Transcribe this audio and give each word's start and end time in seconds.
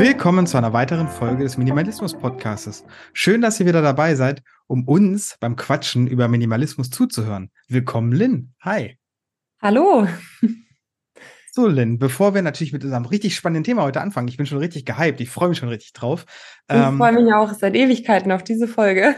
Willkommen 0.00 0.46
zu 0.46 0.56
einer 0.56 0.72
weiteren 0.72 1.08
Folge 1.08 1.42
des 1.42 1.58
Minimalismus 1.58 2.14
Podcasts. 2.14 2.86
Schön, 3.12 3.42
dass 3.42 3.60
ihr 3.60 3.66
wieder 3.66 3.82
dabei 3.82 4.14
seid, 4.14 4.42
um 4.66 4.88
uns 4.88 5.36
beim 5.40 5.56
Quatschen 5.56 6.06
über 6.06 6.26
Minimalismus 6.26 6.88
zuzuhören. 6.88 7.50
Willkommen, 7.68 8.10
Lynn. 8.10 8.54
Hi. 8.62 8.96
Hallo. 9.60 10.08
So, 11.52 11.66
Lynn, 11.66 11.98
bevor 11.98 12.32
wir 12.32 12.40
natürlich 12.40 12.72
mit 12.72 12.82
unserem 12.82 13.04
richtig 13.04 13.34
spannenden 13.34 13.64
Thema 13.64 13.82
heute 13.82 14.00
anfangen, 14.00 14.28
ich 14.28 14.38
bin 14.38 14.46
schon 14.46 14.56
richtig 14.56 14.86
gehypt, 14.86 15.20
ich 15.20 15.28
freue 15.28 15.50
mich 15.50 15.58
schon 15.58 15.68
richtig 15.68 15.92
drauf. 15.92 16.24
Ich 16.70 16.76
ähm, 16.76 16.96
freue 16.96 17.12
mich 17.12 17.34
auch 17.34 17.52
seit 17.52 17.74
Ewigkeiten 17.74 18.32
auf 18.32 18.42
diese 18.42 18.68
Folge. 18.68 19.16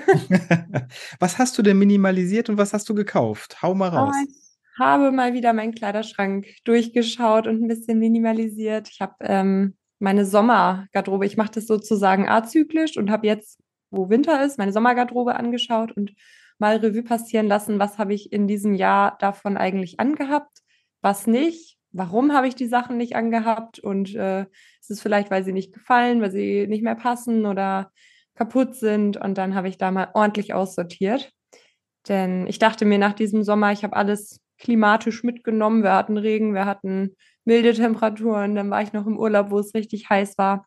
was 1.21 1.39
hast 1.39 1.57
du 1.59 1.63
denn 1.63 1.79
minimalisiert 1.79 2.49
und 2.49 2.59
was 2.59 2.73
hast 2.73 2.89
du 2.89 2.95
gekauft? 2.95 3.63
Hau 3.63 3.75
mal 3.77 3.91
raus. 3.91 4.17
Oh, 4.19 4.25
ich 4.27 4.81
habe 4.81 5.13
mal 5.13 5.33
wieder 5.33 5.53
meinen 5.53 5.75
Kleiderschrank 5.75 6.47
durchgeschaut 6.65 7.47
und 7.47 7.63
ein 7.63 7.69
bisschen 7.69 8.01
minimalisiert. 8.01 8.89
Ich 8.89 9.01
habe 9.01 9.15
ähm, 9.21 9.75
meine 10.03 10.27
Sommergarderobe, 10.27 11.27
ich 11.27 11.37
mache 11.37 11.53
das 11.53 11.67
sozusagen 11.67 12.29
azyklisch 12.29 12.97
und 12.97 13.11
habe 13.11 13.27
jetzt, 13.27 13.61
wo 13.91 14.11
Winter 14.11 14.45
ist, 14.45 14.59
meine 14.59 14.73
Sommergarderobe 14.73 15.37
angeschaut 15.37 15.93
und 15.93 16.13
mal 16.59 16.77
Revue 16.77 17.05
passieren 17.05 17.47
lassen, 17.47 17.79
was 17.79 17.99
habe 17.99 18.13
ich 18.13 18.33
in 18.33 18.49
diesem 18.49 18.75
Jahr 18.75 19.17
davon 19.21 19.57
eigentlich 19.57 20.01
angehabt, 20.01 20.59
was 21.03 21.29
nicht, 21.29 21.79
warum 21.93 22.33
habe 22.33 22.49
ich 22.49 22.57
die 22.57 22.67
Sachen 22.67 22.97
nicht 22.97 23.15
angehabt 23.15 23.79
und 23.79 24.13
äh, 24.15 24.43
ist 24.81 24.91
es 24.91 25.01
vielleicht, 25.01 25.31
weil 25.31 25.45
sie 25.45 25.53
nicht 25.53 25.73
gefallen, 25.73 26.21
weil 26.21 26.33
sie 26.33 26.67
nicht 26.67 26.83
mehr 26.83 26.97
passen 26.97 27.47
oder 27.47 27.93
kaputt 28.35 28.75
sind 28.75 29.17
und 29.17 29.39
dann 29.39 29.55
habe 29.55 29.69
ich 29.69 29.79
da 29.79 29.93
mal 29.93 30.11
ordentlich 30.15 30.53
aussortiert. 30.53 31.31
Denn 32.09 32.49
ich 32.49 32.59
dachte 32.59 32.85
mir 32.85 32.99
nach 32.99 33.13
diesem 33.13 33.45
Sommer, 33.45 33.71
ich 33.71 33.85
habe 33.85 33.95
alles 33.95 34.41
klimatisch 34.59 35.23
mitgenommen. 35.23 35.85
Wir 35.85 35.95
hatten 35.95 36.17
Regen, 36.17 36.55
wir 36.55 36.67
hatten 36.67 37.15
milde 37.45 37.75
Temperaturen, 37.75 38.55
dann 38.55 38.71
war 38.71 38.83
ich 38.83 38.93
noch 38.93 39.07
im 39.07 39.19
Urlaub, 39.19 39.51
wo 39.51 39.59
es 39.59 39.75
richtig 39.75 40.09
heiß 40.11 40.39
war. 40.39 40.67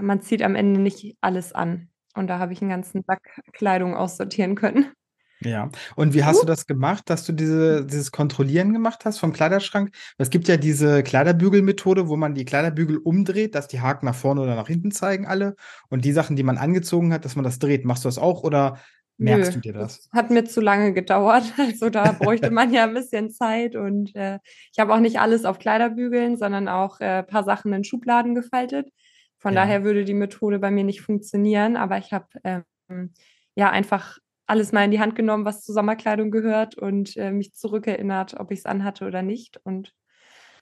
Man 0.00 0.20
zieht 0.20 0.42
am 0.42 0.54
Ende 0.54 0.80
nicht 0.80 1.16
alles 1.20 1.52
an. 1.52 1.88
Und 2.14 2.28
da 2.28 2.38
habe 2.38 2.52
ich 2.52 2.60
einen 2.60 2.70
ganzen 2.70 3.02
Sack 3.06 3.40
Kleidung 3.52 3.94
aussortieren 3.94 4.54
können. 4.54 4.92
Ja, 5.40 5.70
und 5.96 6.14
wie 6.14 6.24
hast 6.24 6.42
du 6.42 6.46
das 6.46 6.66
gemacht, 6.66 7.10
dass 7.10 7.24
du 7.24 7.32
diese, 7.32 7.84
dieses 7.84 8.10
Kontrollieren 8.10 8.72
gemacht 8.72 9.04
hast 9.04 9.18
vom 9.18 9.34
Kleiderschrank? 9.34 9.94
Es 10.16 10.30
gibt 10.30 10.48
ja 10.48 10.56
diese 10.56 11.02
Kleiderbügelmethode, 11.02 12.08
wo 12.08 12.16
man 12.16 12.34
die 12.34 12.46
Kleiderbügel 12.46 12.96
umdreht, 12.96 13.54
dass 13.54 13.68
die 13.68 13.80
Haken 13.82 14.06
nach 14.06 14.14
vorne 14.14 14.40
oder 14.40 14.56
nach 14.56 14.68
hinten 14.68 14.92
zeigen 14.92 15.26
alle. 15.26 15.54
Und 15.90 16.06
die 16.06 16.12
Sachen, 16.12 16.36
die 16.36 16.42
man 16.42 16.56
angezogen 16.56 17.12
hat, 17.12 17.26
dass 17.26 17.36
man 17.36 17.44
das 17.44 17.58
dreht. 17.58 17.84
Machst 17.84 18.04
du 18.04 18.08
das 18.08 18.18
auch 18.18 18.44
oder 18.44 18.78
merkst 19.18 19.50
Nö, 19.50 19.54
du 19.54 19.60
dir 19.60 19.72
das? 19.72 20.02
das? 20.02 20.10
Hat 20.12 20.30
mir 20.30 20.44
zu 20.44 20.60
lange 20.60 20.92
gedauert. 20.92 21.44
Also 21.58 21.90
da 21.90 22.12
bräuchte 22.12 22.50
man 22.50 22.72
ja 22.72 22.84
ein 22.84 22.94
bisschen 22.94 23.30
Zeit. 23.30 23.76
Und 23.76 24.14
äh, 24.14 24.38
ich 24.72 24.78
habe 24.78 24.94
auch 24.94 25.00
nicht 25.00 25.20
alles 25.20 25.44
auf 25.44 25.58
Kleiderbügeln, 25.58 26.36
sondern 26.36 26.68
auch 26.68 27.00
ein 27.00 27.20
äh, 27.20 27.22
paar 27.22 27.44
Sachen 27.44 27.72
in 27.72 27.84
Schubladen 27.84 28.34
gefaltet. 28.34 28.90
Von 29.38 29.54
ja. 29.54 29.62
daher 29.62 29.84
würde 29.84 30.04
die 30.04 30.14
Methode 30.14 30.58
bei 30.58 30.70
mir 30.70 30.84
nicht 30.84 31.00
funktionieren. 31.00 31.76
Aber 31.76 31.98
ich 31.98 32.12
habe 32.12 32.26
ähm, 32.44 33.12
ja 33.54 33.70
einfach 33.70 34.18
alles 34.46 34.72
mal 34.72 34.84
in 34.84 34.90
die 34.90 35.00
Hand 35.00 35.16
genommen, 35.16 35.44
was 35.44 35.62
zur 35.62 35.74
Sommerkleidung 35.74 36.30
gehört 36.30 36.76
und 36.76 37.16
äh, 37.16 37.32
mich 37.32 37.54
zurückerinnert, 37.54 38.38
ob 38.38 38.52
ich 38.52 38.60
es 38.60 38.66
anhatte 38.66 39.06
oder 39.06 39.22
nicht. 39.22 39.60
Und 39.64 39.92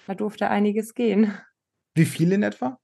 da 0.06 0.14
durfte 0.14 0.48
einiges 0.48 0.94
gehen. 0.94 1.34
Wie 1.94 2.06
viel 2.06 2.32
in 2.32 2.42
etwa? 2.42 2.78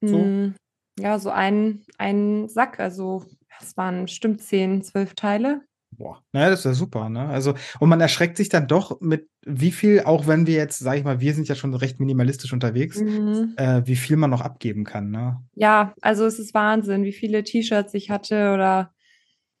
So? 0.00 0.18
Mm, 0.18 0.54
ja, 0.98 1.18
so 1.18 1.30
ein, 1.30 1.84
ein 1.96 2.48
Sack. 2.48 2.78
Also 2.78 3.24
es 3.60 3.76
waren 3.76 4.02
bestimmt 4.02 4.42
zehn, 4.42 4.82
zwölf 4.82 5.14
Teile. 5.14 5.62
Boah, 5.90 6.22
naja, 6.32 6.50
das 6.50 6.60
ist 6.60 6.64
ja 6.64 6.74
super, 6.74 7.08
ne? 7.08 7.26
Also, 7.28 7.54
und 7.80 7.88
man 7.88 8.00
erschreckt 8.00 8.36
sich 8.36 8.48
dann 8.48 8.68
doch 8.68 9.00
mit 9.00 9.28
wie 9.44 9.72
viel, 9.72 10.02
auch 10.02 10.26
wenn 10.26 10.46
wir 10.46 10.54
jetzt, 10.54 10.78
sag 10.78 10.98
ich 10.98 11.04
mal, 11.04 11.20
wir 11.20 11.34
sind 11.34 11.48
ja 11.48 11.54
schon 11.54 11.74
recht 11.74 11.98
minimalistisch 11.98 12.52
unterwegs, 12.52 13.00
mhm. 13.00 13.54
äh, 13.56 13.86
wie 13.86 13.96
viel 13.96 14.16
man 14.16 14.30
noch 14.30 14.42
abgeben 14.42 14.84
kann, 14.84 15.10
ne? 15.10 15.42
Ja, 15.54 15.94
also 16.02 16.26
es 16.26 16.38
ist 16.38 16.52
Wahnsinn, 16.52 17.04
wie 17.04 17.12
viele 17.12 17.42
T-Shirts 17.42 17.94
ich 17.94 18.10
hatte 18.10 18.52
oder 18.52 18.92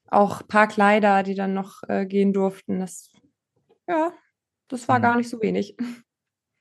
auch 0.06 0.42
ein 0.42 0.48
paar 0.48 0.68
Kleider, 0.68 1.22
die 1.22 1.34
dann 1.34 1.54
noch 1.54 1.82
äh, 1.88 2.06
gehen 2.06 2.32
durften. 2.32 2.78
Das, 2.78 3.10
ja, 3.88 4.12
das 4.68 4.86
war 4.86 4.98
mhm. 4.98 5.02
gar 5.02 5.16
nicht 5.16 5.30
so 5.30 5.40
wenig. 5.40 5.76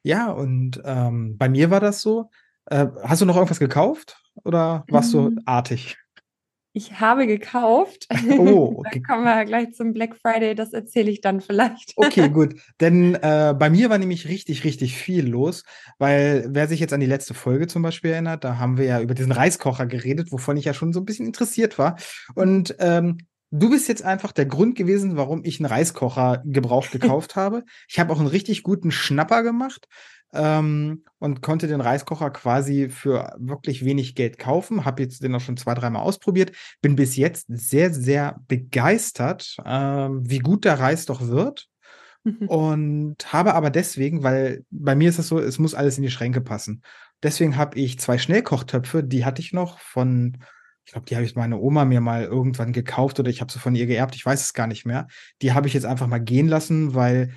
Ja, 0.03 0.31
und 0.31 0.81
ähm, 0.85 1.37
bei 1.37 1.49
mir 1.49 1.69
war 1.69 1.81
das 1.81 2.01
so. 2.01 2.29
Äh, 2.65 2.87
hast 3.03 3.21
du 3.21 3.25
noch 3.25 3.35
irgendwas 3.35 3.59
gekauft 3.59 4.21
oder 4.45 4.85
warst 4.89 5.13
mhm. 5.13 5.35
du 5.35 5.41
artig? 5.45 5.97
Ich 6.77 6.99
habe 6.99 7.25
gekauft. 7.25 8.07
Oh, 8.37 8.75
okay. 8.77 9.01
da 9.01 9.13
kommen 9.13 9.23
wir 9.23 9.45
gleich 9.45 9.73
zum 9.73 9.93
Black 9.93 10.15
Friday, 10.21 10.53
das 10.53 10.71
erzähle 10.73 11.09
ich 11.09 11.21
dann 11.21 11.41
vielleicht. 11.41 11.93
Okay, 11.95 12.29
gut. 12.33 12.55
Denn 12.79 13.15
äh, 13.15 13.55
bei 13.57 13.69
mir 13.69 13.89
war 13.89 13.97
nämlich 13.97 14.27
richtig, 14.27 14.63
richtig 14.63 14.95
viel 14.95 15.27
los, 15.27 15.63
weil 15.97 16.45
wer 16.49 16.67
sich 16.67 16.79
jetzt 16.79 16.93
an 16.93 16.99
die 16.99 17.07
letzte 17.07 17.33
Folge 17.33 17.65
zum 17.67 17.81
Beispiel 17.81 18.11
erinnert, 18.11 18.43
da 18.43 18.59
haben 18.59 18.77
wir 18.77 18.85
ja 18.85 19.01
über 19.01 19.15
diesen 19.15 19.31
Reiskocher 19.31 19.87
geredet, 19.87 20.31
wovon 20.31 20.57
ich 20.57 20.65
ja 20.65 20.73
schon 20.73 20.93
so 20.93 20.99
ein 20.99 21.05
bisschen 21.05 21.25
interessiert 21.25 21.79
war. 21.79 21.97
Und 22.35 22.75
ähm, 22.79 23.17
Du 23.49 23.69
bist 23.69 23.87
jetzt 23.87 24.03
einfach 24.03 24.33
der 24.33 24.45
Grund 24.45 24.75
gewesen, 24.75 25.15
warum 25.15 25.45
ich 25.45 25.61
einen 25.61 25.67
Reiskocher 25.67 26.43
gebraucht 26.43 26.91
gekauft 26.91 27.37
habe. 27.37 27.63
Ich 27.87 27.97
habe 27.97 28.11
auch 28.11 28.19
einen 28.19 28.27
richtig 28.27 28.61
guten 28.61 28.91
Schnapper 28.91 29.41
gemacht 29.41 29.87
ähm, 30.33 31.03
und 31.19 31.41
konnte 31.41 31.67
den 31.67 31.81
Reiskocher 31.81 32.29
quasi 32.31 32.89
für 32.89 33.35
wirklich 33.37 33.85
wenig 33.85 34.15
Geld 34.15 34.37
kaufen. 34.37 34.85
Habe 34.85 35.03
jetzt 35.03 35.23
den 35.23 35.35
auch 35.35 35.41
schon 35.41 35.57
zwei, 35.57 35.73
dreimal 35.73 36.03
ausprobiert. 36.03 36.51
Bin 36.81 36.95
bis 36.95 37.15
jetzt 37.15 37.45
sehr, 37.49 37.93
sehr 37.93 38.39
begeistert, 38.47 39.57
ähm, 39.65 40.21
wie 40.23 40.39
gut 40.39 40.65
der 40.65 40.79
Reis 40.79 41.05
doch 41.05 41.27
wird. 41.27 41.67
Und 42.47 43.15
habe 43.31 43.53
aber 43.53 43.69
deswegen, 43.69 44.21
weil 44.21 44.65
bei 44.69 44.95
mir 44.95 45.09
ist 45.09 45.19
es 45.19 45.29
so, 45.29 45.39
es 45.39 45.59
muss 45.59 45.73
alles 45.73 45.97
in 45.97 46.03
die 46.03 46.11
Schränke 46.11 46.41
passen. 46.41 46.81
Deswegen 47.23 47.55
habe 47.55 47.79
ich 47.79 47.99
zwei 47.99 48.17
Schnellkochtöpfe, 48.17 49.03
die 49.03 49.25
hatte 49.25 49.41
ich 49.41 49.53
noch 49.53 49.79
von 49.79 50.37
ich 50.87 50.93
glaube, 50.93 51.05
die 51.05 51.15
habe 51.15 51.25
ich 51.25 51.35
meine 51.35 51.57
Oma 51.57 51.83
mir 51.83 51.99
mal 51.99 52.23
irgendwann 52.23 52.71
gekauft 52.71 53.19
oder 53.19 53.29
ich 53.29 53.41
habe 53.41 53.51
sie 53.51 53.59
von 53.59 53.75
ihr 53.75 53.87
geerbt, 53.87 54.15
ich 54.15 54.25
weiß 54.25 54.41
es 54.41 54.53
gar 54.53 54.67
nicht 54.67 54.85
mehr. 54.85 55.07
Die 55.41 55.51
habe 55.51 55.67
ich 55.67 55.73
jetzt 55.73 55.85
einfach 55.85 56.07
mal 56.07 56.19
gehen 56.19 56.47
lassen, 56.47 56.95
weil 56.95 57.33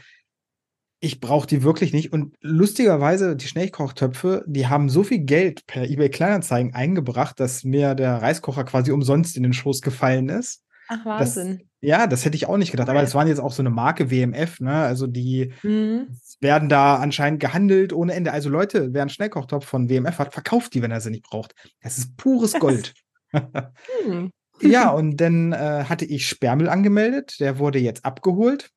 ich 1.01 1.21
brauche 1.21 1.47
die 1.47 1.63
wirklich 1.63 1.93
nicht. 1.93 2.13
Und 2.13 2.37
lustigerweise, 2.41 3.35
die 3.35 3.49
Schnellkochtöpfe, 3.49 4.45
die 4.47 4.69
haben 4.69 4.91
so 4.91 5.03
viel 5.03 5.21
Geld 5.21 5.67
per 5.67 5.89
eBay 5.89 6.11
Kleinanzeigen 6.11 6.75
eingebracht, 6.75 7.41
dass 7.41 7.65
mir 7.65 7.95
der 7.95 8.21
Reiskocher 8.21 8.65
quasi 8.65 8.93
umsonst 8.93 9.37
in 9.37 9.43
den 9.43 9.55
Schoß 9.55 9.81
gefallen 9.81 10.29
ist. 10.29 10.63
Ach, 10.89 11.05
Wahnsinn. 11.07 11.59
Das, 11.59 11.67
ja, 11.81 12.07
das 12.07 12.25
hätte 12.25 12.37
ich 12.37 12.47
auch 12.47 12.59
nicht 12.59 12.73
gedacht. 12.73 12.91
Aber 12.91 13.03
es 13.03 13.15
waren 13.15 13.29
jetzt 13.29 13.39
auch 13.39 13.53
so 13.53 13.63
eine 13.63 13.71
Marke 13.71 14.11
WMF, 14.11 14.61
ne? 14.61 14.75
Also 14.75 15.07
die 15.07 15.53
mhm. 15.63 16.09
werden 16.41 16.69
da 16.69 16.97
anscheinend 16.97 17.41
gehandelt 17.41 17.93
ohne 17.95 18.13
Ende. 18.13 18.33
Also 18.33 18.51
Leute, 18.51 18.93
wer 18.93 19.03
einen 19.03 19.11
Schnellkochtopf 19.11 19.65
von 19.65 19.89
WMF 19.89 20.19
hat, 20.19 20.35
verkauft 20.35 20.75
die, 20.75 20.83
wenn 20.83 20.91
er 20.91 21.01
sie 21.01 21.11
nicht 21.11 21.23
braucht. 21.23 21.55
Das 21.81 21.97
ist 21.97 22.17
pures 22.17 22.53
Gold 22.59 22.95
hm. 23.33 24.31
Ja, 24.63 24.91
und 24.91 25.17
dann 25.17 25.53
äh, 25.53 25.85
hatte 25.89 26.05
ich 26.05 26.27
Sperrmüll 26.27 26.69
angemeldet. 26.69 27.41
Der 27.41 27.59
wurde 27.59 27.79
jetzt 27.79 28.05
abgeholt. 28.05 28.71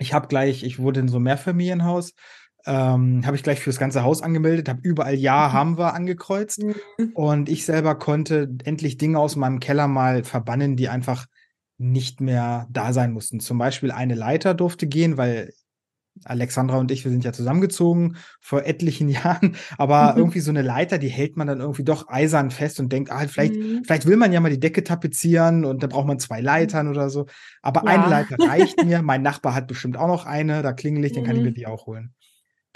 Ich 0.00 0.12
habe 0.12 0.28
gleich, 0.28 0.64
ich 0.64 0.78
wurde 0.78 1.00
in 1.00 1.08
so 1.08 1.16
einem 1.16 1.24
Mehrfamilienhaus, 1.24 2.14
ähm, 2.66 3.24
habe 3.24 3.36
ich 3.36 3.42
gleich 3.42 3.60
für 3.60 3.70
das 3.70 3.78
ganze 3.78 4.02
Haus 4.02 4.22
angemeldet, 4.22 4.68
habe 4.68 4.80
überall 4.82 5.14
Ja, 5.14 5.48
mhm. 5.48 5.52
haben 5.52 5.78
wir 5.78 5.94
angekreuzt. 5.94 6.62
Mhm. 6.62 7.12
Und 7.14 7.48
ich 7.48 7.64
selber 7.64 7.94
konnte 7.94 8.50
endlich 8.64 8.98
Dinge 8.98 9.18
aus 9.18 9.36
meinem 9.36 9.60
Keller 9.60 9.88
mal 9.88 10.24
verbannen, 10.24 10.76
die 10.76 10.88
einfach 10.88 11.26
nicht 11.78 12.20
mehr 12.20 12.66
da 12.70 12.92
sein 12.92 13.12
mussten. 13.12 13.40
Zum 13.40 13.58
Beispiel 13.58 13.90
eine 13.90 14.14
Leiter 14.14 14.54
durfte 14.54 14.86
gehen, 14.86 15.16
weil 15.16 15.52
Alexandra 16.24 16.78
und 16.78 16.90
ich, 16.90 17.04
wir 17.04 17.10
sind 17.10 17.24
ja 17.24 17.32
zusammengezogen 17.32 18.16
vor 18.40 18.64
etlichen 18.64 19.08
Jahren, 19.08 19.56
aber 19.78 20.12
mhm. 20.12 20.18
irgendwie 20.18 20.40
so 20.40 20.50
eine 20.50 20.62
Leiter, 20.62 20.98
die 20.98 21.08
hält 21.08 21.36
man 21.36 21.46
dann 21.46 21.60
irgendwie 21.60 21.84
doch 21.84 22.08
eisern 22.08 22.50
fest 22.50 22.80
und 22.80 22.92
denkt, 22.92 23.10
ah, 23.10 23.26
vielleicht, 23.26 23.54
mhm. 23.54 23.82
vielleicht 23.84 24.06
will 24.06 24.16
man 24.16 24.32
ja 24.32 24.40
mal 24.40 24.50
die 24.50 24.60
Decke 24.60 24.84
tapezieren 24.84 25.64
und 25.64 25.82
da 25.82 25.86
braucht 25.86 26.06
man 26.06 26.18
zwei 26.18 26.40
Leitern 26.40 26.88
oder 26.88 27.10
so. 27.10 27.26
Aber 27.62 27.84
ja. 27.84 27.98
eine 27.98 28.08
Leiter 28.08 28.36
reicht 28.38 28.84
mir. 28.84 29.02
Mein 29.02 29.22
Nachbar 29.22 29.54
hat 29.54 29.66
bestimmt 29.66 29.96
auch 29.96 30.08
noch 30.08 30.26
eine, 30.26 30.62
da 30.62 30.72
klingel 30.72 31.04
ich, 31.04 31.12
mhm. 31.12 31.16
dann 31.16 31.24
kann 31.24 31.36
ich 31.36 31.42
mir 31.42 31.50
mhm. 31.50 31.54
die 31.54 31.66
auch 31.66 31.86
holen. 31.86 32.14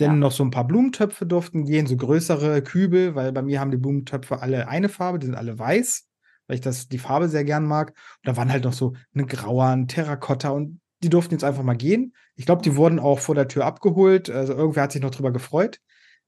Denn 0.01 0.11
ja. 0.11 0.17
noch 0.17 0.33
so 0.33 0.45
ein 0.45 0.51
paar 0.51 0.67
Blumentöpfe 0.67 1.25
durften 1.25 1.65
gehen, 1.65 1.87
so 1.87 1.97
größere 1.97 2.63
Kübel, 2.63 3.15
weil 3.15 3.33
bei 3.33 3.43
mir 3.43 3.61
haben 3.61 3.71
die 3.71 3.77
Blumentöpfe 3.77 4.43
alle 4.43 4.69
eine 4.69 4.89
Farbe, 4.89 5.21
die 5.21 5.27
sind 5.27 5.37
alle 5.37 5.57
weiß, 5.57 6.09
weil 6.49 6.57
ich 6.57 6.61
das 6.61 6.89
die 6.89 6.99
Farbe 6.99 7.29
sehr 7.29 7.45
gern 7.45 7.65
mag. 7.65 7.91
Und 7.91 8.29
da 8.29 8.37
waren 8.37 8.51
halt 8.51 8.65
noch 8.65 8.73
so 8.73 8.95
eine 9.15 9.27
Grauer, 9.27 9.67
ein 9.67 9.87
Terrakotta 9.87 10.51
und 10.51 10.81
die 11.05 11.11
durften 11.11 11.35
jetzt 11.35 11.45
einfach 11.45 11.63
mal 11.63 11.77
gehen. 11.77 12.15
Ich 12.35 12.47
glaube, 12.47 12.63
die 12.63 12.77
wurden 12.77 12.99
auch 12.99 13.19
vor 13.19 13.35
der 13.35 13.49
Tür 13.49 13.67
abgeholt. 13.67 14.31
Also 14.31 14.55
irgendwer 14.55 14.85
hat 14.85 14.93
sich 14.93 15.03
noch 15.03 15.11
drüber 15.11 15.33
gefreut. 15.33 15.81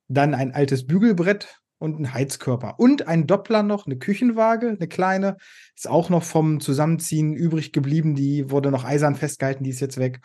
Dann 0.09 0.35
ein 0.35 0.53
altes 0.53 0.87
Bügelbrett 0.87 1.61
und 1.79 1.99
ein 1.99 2.13
Heizkörper. 2.13 2.79
Und 2.79 3.09
ein 3.09 3.27
Doppler 3.27 3.63
noch, 3.63 3.87
eine 3.87 3.97
Küchenwaage, 3.97 4.69
eine 4.69 4.89
kleine. 4.89 5.37
Ist 5.75 5.89
auch 5.89 6.11
noch 6.11 6.23
vom 6.23 6.61
Zusammenziehen 6.61 7.35
übrig 7.35 7.73
geblieben. 7.73 8.15
Die 8.15 8.51
wurde 8.51 8.71
noch 8.71 8.85
eisern 8.85 9.17
festgehalten, 9.17 9.65
die 9.65 9.71
ist 9.71 9.81
jetzt 9.81 9.99
weg. 9.99 10.21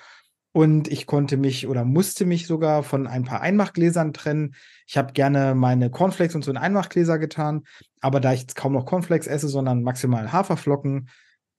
Und 0.53 0.89
ich 0.89 1.07
konnte 1.07 1.37
mich 1.37 1.67
oder 1.67 1.85
musste 1.85 2.25
mich 2.25 2.45
sogar 2.45 2.83
von 2.83 3.07
ein 3.07 3.23
paar 3.23 3.39
Einmachgläsern 3.39 4.11
trennen. 4.11 4.53
Ich 4.85 4.97
habe 4.97 5.13
gerne 5.13 5.55
meine 5.55 5.89
Cornflakes 5.89 6.35
und 6.35 6.43
so 6.43 6.51
in 6.51 6.57
Einmachgläser 6.57 7.19
getan. 7.19 7.63
Aber 8.01 8.19
da 8.19 8.33
ich 8.33 8.41
jetzt 8.41 8.57
kaum 8.57 8.73
noch 8.73 8.85
Cornflakes 8.85 9.27
esse, 9.27 9.47
sondern 9.47 9.81
maximal 9.81 10.33
Haferflocken, 10.33 11.07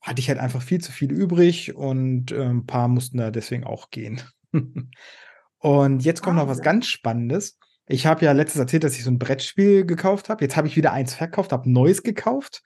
hatte 0.03 0.21
ich 0.21 0.29
halt 0.29 0.39
einfach 0.39 0.63
viel 0.63 0.81
zu 0.81 0.93
viel 0.93 1.13
übrig 1.13 1.75
und 1.75 2.33
äh, 2.33 2.43
ein 2.43 2.67
paar 2.67 2.89
mussten 2.89 3.19
da 3.19 3.31
deswegen 3.31 3.65
auch 3.65 3.91
gehen. 3.91 4.21
und 5.59 6.05
jetzt 6.05 6.23
kommt 6.23 6.37
noch 6.37 6.49
was 6.49 6.61
ganz 6.61 6.87
Spannendes. 6.87 7.57
Ich 7.87 8.07
habe 8.07 8.25
ja 8.25 8.33
letztes 8.33 8.61
erzählt, 8.61 8.85
dass 8.85 8.97
ich 8.97 9.05
so 9.05 9.11
ein 9.11 9.19
Brettspiel 9.19 9.85
gekauft 9.87 10.29
habe. 10.29 10.45
Jetzt 10.45 10.57
habe 10.57 10.67
ich 10.67 10.77
wieder 10.77 10.93
eins 10.93 11.15
verkauft, 11.15 11.53
habe 11.53 11.71
neues 11.71 12.03
gekauft. 12.03 12.63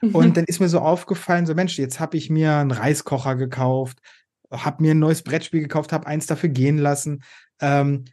Mhm. 0.00 0.14
Und 0.14 0.36
dann 0.36 0.44
ist 0.44 0.60
mir 0.60 0.68
so 0.68 0.80
aufgefallen, 0.80 1.46
so 1.46 1.54
Mensch, 1.54 1.78
jetzt 1.78 2.00
habe 2.00 2.16
ich 2.16 2.28
mir 2.28 2.56
einen 2.56 2.70
Reiskocher 2.70 3.36
gekauft, 3.36 3.98
habe 4.50 4.82
mir 4.82 4.92
ein 4.92 4.98
neues 4.98 5.22
Brettspiel 5.22 5.60
gekauft, 5.60 5.92
habe 5.92 6.06
eins 6.06 6.26
dafür 6.26 6.48
gehen 6.48 6.78
lassen. 6.78 7.22
Ähm, 7.60 8.04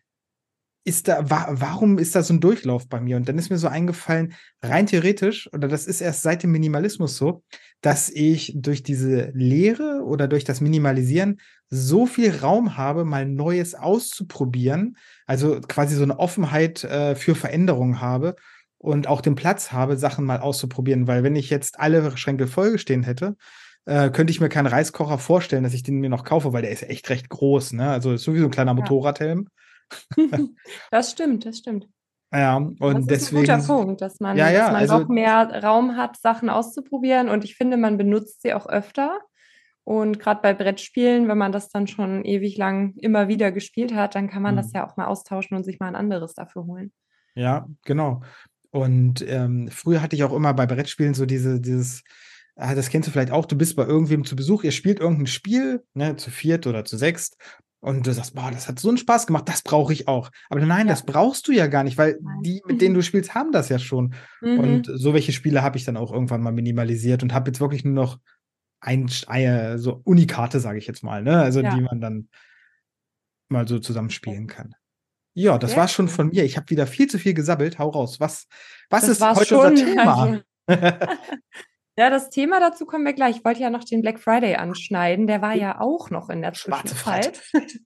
ist 0.84 1.10
da, 1.10 1.30
wa 1.30 1.48
warum 1.50 1.98
ist 1.98 2.16
da 2.16 2.24
so 2.24 2.34
ein 2.34 2.40
Durchlauf 2.40 2.88
bei 2.88 3.02
mir? 3.02 3.18
Und 3.18 3.28
dann 3.28 3.38
ist 3.38 3.50
mir 3.50 3.58
so 3.58 3.68
eingefallen, 3.68 4.34
rein 4.62 4.88
theoretisch, 4.88 5.52
oder 5.54 5.68
das 5.68 5.86
ist 5.86 6.00
erst 6.00 6.22
seit 6.22 6.44
dem 6.44 6.52
Minimalismus 6.52 7.18
so, 7.18 7.44
dass 7.82 8.10
ich 8.10 8.54
durch 8.56 8.84
diese 8.84 9.32
Lehre 9.34 10.04
oder 10.04 10.28
durch 10.28 10.44
das 10.44 10.62
Minimalisieren 10.62 11.40
so 11.70 12.06
viel 12.06 12.36
Raum 12.36 12.78
habe, 12.78 13.06
mal 13.06 13.26
Neues 13.26 13.76
auszuprobieren, 13.76 14.98
also 15.26 15.60
quasi 15.62 15.96
so 15.96 16.04
eine 16.04 16.20
Offenheit 16.20 16.84
äh, 16.84 17.16
für 17.16 17.36
Veränderungen 17.36 18.02
habe 18.02 18.36
und 18.78 19.08
auch 19.08 19.22
den 19.22 19.36
Platz 19.36 19.72
habe, 19.72 19.98
Sachen 19.98 20.26
mal 20.26 20.40
auszuprobieren, 20.40 21.08
weil 21.08 21.24
wenn 21.24 21.36
ich 21.36 21.50
jetzt 21.50 21.80
alle 21.80 22.16
Schränke 22.18 22.48
vollgestehen 22.48 23.04
hätte, 23.04 23.36
äh, 23.86 24.10
könnte 24.10 24.32
ich 24.32 24.42
mir 24.42 24.50
keinen 24.50 24.68
Reiskocher 24.68 25.18
vorstellen, 25.18 25.64
dass 25.64 25.74
ich 25.74 25.84
den 25.84 26.00
mir 26.00 26.10
noch 26.10 26.24
kaufe, 26.24 26.54
weil 26.54 26.62
der 26.62 26.72
ist 26.72 26.84
echt 26.84 27.10
recht 27.10 27.30
groß, 27.30 27.74
ne? 27.74 27.90
Also 27.90 28.14
ist 28.14 28.24
sowieso 28.24 28.46
ein 28.46 28.52
kleiner 28.52 28.72
ja. 28.72 28.76
Motorradhelm. 28.76 29.48
das 30.92 31.12
stimmt, 31.12 31.46
das 31.46 31.60
stimmt. 31.60 31.88
Ja, 32.34 32.58
und 32.58 32.80
das 32.82 33.00
ist 33.00 33.10
deswegen. 33.10 33.50
Ein 33.50 33.62
guter 33.62 33.74
Punkt, 33.74 34.02
dass 34.02 34.20
man, 34.20 34.38
ja, 34.38 34.50
ja, 34.50 34.60
dass 34.60 34.72
man 34.72 34.82
also, 34.82 35.00
noch 35.00 35.08
mehr 35.08 35.64
Raum 35.64 35.96
hat, 35.96 36.18
Sachen 36.18 36.50
auszuprobieren. 36.50 37.30
Und 37.30 37.46
ich 37.46 37.56
finde, 37.56 37.78
man 37.78 37.98
benutzt 37.98 38.42
sie 38.42 38.54
auch 38.54 38.68
öfter. 38.68 39.20
Und 39.84 40.20
gerade 40.20 40.42
bei 40.42 40.54
Brettspielen, 40.54 41.30
wenn 41.30 41.38
man 41.38 41.54
das 41.54 41.70
dann 41.70 41.88
schon 41.88 42.26
ewig 42.26 42.58
lang 42.58 42.94
immer 42.98 43.30
wieder 43.30 43.54
gespielt 43.54 43.96
hat, 43.96 44.16
dann 44.16 44.30
kann 44.30 44.42
man 44.42 44.56
mhm. 44.56 44.58
das 44.58 44.74
ja 44.74 44.86
auch 44.86 44.98
mal 44.98 45.06
austauschen 45.06 45.56
und 45.56 45.64
sich 45.64 45.80
mal 45.80 45.88
ein 45.88 45.96
anderes 45.96 46.34
dafür 46.34 46.66
holen. 46.66 46.92
Ja, 47.36 47.68
genau. 47.86 48.22
Und 48.72 49.26
ähm, 49.26 49.70
früher 49.72 50.02
hatte 50.02 50.18
ich 50.18 50.26
auch 50.26 50.34
immer 50.34 50.54
bei 50.54 50.66
Brettspielen 50.66 51.14
so 51.14 51.26
diese, 51.26 51.62
dieses, 51.62 52.04
ah, 52.58 52.76
das 52.76 52.90
kennst 52.90 53.08
du 53.08 53.12
vielleicht 53.14 53.32
auch, 53.32 53.46
du 53.46 53.58
bist 53.58 53.78
bei 53.78 53.86
irgendwem 53.86 54.26
zu 54.26 54.36
Besuch, 54.36 54.66
ihr 54.66 54.72
spielt 54.72 55.00
irgendein 55.00 55.28
Spiel, 55.28 55.84
ne, 55.94 56.18
zu 56.18 56.32
viert 56.32 56.68
oder 56.68 56.84
zu 56.84 56.98
sechst, 56.98 57.38
und 57.88 58.06
du 58.06 58.14
sagst, 58.14 58.36
boah, 58.36 58.52
das 58.52 58.68
hat 58.68 58.80
so 58.80 58.90
einen 58.90 58.98
Spaß 58.98 59.28
gemacht, 59.28 59.48
das 59.48 59.62
brauche 59.62 59.94
ich 59.94 60.10
auch. 60.10 60.30
Aber 60.50 60.60
nein, 60.60 60.88
ja. 60.88 60.92
das 60.92 61.06
brauchst 61.06 61.48
du 61.48 61.54
ja 61.54 61.68
gar 61.68 61.86
nicht, 61.86 61.98
weil 61.98 62.20
die, 62.44 62.62
mit 62.66 62.82
denen 62.82 62.94
du 62.94 63.02
spielst, 63.02 63.34
haben 63.34 63.54
das 63.54 63.70
ja 63.70 63.80
schon. 63.80 64.14
Mhm. 64.42 64.60
Und 64.60 64.92
so 64.94 65.14
welche 65.14 65.32
Spiele 65.32 65.62
habe 65.62 65.78
ich 65.78 65.86
dann 65.86 65.96
auch 65.96 66.12
irgendwann 66.12 66.42
mal 66.42 66.52
minimalisiert 66.52 67.24
und 67.24 67.34
habe 67.34 67.50
jetzt 67.50 67.62
wirklich 67.62 67.86
nur 67.86 67.94
noch 67.94 68.20
ein, 68.82 69.10
ein 69.28 69.78
so 69.78 70.02
Unikarte, 70.04 70.60
sage 70.60 70.80
ich 70.80 70.86
jetzt 70.86 71.02
mal, 71.02 71.24
ne? 71.24 71.42
Also 71.42 71.62
ja. 71.62 71.74
die 71.74 71.80
man 71.80 72.02
dann 72.02 72.28
mal 73.48 73.66
so 73.66 73.80
zusammenspielen 73.80 74.48
kann. 74.48 74.76
Ja, 75.34 75.58
das 75.58 75.78
war 75.78 75.88
schon 75.88 76.10
von 76.10 76.28
mir. 76.28 76.44
Ich 76.44 76.58
habe 76.58 76.70
wieder 76.70 76.88
viel 76.88 77.08
zu 77.08 77.20
viel 77.20 77.36
gesabbelt. 77.36 77.80
Hau 77.80 77.90
raus. 77.90 78.20
Was, 78.20 78.48
was 78.90 79.08
ist 79.08 79.22
heute 79.22 79.60
unser 79.60 79.76
Thema? 79.76 80.42
Ja, 81.98 82.12
das 82.12 82.30
Thema 82.30 82.60
dazu 82.60 82.86
kommen 82.86 83.06
wir 83.06 83.14
gleich. 83.14 83.38
Ich 83.38 83.46
wollte 83.46 83.62
ja 83.62 83.72
noch 83.72 83.84
den 83.84 84.02
Black 84.02 84.20
Friday 84.20 84.56
anschneiden. 84.56 85.26
Der 85.26 85.42
war 85.42 85.56
ja 85.56 85.82
auch 85.82 86.12
noch 86.12 86.30
in 86.30 86.44
der 86.44 86.54
Zwischenzeit. 86.54 87.42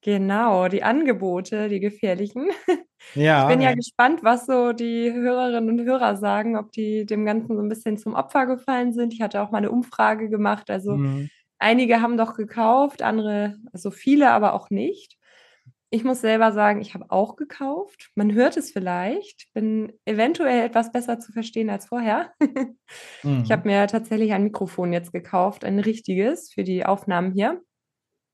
genau, 0.00 0.66
die 0.66 0.82
Angebote, 0.82 1.68
die 1.68 1.80
gefährlichen. 1.80 2.48
Ja. 3.14 3.42
Ich 3.44 3.54
bin 3.54 3.62
ja, 3.62 3.70
ja 3.70 3.76
gespannt, 3.76 4.24
was 4.24 4.46
so 4.46 4.72
die 4.72 5.12
Hörerinnen 5.12 5.78
und 5.78 5.86
Hörer 5.86 6.16
sagen, 6.16 6.56
ob 6.56 6.72
die 6.72 7.06
dem 7.06 7.24
Ganzen 7.24 7.54
so 7.54 7.62
ein 7.62 7.68
bisschen 7.68 7.96
zum 7.96 8.14
Opfer 8.14 8.46
gefallen 8.46 8.92
sind. 8.92 9.14
Ich 9.14 9.22
hatte 9.22 9.40
auch 9.42 9.52
mal 9.52 9.58
eine 9.58 9.70
Umfrage 9.70 10.28
gemacht. 10.28 10.70
Also 10.70 10.96
mhm. 10.96 11.30
einige 11.60 12.02
haben 12.02 12.16
doch 12.16 12.34
gekauft, 12.34 13.02
andere, 13.02 13.54
also 13.72 13.92
viele, 13.92 14.32
aber 14.32 14.54
auch 14.54 14.70
nicht. 14.70 15.15
Ich 15.90 16.02
muss 16.02 16.20
selber 16.20 16.52
sagen, 16.52 16.80
ich 16.80 16.94
habe 16.94 17.06
auch 17.10 17.36
gekauft. 17.36 18.10
Man 18.16 18.32
hört 18.32 18.56
es 18.56 18.72
vielleicht. 18.72 19.46
Bin 19.54 19.92
eventuell 20.04 20.66
etwas 20.66 20.90
besser 20.90 21.20
zu 21.20 21.32
verstehen 21.32 21.70
als 21.70 21.86
vorher. 21.86 22.32
mhm. 23.22 23.42
Ich 23.44 23.52
habe 23.52 23.68
mir 23.68 23.86
tatsächlich 23.86 24.32
ein 24.32 24.42
Mikrofon 24.42 24.92
jetzt 24.92 25.12
gekauft, 25.12 25.64
ein 25.64 25.78
richtiges 25.78 26.52
für 26.52 26.64
die 26.64 26.84
Aufnahmen 26.84 27.32
hier. 27.32 27.62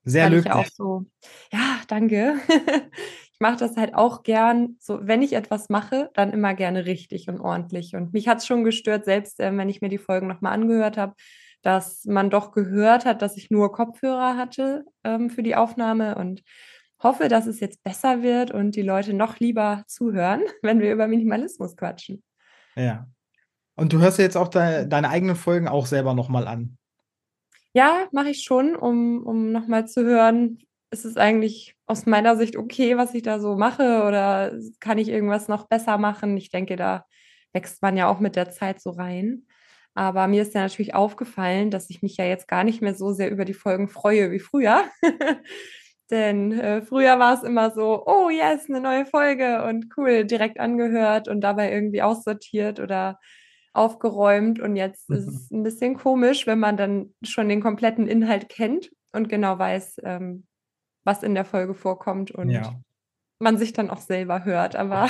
Sehr 0.04 0.30
löblich. 0.30 0.52
Ja, 0.52 0.64
so, 0.72 1.04
ja, 1.52 1.80
danke. 1.88 2.36
ich 3.32 3.40
mache 3.40 3.58
das 3.58 3.76
halt 3.76 3.94
auch 3.94 4.22
gern. 4.22 4.76
So, 4.80 5.00
wenn 5.02 5.22
ich 5.22 5.34
etwas 5.34 5.68
mache, 5.68 6.10
dann 6.14 6.32
immer 6.32 6.54
gerne 6.54 6.86
richtig 6.86 7.28
und 7.28 7.38
ordentlich. 7.38 7.94
Und 7.94 8.12
mich 8.12 8.28
hat 8.28 8.38
es 8.38 8.46
schon 8.46 8.64
gestört, 8.64 9.04
selbst 9.04 9.38
äh, 9.40 9.56
wenn 9.56 9.68
ich 9.68 9.80
mir 9.80 9.90
die 9.90 9.98
Folgen 9.98 10.26
nochmal 10.26 10.54
angehört 10.54 10.96
habe, 10.96 11.14
dass 11.62 12.04
man 12.06 12.30
doch 12.30 12.50
gehört 12.52 13.04
hat, 13.04 13.22
dass 13.22 13.36
ich 13.36 13.50
nur 13.50 13.72
Kopfhörer 13.72 14.36
hatte 14.36 14.84
ähm, 15.04 15.30
für 15.30 15.42
die 15.42 15.54
Aufnahme 15.54 16.16
und 16.16 16.42
hoffe, 17.02 17.28
dass 17.28 17.46
es 17.46 17.60
jetzt 17.60 17.82
besser 17.82 18.22
wird 18.22 18.50
und 18.50 18.76
die 18.76 18.82
Leute 18.82 19.14
noch 19.14 19.38
lieber 19.38 19.84
zuhören, 19.86 20.42
wenn 20.62 20.80
wir 20.80 20.92
über 20.92 21.08
Minimalismus 21.08 21.76
quatschen. 21.76 22.22
Ja. 22.76 23.06
Und 23.74 23.92
du 23.92 24.00
hörst 24.00 24.18
ja 24.18 24.24
jetzt 24.24 24.36
auch 24.36 24.48
de 24.48 24.86
deine 24.86 25.08
eigenen 25.08 25.36
Folgen 25.36 25.68
auch 25.68 25.86
selber 25.86 26.14
nochmal 26.14 26.46
an. 26.46 26.76
Ja, 27.72 28.06
mache 28.12 28.28
ich 28.28 28.42
schon, 28.42 28.76
um, 28.76 29.24
um 29.24 29.50
nochmal 29.50 29.88
zu 29.88 30.04
hören, 30.04 30.58
ist 30.90 31.06
es 31.06 31.16
eigentlich 31.16 31.74
aus 31.86 32.04
meiner 32.04 32.36
Sicht 32.36 32.56
okay, 32.56 32.98
was 32.98 33.14
ich 33.14 33.22
da 33.22 33.40
so 33.40 33.56
mache 33.56 34.04
oder 34.06 34.52
kann 34.78 34.98
ich 34.98 35.08
irgendwas 35.08 35.48
noch 35.48 35.66
besser 35.68 35.96
machen? 35.96 36.36
Ich 36.36 36.50
denke, 36.50 36.76
da 36.76 37.06
wächst 37.54 37.80
man 37.80 37.96
ja 37.96 38.08
auch 38.08 38.20
mit 38.20 38.36
der 38.36 38.50
Zeit 38.50 38.80
so 38.80 38.90
rein. 38.90 39.46
Aber 39.94 40.26
mir 40.26 40.42
ist 40.42 40.54
ja 40.54 40.62
natürlich 40.62 40.94
aufgefallen, 40.94 41.70
dass 41.70 41.90
ich 41.90 42.02
mich 42.02 42.16
ja 42.16 42.24
jetzt 42.24 42.48
gar 42.48 42.64
nicht 42.64 42.82
mehr 42.82 42.94
so 42.94 43.12
sehr 43.12 43.30
über 43.30 43.44
die 43.44 43.54
Folgen 43.54 43.88
freue 43.88 44.30
wie 44.30 44.38
früher. 44.38 44.84
Denn 46.12 46.52
äh, 46.52 46.82
früher 46.82 47.18
war 47.18 47.32
es 47.32 47.42
immer 47.42 47.70
so, 47.70 48.04
oh 48.04 48.28
yes, 48.28 48.68
eine 48.68 48.82
neue 48.82 49.06
Folge 49.06 49.64
und 49.64 49.86
cool, 49.96 50.26
direkt 50.26 50.60
angehört 50.60 51.26
und 51.26 51.40
dabei 51.40 51.72
irgendwie 51.72 52.02
aussortiert 52.02 52.80
oder 52.80 53.18
aufgeräumt. 53.72 54.60
Und 54.60 54.76
jetzt 54.76 55.08
mhm. 55.08 55.16
ist 55.16 55.26
es 55.26 55.50
ein 55.50 55.62
bisschen 55.62 55.96
komisch, 55.96 56.46
wenn 56.46 56.58
man 56.58 56.76
dann 56.76 57.14
schon 57.22 57.48
den 57.48 57.62
kompletten 57.62 58.06
Inhalt 58.06 58.50
kennt 58.50 58.90
und 59.12 59.30
genau 59.30 59.58
weiß, 59.58 60.02
ähm, 60.04 60.44
was 61.02 61.22
in 61.22 61.34
der 61.34 61.46
Folge 61.46 61.72
vorkommt 61.72 62.30
und 62.30 62.50
ja. 62.50 62.74
man 63.38 63.56
sich 63.56 63.72
dann 63.72 63.88
auch 63.88 64.00
selber 64.00 64.44
hört. 64.44 64.76
Aber 64.76 65.08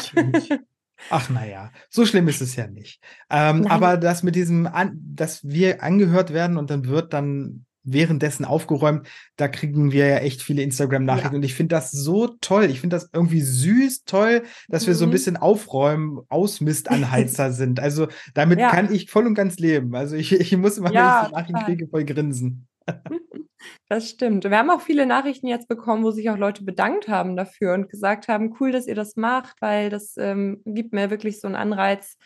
Ach 1.11 1.31
naja, 1.31 1.73
so 1.91 2.07
schlimm 2.07 2.29
ist 2.29 2.41
es 2.41 2.55
ja 2.55 2.69
nicht. 2.69 3.03
Ähm, 3.29 3.67
aber 3.67 3.97
das 3.97 4.23
mit 4.23 4.37
diesem, 4.37 4.69
an, 4.69 5.01
dass 5.03 5.43
wir 5.43 5.83
angehört 5.83 6.33
werden 6.33 6.57
und 6.57 6.71
dann 6.71 6.87
wird 6.87 7.13
dann 7.13 7.67
währenddessen 7.85 8.45
aufgeräumt. 8.45 9.07
Da 9.37 9.49
kriegen 9.49 9.93
wir 9.93 10.07
ja 10.07 10.17
echt 10.19 10.43
viele 10.43 10.63
Instagram-Nachrichten. 10.63 11.33
Ja. 11.33 11.37
Und 11.37 11.45
ich 11.45 11.55
finde 11.55 11.75
das 11.75 11.91
so 11.91 12.29
toll. 12.41 12.65
Ich 12.65 12.81
finde 12.81 12.97
das 12.97 13.11
irgendwie 13.13 13.41
süß, 13.41 14.05
toll, 14.05 14.43
dass 14.69 14.85
mhm. 14.85 14.87
wir 14.89 14.95
so 14.95 15.05
ein 15.05 15.09
mhm. 15.09 15.13
bisschen 15.13 15.37
aufräumen, 15.37 16.21
Ausmistanheizer 16.29 17.53
sind. 17.53 17.81
Also 17.81 18.09
damit 18.35 18.59
ja. 18.61 18.71
kann 18.71 18.93
ich 18.93 19.11
voll 19.11 19.27
und 19.27 19.35
ganz 19.35 19.59
leben. 19.59 19.95
Also 19.95 20.17
ich, 20.17 20.33
ich 20.33 20.57
muss 20.57 20.79
immer, 20.79 20.93
ja, 20.93 21.29
wenn 21.33 21.41
ich 21.41 21.47
die 21.47 21.53
Nachrichten 21.53 21.65
kriege, 21.65 21.89
voll 21.89 22.05
grinsen. 22.05 22.67
Das 23.89 24.09
stimmt. 24.11 24.45
Wir 24.45 24.59
haben 24.59 24.71
auch 24.71 24.81
viele 24.81 25.07
Nachrichten 25.07 25.47
jetzt 25.47 25.69
bekommen, 25.69 26.03
wo 26.03 26.11
sich 26.11 26.31
auch 26.31 26.37
Leute 26.37 26.65
bedankt 26.65 27.09
haben 27.09 27.37
dafür 27.37 27.75
und 27.75 27.89
gesagt 27.89 28.27
haben, 28.27 28.57
cool, 28.59 28.73
dass 28.73 28.87
ihr 28.87 28.95
das 28.95 29.17
macht, 29.17 29.61
weil 29.61 29.91
das 29.91 30.17
ähm, 30.17 30.63
gibt 30.65 30.93
mir 30.93 31.11
wirklich 31.11 31.41
so 31.41 31.47
einen 31.47 31.57
Anreiz, 31.57 32.17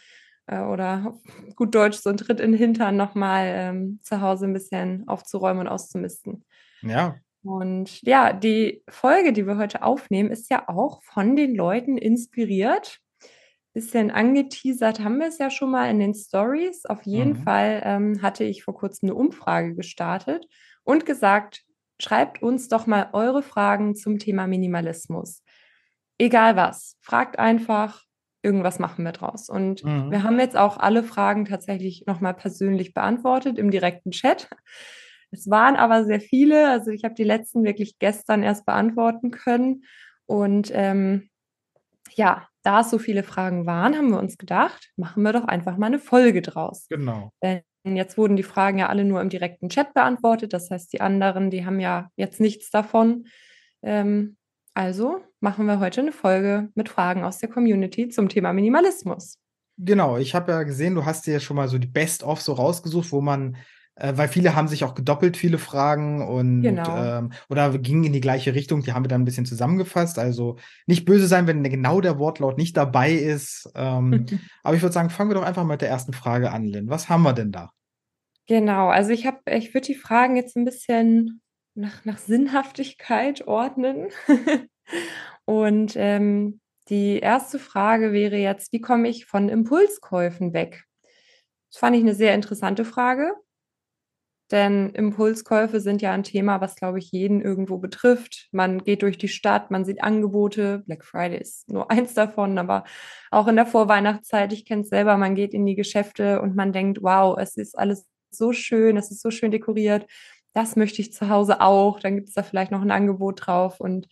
äh, 0.47 0.61
oder 0.61 1.15
gut 1.55 1.75
Deutsch 1.75 1.99
so 1.99 2.11
ein 2.11 2.17
Tritt 2.17 2.41
in 2.41 2.53
den 2.53 2.59
Hintern 2.59 2.97
nochmal 2.97 3.47
ähm, 3.47 4.01
zu 4.03 4.21
Hause 4.21 4.47
ein 4.47 4.53
bisschen 4.53 5.07
aufzuräumen 5.09 5.61
und 5.61 5.69
auszumisten. 5.69 6.45
Ja. 6.83 7.17
Und 7.43 8.03
ja, 8.03 8.33
die 8.33 8.83
Folge, 8.89 9.33
die 9.33 9.47
wir 9.47 9.57
heute 9.57 9.83
aufnehmen, 9.83 10.31
ist 10.31 10.51
ja 10.51 10.69
auch 10.69 11.03
von 11.05 11.37
den 11.37 11.55
Leuten 11.55 11.97
inspiriert. 11.97 12.99
Bisschen 13.73 14.11
angeteasert 14.11 15.01
haben 15.01 15.19
wir 15.19 15.29
es 15.29 15.39
ja 15.39 15.51
schon 15.51 15.71
mal 15.71 15.89
in 15.91 16.01
den 16.01 16.15
Stories. 16.15 16.87
Auf 16.87 17.03
jeden 17.05 17.41
mhm. 17.41 17.43
Fall 17.45 17.83
ähm, 17.85 18.23
hatte 18.23 18.43
ich 18.43 18.65
vor 18.65 18.75
kurzem 18.75 19.11
eine 19.11 19.15
Umfrage 19.15 19.75
gestartet 19.75 20.47
und 20.83 21.07
gesagt, 21.07 21.63
schreibt 22.01 22.43
uns 22.43 22.69
doch 22.69 22.87
mal 22.87 23.11
eure 23.13 23.43
Fragen 23.43 23.95
zum 23.95 24.19
Thema 24.19 24.47
Minimalismus. 24.47 25.43
Egal 26.19 26.57
was, 26.57 26.97
fragt 27.01 27.39
einfach, 27.39 28.06
irgendwas 28.47 28.79
machen 28.79 29.05
wir 29.05 29.13
draus. 29.13 29.51
Und 29.51 29.85
mhm. 29.85 30.11
wir 30.11 30.23
haben 30.23 30.39
jetzt 30.39 30.57
auch 30.57 30.79
alle 30.79 31.03
Fragen 31.03 31.45
tatsächlich 31.45 32.05
nochmal 32.07 32.35
persönlich 32.35 32.95
beantwortet 32.95 33.59
im 33.59 33.71
direkten 33.71 34.13
Chat. 34.13 34.49
Es 35.33 35.51
waren 35.51 35.77
aber 35.77 36.05
sehr 36.05 36.21
viele, 36.21 36.71
also 36.71 36.93
ich 36.93 37.05
habe 37.05 37.15
die 37.15 37.25
letzten 37.25 37.65
wirklich 37.65 37.99
gestern 37.99 38.45
erst 38.45 38.65
beantworten 38.65 39.33
können. 39.33 39.83
Und 40.27 40.71
ähm, 40.73 41.29
ja, 42.15 42.47
da 42.63 42.81
es 42.81 42.91
so 42.91 42.99
viele 42.99 43.25
Fragen 43.25 43.67
waren, 43.67 43.97
haben 43.97 44.11
wir 44.11 44.19
uns 44.19 44.39
gedacht, 44.39 44.93
machen 44.97 45.23
wir 45.25 45.33
doch 45.33 45.45
einfach 45.45 45.77
mal 45.77 45.87
eine 45.87 45.99
Folge 45.99 46.43
draus. 46.43 46.87
Genau. 46.89 47.33
Denn 47.43 47.63
jetzt 47.85 48.17
wurden 48.17 48.37
die 48.37 48.43
Fragen 48.43 48.79
ja 48.79 48.89
alle 48.89 49.05
nur 49.05 49.21
im 49.21 49.29
direkten 49.29 49.69
Chat 49.69 49.93
beantwortet. 49.95 50.53
Das 50.53 50.71
heißt, 50.71 50.93
die 50.93 51.01
anderen, 51.01 51.51
die 51.51 51.67
haben 51.67 51.81
ja 51.81 52.09
jetzt 52.17 52.41
nichts 52.41 52.71
davon. 52.71 53.27
Ähm, 53.83 54.37
also 54.77 55.23
machen 55.41 55.67
wir 55.67 55.81
heute 55.81 56.03
eine 56.03 56.13
Folge 56.13 56.69
mit 56.75 56.89
Fragen 56.89 57.25
aus 57.25 57.39
der 57.39 57.49
Community 57.49 58.09
zum 58.09 58.29
Thema 58.29 58.53
Minimalismus. 58.53 59.39
Genau, 59.79 60.19
ich 60.19 60.35
habe 60.35 60.53
ja 60.53 60.63
gesehen, 60.65 60.95
du 60.95 61.05
hast 61.05 61.27
dir 61.27 61.35
ja 61.35 61.41
schon 61.41 61.57
mal 61.57 61.69
so 61.69 61.79
die 61.79 61.87
Best-of 61.87 62.43
so 62.43 62.53
rausgesucht, 62.53 63.11
wo 63.11 63.21
man 63.21 63.57
äh, 63.95 64.13
weil 64.15 64.29
viele 64.29 64.55
haben 64.55 64.69
sich 64.69 64.85
auch 64.85 64.95
gedoppelt, 64.95 65.39
viele 65.39 65.57
Fragen 65.57 66.21
und 66.21 66.61
Genau. 66.61 66.95
ähm, 66.95 67.33
oder 67.49 67.79
gingen 67.79 68.05
in 68.05 68.13
die 68.13 68.21
gleiche 68.21 68.55
Richtung. 68.55 68.83
Die 68.83 68.93
haben 68.93 69.05
wir 69.05 69.09
dann 69.09 69.23
ein 69.23 69.25
bisschen 69.25 69.47
zusammengefasst. 69.47 70.19
Also 70.19 70.57
nicht 70.87 71.07
böse 71.07 71.27
sein, 71.27 71.47
wenn 71.47 71.63
genau 71.63 72.03
der 72.03 72.19
Wortlaut 72.19 72.59
nicht 72.59 72.77
dabei 72.77 73.13
ist. 73.13 73.71
Ähm, 73.75 74.27
aber 74.63 74.77
ich 74.77 74.83
würde 74.83 74.93
sagen, 74.93 75.09
fangen 75.09 75.31
wir 75.31 75.35
doch 75.35 75.43
einfach 75.43 75.65
mit 75.65 75.81
der 75.81 75.89
ersten 75.89 76.13
Frage 76.13 76.53
an, 76.53 76.67
Lynn. 76.67 76.91
Was 76.91 77.09
haben 77.09 77.23
wir 77.23 77.33
denn 77.33 77.53
da? 77.53 77.71
Genau, 78.47 78.89
also 78.89 79.11
ich 79.11 79.27
habe, 79.27 79.39
ich 79.51 79.73
würde 79.73 79.87
die 79.87 79.95
Fragen 79.95 80.37
jetzt 80.37 80.57
ein 80.57 80.67
bisschen 80.67 81.41
nach, 81.77 82.05
nach 82.05 82.19
Sinnhaftigkeit 82.19 83.47
ordnen. 83.47 84.09
Und 85.45 85.95
ähm, 85.97 86.61
die 86.89 87.19
erste 87.19 87.59
Frage 87.59 88.13
wäre 88.13 88.37
jetzt, 88.37 88.73
wie 88.73 88.81
komme 88.81 89.09
ich 89.09 89.27
von 89.27 89.49
Impulskäufen 89.49 90.53
weg? 90.53 90.85
Das 91.71 91.79
fand 91.79 91.97
ich 91.97 92.03
eine 92.03 92.15
sehr 92.15 92.35
interessante 92.35 92.85
Frage, 92.85 93.33
denn 94.53 94.91
Impulskäufe 94.91 95.81
sind 95.81 96.03
ja 96.03 96.13
ein 96.13 96.23
Thema, 96.23 96.61
was, 96.61 96.77
glaube 96.77 96.99
ich, 96.99 97.11
jeden 97.11 97.43
irgendwo 97.43 97.79
betrifft. 97.79 98.49
Man 98.53 98.85
geht 98.85 99.03
durch 99.03 99.19
die 99.19 99.29
Stadt, 99.29 99.73
man 99.73 99.85
sieht 99.85 100.03
Angebote. 100.03 100.85
Black 100.87 101.05
Friday 101.05 101.41
ist 101.41 101.69
nur 101.69 101.91
eins 101.91 102.15
davon, 102.15 102.57
aber 102.59 102.85
auch 103.31 103.49
in 103.49 103.57
der 103.57 103.67
Vorweihnachtszeit, 103.67 104.53
ich 104.53 104.65
kenne 104.65 104.83
es 104.83 104.89
selber, 104.89 105.17
man 105.17 105.35
geht 105.35 105.53
in 105.53 105.67
die 105.67 105.75
Geschäfte 105.75 106.41
und 106.41 106.55
man 106.55 106.73
denkt, 106.73 107.03
wow, 107.03 107.37
es 107.39 107.57
ist 107.57 107.77
alles 107.77 108.07
so 108.31 108.53
schön, 108.53 108.97
es 108.97 109.11
ist 109.11 109.23
so 109.23 109.31
schön 109.31 109.51
dekoriert. 109.51 110.07
Das 110.57 110.75
möchte 110.75 111.03
ich 111.03 111.13
zu 111.13 111.29
Hause 111.29 111.61
auch. 111.61 112.01
Dann 112.01 112.15
gibt 112.15 112.29
es 112.29 112.35
da 112.35 112.43
vielleicht 112.43 112.71
noch 112.71 112.81
ein 112.81 112.91
Angebot 112.91 113.47
drauf 113.47 113.79
und 113.79 114.09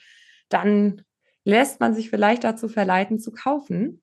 dann 0.50 1.00
lässt 1.42 1.80
man 1.80 1.94
sich 1.94 2.10
vielleicht 2.10 2.44
dazu 2.44 2.68
verleiten 2.68 3.18
zu 3.18 3.32
kaufen. 3.32 4.02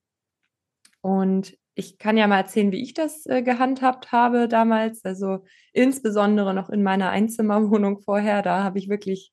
Und 1.02 1.56
ich 1.76 2.00
kann 2.00 2.18
ja 2.18 2.26
mal 2.26 2.38
erzählen, 2.38 2.72
wie 2.72 2.82
ich 2.82 2.96
das 2.96 3.28
äh, 3.28 3.44
gehandhabt 3.44 4.12
habe 4.12 4.48
damals. 4.48 5.06
Also 5.06 5.44
insbesondere 5.72 6.56
noch 6.56 6.72
in 6.72 6.82
meiner 6.82 7.12
Einzimmerwohnung 7.12 8.00
vorher. 8.00 8.42
Da 8.42 8.64
habe 8.64 8.80
ich 8.80 8.90
wirklich 8.90 9.32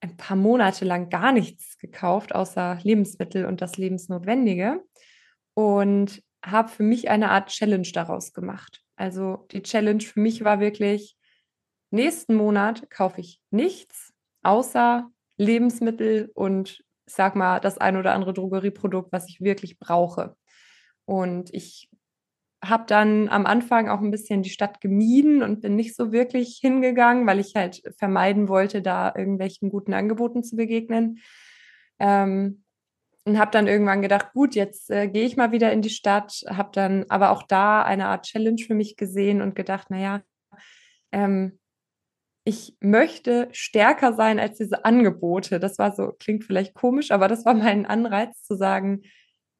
ein 0.00 0.16
paar 0.16 0.36
Monate 0.36 0.84
lang 0.84 1.10
gar 1.10 1.30
nichts 1.30 1.78
gekauft, 1.78 2.34
außer 2.34 2.80
Lebensmittel 2.82 3.46
und 3.46 3.62
das 3.62 3.76
Lebensnotwendige. 3.76 4.82
Und 5.54 6.20
habe 6.44 6.68
für 6.68 6.82
mich 6.82 7.10
eine 7.10 7.30
Art 7.30 7.50
Challenge 7.50 7.88
daraus 7.92 8.32
gemacht. 8.32 8.82
Also 8.96 9.46
die 9.52 9.62
Challenge 9.62 10.02
für 10.02 10.18
mich 10.18 10.42
war 10.42 10.58
wirklich, 10.58 11.16
nächsten 11.94 12.34
Monat 12.34 12.90
kaufe 12.90 13.20
ich 13.20 13.40
nichts 13.50 14.12
außer 14.42 15.10
Lebensmittel 15.36 16.30
und 16.34 16.84
sag 17.06 17.36
mal 17.36 17.60
das 17.60 17.78
ein 17.78 17.96
oder 17.96 18.12
andere 18.12 18.32
Drogerieprodukt, 18.32 19.12
was 19.12 19.28
ich 19.28 19.40
wirklich 19.40 19.78
brauche. 19.78 20.36
Und 21.04 21.52
ich 21.52 21.88
habe 22.64 22.84
dann 22.86 23.28
am 23.28 23.44
Anfang 23.46 23.88
auch 23.88 24.00
ein 24.00 24.10
bisschen 24.10 24.42
die 24.42 24.50
Stadt 24.50 24.80
gemieden 24.80 25.42
und 25.42 25.60
bin 25.60 25.76
nicht 25.76 25.94
so 25.94 26.12
wirklich 26.12 26.58
hingegangen, 26.60 27.26
weil 27.26 27.38
ich 27.38 27.54
halt 27.54 27.82
vermeiden 27.98 28.48
wollte, 28.48 28.80
da 28.80 29.12
irgendwelchen 29.14 29.70
guten 29.70 29.92
Angeboten 29.92 30.42
zu 30.42 30.56
begegnen. 30.56 31.18
Ähm, 31.98 32.64
und 33.26 33.38
habe 33.38 33.50
dann 33.50 33.66
irgendwann 33.66 34.02
gedacht, 34.02 34.32
gut, 34.34 34.54
jetzt 34.54 34.90
äh, 34.90 35.08
gehe 35.08 35.24
ich 35.24 35.36
mal 35.36 35.50
wieder 35.50 35.72
in 35.72 35.80
die 35.80 35.90
Stadt, 35.90 36.44
habe 36.46 36.70
dann 36.72 37.06
aber 37.08 37.30
auch 37.30 37.42
da 37.42 37.82
eine 37.82 38.06
Art 38.08 38.26
Challenge 38.26 38.62
für 38.62 38.74
mich 38.74 38.96
gesehen 38.96 39.40
und 39.40 39.54
gedacht, 39.54 39.90
naja, 39.90 40.22
ähm, 41.10 41.58
ich 42.44 42.76
möchte 42.80 43.48
stärker 43.52 44.12
sein 44.12 44.38
als 44.38 44.58
diese 44.58 44.84
Angebote. 44.84 45.58
Das 45.58 45.78
war 45.78 45.94
so, 45.94 46.12
klingt 46.18 46.44
vielleicht 46.44 46.74
komisch, 46.74 47.10
aber 47.10 47.26
das 47.26 47.44
war 47.44 47.54
mein 47.54 47.86
Anreiz 47.86 48.42
zu 48.42 48.56
sagen, 48.56 49.02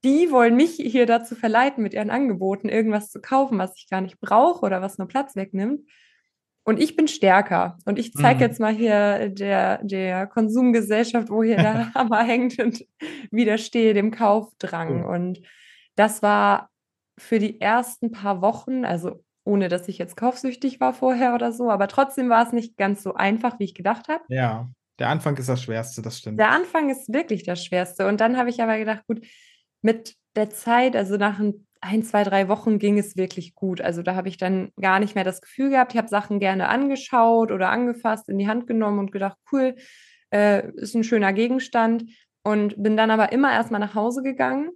die 0.05 0.31
wollen 0.31 0.55
mich 0.55 0.75
hier 0.77 1.07
dazu 1.07 1.35
verleiten, 1.35 1.83
mit 1.83 1.95
ihren 1.95 2.11
Angeboten 2.11 2.69
irgendwas 2.69 3.11
zu 3.11 3.23
kaufen, 3.23 3.59
was 3.59 3.73
ich 3.79 3.89
gar 3.89 4.03
nicht 4.03 4.21
brauche 4.21 4.67
oder 4.67 4.83
was 4.83 4.99
nur 4.99 5.09
Platz 5.09 5.35
wegnimmt. 5.35 5.81
Und 6.67 6.79
ich 6.79 6.95
bin 6.95 7.09
stärker. 7.09 7.79
Und 7.87 7.99
ich 7.99 8.13
zeige 8.13 8.37
mhm. 8.37 8.41
jetzt 8.43 8.61
mal 8.61 8.75
hier 8.75 9.31
der, 9.31 9.83
der 9.83 10.27
Konsumgesellschaft, 10.27 11.31
wo 11.31 11.43
hier 11.43 11.57
der 11.57 11.95
Hammer 11.95 12.23
hängt 12.23 12.59
und 12.59 12.85
widerstehe 13.31 13.95
dem 13.95 14.11
Kaufdrang. 14.11 15.01
Mhm. 15.01 15.05
Und 15.07 15.41
das 15.97 16.23
war 16.23 16.71
für 17.19 17.39
die 17.39 17.61
ersten 17.61 18.13
paar 18.13 18.43
Wochen, 18.43 18.85
also 18.85 19.23
ohne 19.45 19.69
dass 19.69 19.89
ich 19.89 19.99
jetzt 19.99 20.17
kaufsüchtig 20.17 20.81
war 20.81 20.95
vorher 20.95 21.35
oder 21.35 21.53
so, 21.53 21.71
aber 21.71 21.89
trotzdem 21.89 22.29
war 22.29 22.47
es 22.47 22.53
nicht 22.53 22.77
ganz 22.77 23.03
so 23.03 23.15
einfach, 23.15 23.59
wie 23.59 23.65
ich 23.65 23.75
gedacht 23.75 24.09
habe. 24.09 24.25
Ja, 24.29 24.69
der 24.99 25.09
Anfang 25.09 25.37
ist 25.37 25.49
das 25.49 25.63
Schwerste, 25.63 26.03
das 26.03 26.19
stimmt. 26.19 26.39
Der 26.39 26.51
Anfang 26.51 26.89
ist 26.89 27.13
wirklich 27.13 27.45
das 27.45 27.65
Schwerste. 27.65 28.07
Und 28.07 28.21
dann 28.21 28.37
habe 28.37 28.51
ich 28.51 28.63
aber 28.63 28.79
gedacht, 28.79 29.03
gut, 29.07 29.25
mit 29.83 30.15
der 30.37 30.51
Zeit, 30.51 30.97
also 30.97 31.17
nach 31.17 31.41
ein, 31.81 32.03
zwei, 32.03 32.25
drei 32.25 32.49
Wochen 32.49 32.79
ging 32.79 32.99
es 32.99 33.17
wirklich 33.17 33.55
gut. 33.55 33.81
Also 33.81 34.03
da 34.03 34.15
habe 34.15 34.29
ich 34.29 34.39
dann 34.39 34.71
gar 34.81 35.01
nicht 35.01 35.15
mehr 35.15 35.25
das 35.25 35.41
Gefühl 35.41 35.71
gehabt. 35.71 35.93
Ich 35.93 35.99
habe 35.99 36.09
Sachen 36.09 36.39
gerne 36.41 36.69
angeschaut 36.69 37.51
oder 37.51 37.71
angefasst, 37.71 38.29
in 38.29 38.39
die 38.39 38.49
Hand 38.49 38.67
genommen 38.67 38.99
und 38.99 39.13
gedacht, 39.13 39.37
cool, 39.53 39.75
äh, 40.31 40.71
ist 40.77 40.95
ein 40.95 41.05
schöner 41.05 41.33
Gegenstand. 41.33 42.05
Und 42.43 42.83
bin 42.83 42.97
dann 42.97 43.11
aber 43.11 43.33
immer 43.33 43.53
erstmal 43.53 43.81
nach 43.81 43.95
Hause 43.95 44.23
gegangen, 44.23 44.71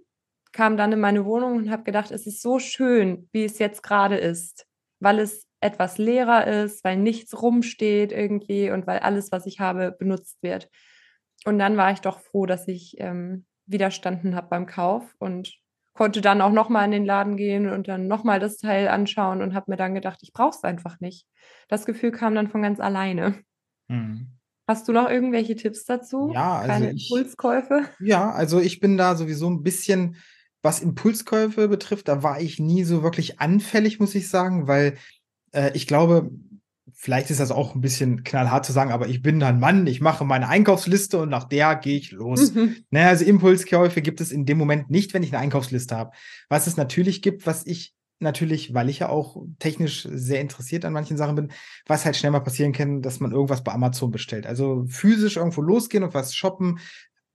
kam 0.51 0.77
dann 0.77 0.91
in 0.91 0.99
meine 0.99 1.25
Wohnung 1.25 1.55
und 1.57 1.71
habe 1.71 1.83
gedacht, 1.83 2.11
es 2.11 2.25
ist 2.25 2.41
so 2.41 2.59
schön, 2.59 3.29
wie 3.31 3.43
es 3.43 3.59
jetzt 3.59 3.83
gerade 3.83 4.17
ist, 4.17 4.65
weil 4.99 5.19
es 5.19 5.45
etwas 5.61 5.97
leerer 5.97 6.47
ist, 6.47 6.83
weil 6.83 6.97
nichts 6.97 7.41
rumsteht 7.41 8.11
irgendwie 8.11 8.71
und 8.71 8.87
weil 8.87 8.99
alles, 8.99 9.31
was 9.31 9.45
ich 9.45 9.59
habe, 9.59 9.91
benutzt 9.91 10.41
wird. 10.41 10.69
Und 11.45 11.59
dann 11.59 11.77
war 11.77 11.91
ich 11.91 11.99
doch 11.99 12.19
froh, 12.19 12.45
dass 12.45 12.67
ich 12.67 12.95
ähm, 12.99 13.45
widerstanden 13.65 14.35
habe 14.35 14.47
beim 14.49 14.65
Kauf 14.65 15.15
und 15.19 15.53
konnte 15.93 16.21
dann 16.21 16.41
auch 16.41 16.51
nochmal 16.51 16.85
in 16.85 16.91
den 16.91 17.05
Laden 17.05 17.35
gehen 17.35 17.69
und 17.69 17.87
dann 17.87 18.07
nochmal 18.07 18.39
das 18.39 18.57
Teil 18.57 18.87
anschauen 18.87 19.41
und 19.41 19.53
habe 19.53 19.71
mir 19.71 19.77
dann 19.77 19.95
gedacht, 19.95 20.19
ich 20.21 20.31
brauche 20.31 20.55
es 20.55 20.63
einfach 20.63 20.99
nicht. 20.99 21.27
Das 21.67 21.85
Gefühl 21.85 22.11
kam 22.11 22.35
dann 22.35 22.47
von 22.47 22.61
ganz 22.61 22.79
alleine. 22.79 23.35
Mhm. 23.89 24.39
Hast 24.67 24.87
du 24.87 24.93
noch 24.93 25.09
irgendwelche 25.09 25.55
Tipps 25.55 25.83
dazu? 25.85 26.31
Ja, 26.33 26.59
also 26.59 26.71
Keine 26.71 26.91
ich, 26.91 27.09
Impulskäufe? 27.09 27.85
Ja, 27.99 28.31
also 28.31 28.59
ich 28.59 28.79
bin 28.79 28.97
da 28.97 29.15
sowieso 29.15 29.49
ein 29.49 29.63
bisschen, 29.63 30.17
was 30.61 30.81
Impulskäufe 30.81 31.67
betrifft, 31.67 32.07
da 32.07 32.23
war 32.23 32.41
ich 32.41 32.59
nie 32.59 32.83
so 32.83 33.03
wirklich 33.03 33.39
anfällig, 33.39 33.99
muss 33.99 34.15
ich 34.15 34.29
sagen, 34.29 34.67
weil 34.67 34.97
äh, 35.51 35.71
ich 35.73 35.87
glaube, 35.87 36.31
vielleicht 36.93 37.29
ist 37.29 37.39
das 37.39 37.51
auch 37.51 37.75
ein 37.75 37.81
bisschen 37.81 38.23
knallhart 38.23 38.65
zu 38.65 38.73
sagen, 38.73 38.91
aber 38.91 39.07
ich 39.07 39.21
bin 39.21 39.41
ein 39.41 39.59
Mann, 39.59 39.87
ich 39.87 40.01
mache 40.01 40.25
meine 40.25 40.49
Einkaufsliste 40.49 41.19
und 41.19 41.29
nach 41.29 41.45
der 41.45 41.75
gehe 41.75 41.97
ich 41.97 42.11
los. 42.11 42.53
Mhm. 42.53 42.75
Ne, 42.91 43.07
also 43.07 43.23
Impulskäufe 43.23 44.01
gibt 44.01 44.21
es 44.21 44.31
in 44.31 44.45
dem 44.45 44.57
Moment 44.57 44.89
nicht, 44.89 45.13
wenn 45.13 45.23
ich 45.23 45.31
eine 45.31 45.41
Einkaufsliste 45.41 45.95
habe. 45.95 46.11
Was 46.49 46.67
es 46.67 46.77
natürlich 46.77 47.21
gibt, 47.21 47.45
was 47.45 47.65
ich 47.65 47.93
natürlich, 48.19 48.73
weil 48.73 48.89
ich 48.89 48.99
ja 48.99 49.09
auch 49.09 49.37
technisch 49.59 50.07
sehr 50.11 50.41
interessiert 50.41 50.83
an 50.83 50.93
manchen 50.93 51.17
Sachen 51.17 51.35
bin, 51.35 51.51
was 51.85 52.05
halt 52.05 52.17
schnell 52.17 52.31
mal 52.31 52.41
passieren 52.41 52.73
kann, 52.73 53.01
dass 53.01 53.19
man 53.19 53.31
irgendwas 53.31 53.63
bei 53.63 53.71
Amazon 53.71 54.11
bestellt. 54.11 54.45
Also 54.45 54.85
physisch 54.89 55.37
irgendwo 55.37 55.61
losgehen 55.61 56.03
und 56.03 56.13
was 56.13 56.35
shoppen, 56.35 56.79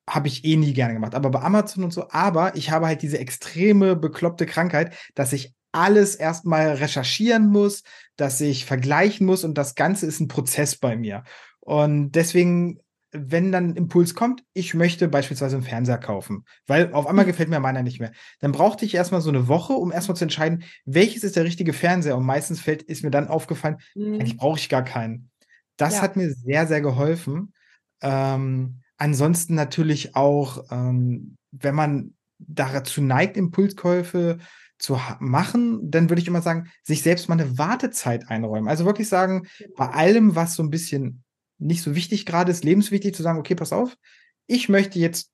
habe 0.08 0.28
ich 0.28 0.44
eh 0.44 0.56
nie 0.56 0.72
gerne 0.72 0.94
gemacht. 0.94 1.14
Aber 1.14 1.30
bei 1.30 1.40
Amazon 1.40 1.84
und 1.84 1.92
so, 1.92 2.08
aber 2.10 2.56
ich 2.56 2.70
habe 2.70 2.86
halt 2.86 3.02
diese 3.02 3.18
extreme 3.18 3.96
bekloppte 3.96 4.46
Krankheit, 4.46 4.94
dass 5.14 5.32
ich 5.32 5.54
alles 5.72 6.14
erstmal 6.14 6.74
recherchieren 6.74 7.48
muss, 7.48 7.82
dass 8.16 8.40
ich 8.40 8.64
vergleichen 8.64 9.26
muss 9.26 9.44
und 9.44 9.58
das 9.58 9.74
Ganze 9.74 10.06
ist 10.06 10.20
ein 10.20 10.28
Prozess 10.28 10.76
bei 10.76 10.96
mir. 10.96 11.24
Und 11.60 12.12
deswegen, 12.12 12.78
wenn 13.10 13.50
dann 13.50 13.70
ein 13.70 13.76
Impuls 13.76 14.14
kommt, 14.14 14.44
ich 14.52 14.74
möchte 14.74 15.08
beispielsweise 15.08 15.56
einen 15.56 15.64
Fernseher 15.64 15.98
kaufen, 15.98 16.44
weil 16.66 16.92
auf 16.92 17.06
einmal 17.06 17.24
hm. 17.24 17.32
gefällt 17.32 17.48
mir 17.48 17.58
meiner 17.58 17.82
nicht 17.82 17.98
mehr, 17.98 18.12
dann 18.40 18.52
brauchte 18.52 18.84
ich 18.84 18.94
erstmal 18.94 19.20
so 19.20 19.30
eine 19.30 19.48
Woche, 19.48 19.72
um 19.72 19.90
erstmal 19.90 20.16
zu 20.16 20.24
entscheiden, 20.24 20.62
welches 20.84 21.24
ist 21.24 21.34
der 21.34 21.44
richtige 21.44 21.72
Fernseher. 21.72 22.16
Und 22.16 22.24
meistens 22.24 22.60
fällt, 22.60 22.82
ist 22.82 23.02
mir 23.02 23.10
dann 23.10 23.28
aufgefallen, 23.28 23.78
mhm. 23.94 24.14
eigentlich 24.14 24.36
brauche 24.36 24.58
ich 24.58 24.68
gar 24.68 24.84
keinen. 24.84 25.30
Das 25.76 25.96
ja. 25.96 26.02
hat 26.02 26.16
mir 26.16 26.30
sehr, 26.30 26.68
sehr 26.68 26.82
geholfen. 26.82 27.52
Ähm, 28.00 28.83
ansonsten 28.96 29.54
natürlich 29.54 30.16
auch, 30.16 30.64
ähm, 30.70 31.36
wenn 31.50 31.74
man 31.74 32.14
dazu 32.38 33.00
neigt, 33.00 33.36
Impulskäufe 33.36 34.38
zu 34.78 35.00
machen, 35.20 35.90
dann 35.90 36.10
würde 36.10 36.20
ich 36.20 36.28
immer 36.28 36.42
sagen, 36.42 36.70
sich 36.82 37.02
selbst 37.02 37.28
mal 37.28 37.40
eine 37.40 37.58
Wartezeit 37.58 38.28
einräumen. 38.28 38.68
Also 38.68 38.84
wirklich 38.84 39.08
sagen, 39.08 39.46
bei 39.76 39.86
genau. 39.86 39.98
allem, 39.98 40.34
was 40.34 40.54
so 40.54 40.62
ein 40.62 40.70
bisschen 40.70 41.22
nicht 41.58 41.82
so 41.82 41.94
wichtig 41.94 42.26
gerade 42.26 42.50
ist, 42.50 42.64
lebenswichtig, 42.64 43.14
zu 43.14 43.22
sagen, 43.22 43.38
okay, 43.38 43.54
pass 43.54 43.72
auf, 43.72 43.96
ich 44.46 44.68
möchte 44.68 44.98
jetzt 44.98 45.30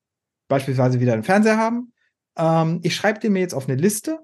beispielsweise 0.49 1.00
wieder 1.00 1.14
einen 1.14 1.25
Fernseher 1.25 1.57
haben. 1.57 1.93
Ähm, 2.37 2.81
ich 2.83 2.95
schreibe 2.95 3.21
den 3.21 3.33
mir 3.33 3.40
jetzt 3.40 3.55
auf 3.55 3.69
eine 3.69 3.81
Liste 3.81 4.21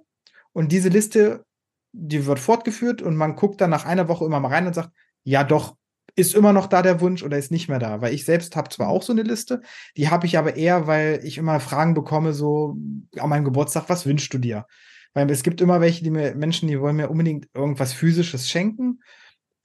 und 0.52 0.70
diese 0.70 0.90
Liste, 0.90 1.44
die 1.92 2.26
wird 2.26 2.38
fortgeführt 2.38 3.02
und 3.02 3.16
man 3.16 3.36
guckt 3.36 3.60
dann 3.60 3.70
nach 3.70 3.86
einer 3.86 4.08
Woche 4.08 4.24
immer 4.24 4.40
mal 4.40 4.52
rein 4.52 4.66
und 4.66 4.74
sagt, 4.74 4.90
ja 5.24 5.44
doch, 5.44 5.76
ist 6.16 6.34
immer 6.34 6.52
noch 6.52 6.66
da 6.66 6.82
der 6.82 7.00
Wunsch 7.00 7.22
oder 7.22 7.36
ist 7.38 7.50
nicht 7.50 7.68
mehr 7.68 7.78
da? 7.78 8.00
Weil 8.00 8.14
ich 8.14 8.24
selbst 8.24 8.56
habe 8.56 8.70
zwar 8.70 8.88
auch 8.88 9.02
so 9.02 9.12
eine 9.12 9.22
Liste, 9.22 9.60
die 9.96 10.08
habe 10.08 10.26
ich 10.26 10.38
aber 10.38 10.56
eher, 10.56 10.86
weil 10.86 11.20
ich 11.22 11.38
immer 11.38 11.60
Fragen 11.60 11.94
bekomme, 11.94 12.32
so 12.32 12.76
an 13.18 13.28
meinem 13.28 13.44
Geburtstag, 13.44 13.84
was 13.88 14.06
wünschst 14.06 14.32
du 14.32 14.38
dir? 14.38 14.66
Weil 15.12 15.30
es 15.30 15.42
gibt 15.42 15.60
immer 15.60 15.80
welche, 15.80 16.02
die 16.02 16.10
mir, 16.10 16.34
Menschen, 16.34 16.68
die 16.68 16.80
wollen 16.80 16.96
mir 16.96 17.10
unbedingt 17.10 17.48
irgendwas 17.54 17.92
Physisches 17.92 18.50
schenken. 18.50 19.00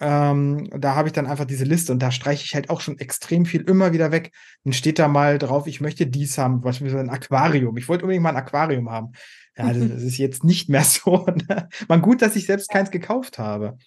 Ähm, 0.02 0.68
da 0.76 0.96
habe 0.96 1.10
ich 1.10 1.14
dann 1.14 1.28
einfach 1.28 1.46
diese 1.46 1.64
Liste 1.64 1.92
und 1.92 2.00
da 2.00 2.12
streiche 2.12 2.44
ich 2.44 2.56
halt 2.56 2.70
auch 2.70 2.82
schon 2.82 2.98
extrem 2.98 3.46
viel 3.46 3.62
immer 3.62 3.94
wieder 3.94 4.12
weg. 4.12 4.32
Dann 4.64 4.74
steht 4.74 5.00
da 5.00 5.08
mal 5.08 5.38
drauf, 5.38 5.68
ich 5.68 5.80
möchte 5.80 6.08
dies 6.08 6.38
haben, 6.38 6.62
beispielsweise 6.62 7.04
ein 7.04 7.10
Aquarium. 7.10 7.78
Ich 7.78 7.88
wollte 7.88 8.04
unbedingt 8.04 8.24
mal 8.24 8.32
ein 8.32 8.36
Aquarium 8.36 8.90
haben. 8.90 9.12
Ja, 9.58 9.72
das, 9.72 9.90
das 9.90 10.02
ist 10.04 10.18
jetzt 10.18 10.44
nicht 10.44 10.70
mehr 10.70 10.84
so. 10.86 11.26
Ne? 11.48 11.70
Man 11.88 12.02
gut, 12.02 12.22
dass 12.22 12.36
ich 12.36 12.46
selbst 12.46 12.70
keins 12.70 12.92
gekauft 12.92 13.38
habe. 13.38 13.78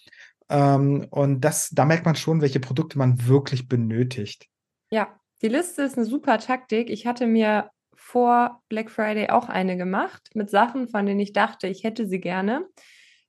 Ähm, 0.48 1.06
und 1.10 1.40
das, 1.40 1.70
da 1.70 1.84
merkt 1.84 2.04
man 2.04 2.16
schon, 2.16 2.40
welche 2.40 2.60
Produkte 2.60 2.98
man 2.98 3.26
wirklich 3.26 3.68
benötigt. 3.68 4.48
Ja, 4.90 5.08
die 5.42 5.48
Liste 5.48 5.82
ist 5.82 5.96
eine 5.96 6.06
super 6.06 6.38
Taktik. 6.38 6.90
Ich 6.90 7.06
hatte 7.06 7.26
mir 7.26 7.70
vor 7.94 8.62
Black 8.68 8.90
Friday 8.90 9.30
auch 9.30 9.48
eine 9.48 9.76
gemacht 9.76 10.30
mit 10.34 10.50
Sachen, 10.50 10.88
von 10.88 11.06
denen 11.06 11.20
ich 11.20 11.32
dachte, 11.32 11.68
ich 11.68 11.84
hätte 11.84 12.06
sie 12.06 12.20
gerne. 12.20 12.66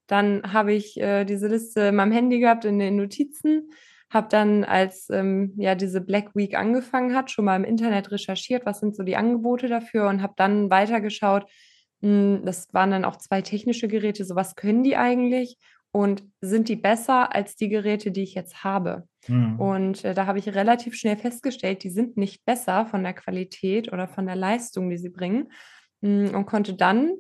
Dann 0.07 0.53
habe 0.53 0.74
ich 0.74 1.00
äh, 1.00 1.25
diese 1.25 1.48
Liste 1.48 1.81
in 1.81 1.95
meinem 1.95 2.12
Handy 2.12 2.39
gehabt 2.39 2.65
in 2.65 2.77
den 2.77 2.98
Notizen, 2.98 3.72
habe 4.12 4.27
dann, 4.29 4.63
als 4.63 5.10
ähm, 5.10 5.53
ja 5.57 5.75
diese 5.75 6.01
Black 6.01 6.36
Week 6.36 6.55
angefangen 6.55 7.15
hat, 7.15 7.31
schon 7.31 7.45
mal 7.45 7.55
im 7.55 7.63
Internet 7.63 8.12
recherchiert, 8.12 8.65
was 8.65 8.79
sind 8.79 8.95
so 8.95 9.03
die 9.03 9.15
Angebote 9.15 9.67
dafür 9.67 10.07
und 10.07 10.22
habe 10.22 10.34
dann 10.38 10.69
weitergeschaut. 10.69 11.50
Hm, 12.01 12.41
das 12.45 12.74
waren 12.74 12.91
dann 12.91 13.05
auch 13.05 13.15
zwei 13.15 13.41
technische 13.41 13.88
Geräte. 13.88 14.25
So 14.25 14.36
was 14.36 14.55
können 14.55 14.84
die 14.84 14.95
eigentlich? 14.95 15.57
Und 15.96 16.25
sind 16.42 16.68
die 16.68 16.75
besser 16.75 17.34
als 17.34 17.56
die 17.56 17.70
Geräte, 17.70 18.12
die 18.12 18.24
ich 18.24 18.34
jetzt 18.34 18.66
habe? 18.66 19.08
Mhm. 19.30 19.58
Und 19.58 20.04
äh, 20.04 20.14
da 20.14 20.25
habe 20.25 20.40
ich 20.40 20.54
relativ 20.54 20.94
schnell 20.94 21.16
festgestellt, 21.16 21.86
die 21.86 21.90
sind 21.90 22.18
nicht 22.18 22.44
besser 22.44 22.86
von 22.86 23.02
der 23.02 23.14
Qualität 23.14 23.94
oder 23.94 24.10
von 24.10 24.25
der 24.25 24.36
Leistung, 24.36 24.90
die 24.90 24.98
sie 24.98 25.08
bringen. 25.08 25.54
Hm, 26.02 26.36
und 26.36 26.48
konnte 26.48 26.74
dann 26.74 27.14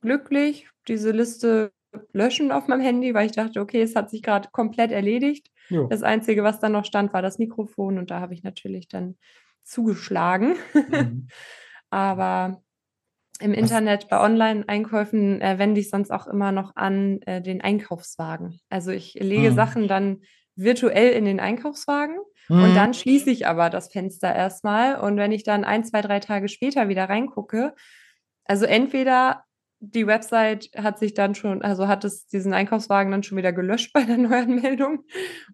glücklich 0.00 0.70
diese 0.88 1.10
Liste 1.10 1.70
löschen 2.14 2.50
auf 2.50 2.66
meinem 2.66 2.80
Handy, 2.80 3.12
weil 3.12 3.26
ich 3.26 3.32
dachte, 3.32 3.60
okay, 3.60 3.82
es 3.82 3.94
hat 3.94 4.08
sich 4.08 4.22
gerade 4.22 4.48
komplett 4.52 4.90
erledigt. 4.90 5.50
Jo. 5.68 5.86
Das 5.88 6.02
Einzige, 6.02 6.42
was 6.42 6.60
dann 6.60 6.72
noch 6.72 6.86
stand, 6.86 7.12
war 7.12 7.20
das 7.20 7.38
Mikrofon 7.38 7.98
und 7.98 8.10
da 8.10 8.20
habe 8.20 8.32
ich 8.32 8.42
natürlich 8.42 8.88
dann 8.88 9.18
zugeschlagen. 9.64 10.56
Mhm. 10.72 11.28
Aber 11.90 12.63
im 13.40 13.52
was? 13.52 13.58
Internet 13.58 14.08
bei 14.08 14.20
Online-Einkäufen 14.20 15.40
äh, 15.40 15.58
wende 15.58 15.80
ich 15.80 15.90
sonst 15.90 16.10
auch 16.10 16.26
immer 16.26 16.52
noch 16.52 16.76
an 16.76 17.20
äh, 17.22 17.42
den 17.42 17.60
Einkaufswagen. 17.60 18.60
Also 18.70 18.90
ich 18.90 19.14
lege 19.14 19.50
mhm. 19.50 19.54
Sachen 19.54 19.88
dann 19.88 20.22
virtuell 20.56 21.12
in 21.12 21.24
den 21.24 21.40
Einkaufswagen 21.40 22.16
mhm. 22.48 22.62
und 22.62 22.74
dann 22.74 22.94
schließe 22.94 23.30
ich 23.30 23.46
aber 23.46 23.70
das 23.70 23.90
Fenster 23.90 24.34
erstmal. 24.34 25.00
Und 25.00 25.16
wenn 25.16 25.32
ich 25.32 25.42
dann 25.42 25.64
ein, 25.64 25.84
zwei, 25.84 26.00
drei 26.00 26.20
Tage 26.20 26.48
später 26.48 26.88
wieder 26.88 27.08
reingucke, 27.08 27.74
also 28.44 28.66
entweder 28.66 29.44
die 29.80 30.06
Website 30.06 30.70
hat 30.76 30.98
sich 30.98 31.14
dann 31.14 31.34
schon, 31.34 31.60
also 31.62 31.88
hat 31.88 32.04
es 32.04 32.26
diesen 32.26 32.54
Einkaufswagen 32.54 33.10
dann 33.10 33.22
schon 33.22 33.36
wieder 33.36 33.52
gelöscht 33.52 33.92
bei 33.94 34.04
der 34.04 34.18
neuen 34.18 34.60
Meldung. 34.60 35.04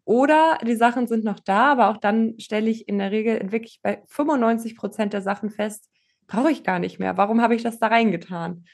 Oder 0.05 0.59
die 0.65 0.77
Sachen 0.77 1.07
sind 1.07 1.25
noch 1.25 1.41
da, 1.41 1.73
aber 1.73 1.89
auch 1.89 1.97
dann 1.97 2.35
stelle 2.39 2.71
ich 2.71 2.89
in 2.89 2.99
der 2.99 3.11
Regel 3.11 3.53
wirklich 3.53 3.81
bei 3.83 4.03
95 4.07 4.77
Prozent 4.77 5.13
der 5.13 5.23
Sachen 5.23 5.51
fest, 5.51 5.89
brauche 6.31 6.51
ich 6.51 6.65
gar 6.65 6.79
nicht 6.79 6.99
mehr. 6.99 7.17
Warum 7.17 7.43
habe 7.43 7.55
ich 7.55 7.63
das 7.63 7.79
da 7.79 7.89
reingetan? 7.89 8.65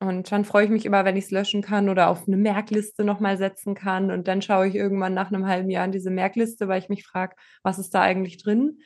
Und 0.00 0.30
dann 0.30 0.44
freue 0.44 0.64
ich 0.64 0.70
mich 0.70 0.86
immer, 0.86 1.04
wenn 1.04 1.16
ich 1.16 1.24
es 1.24 1.30
löschen 1.32 1.62
kann 1.62 1.88
oder 1.88 2.08
auf 2.08 2.28
eine 2.28 2.36
Merkliste 2.36 3.02
nochmal 3.02 3.36
setzen 3.36 3.74
kann. 3.74 4.12
Und 4.12 4.28
dann 4.28 4.42
schaue 4.42 4.68
ich 4.68 4.76
irgendwann 4.76 5.14
nach 5.14 5.32
einem 5.32 5.46
halben 5.46 5.70
Jahr 5.70 5.84
in 5.84 5.90
diese 5.90 6.10
Merkliste, 6.10 6.68
weil 6.68 6.80
ich 6.80 6.88
mich 6.88 7.04
frage, 7.04 7.34
was 7.64 7.80
ist 7.80 7.90
da 7.94 8.02
eigentlich 8.02 8.40
drin? 8.40 8.78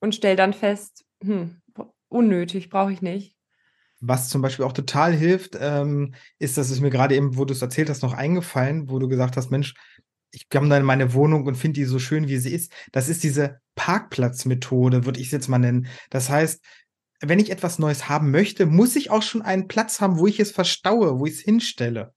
Und 0.00 0.14
stelle 0.14 0.36
dann 0.36 0.52
fest, 0.52 1.04
hm, 1.24 1.62
unnötig, 2.08 2.68
brauche 2.68 2.92
ich 2.92 3.00
nicht. 3.00 3.34
Was 4.00 4.28
zum 4.28 4.42
Beispiel 4.42 4.64
auch 4.64 4.72
total 4.72 5.12
hilft, 5.12 5.56
ähm, 5.60 6.14
ist, 6.38 6.58
dass 6.58 6.70
es 6.70 6.80
mir 6.80 6.90
gerade 6.90 7.16
eben, 7.16 7.36
wo 7.36 7.44
du 7.44 7.52
es 7.52 7.62
erzählt 7.62 7.88
hast, 7.88 8.02
noch 8.02 8.12
eingefallen, 8.12 8.90
wo 8.90 8.98
du 8.98 9.08
gesagt 9.08 9.36
hast, 9.36 9.50
Mensch, 9.50 9.74
ich 10.30 10.48
komme 10.50 10.68
dann 10.68 10.80
in 10.80 10.86
meine 10.86 11.14
Wohnung 11.14 11.46
und 11.46 11.56
finde 11.56 11.80
die 11.80 11.84
so 11.84 11.98
schön, 11.98 12.28
wie 12.28 12.36
sie 12.36 12.52
ist. 12.52 12.70
Das 12.92 13.08
ist 13.08 13.24
diese 13.24 13.60
Parkplatzmethode, 13.74 15.06
würde 15.06 15.20
ich 15.20 15.26
es 15.26 15.32
jetzt 15.32 15.48
mal 15.48 15.58
nennen. 15.58 15.88
Das 16.10 16.28
heißt, 16.28 16.62
wenn 17.20 17.38
ich 17.38 17.50
etwas 17.50 17.78
Neues 17.78 18.08
haben 18.08 18.30
möchte, 18.30 18.66
muss 18.66 18.96
ich 18.96 19.10
auch 19.10 19.22
schon 19.22 19.42
einen 19.42 19.68
Platz 19.68 20.00
haben, 20.00 20.18
wo 20.18 20.26
ich 20.26 20.38
es 20.40 20.52
verstaue, 20.52 21.18
wo 21.18 21.26
ich 21.26 21.34
es 21.34 21.40
hinstelle. 21.40 22.12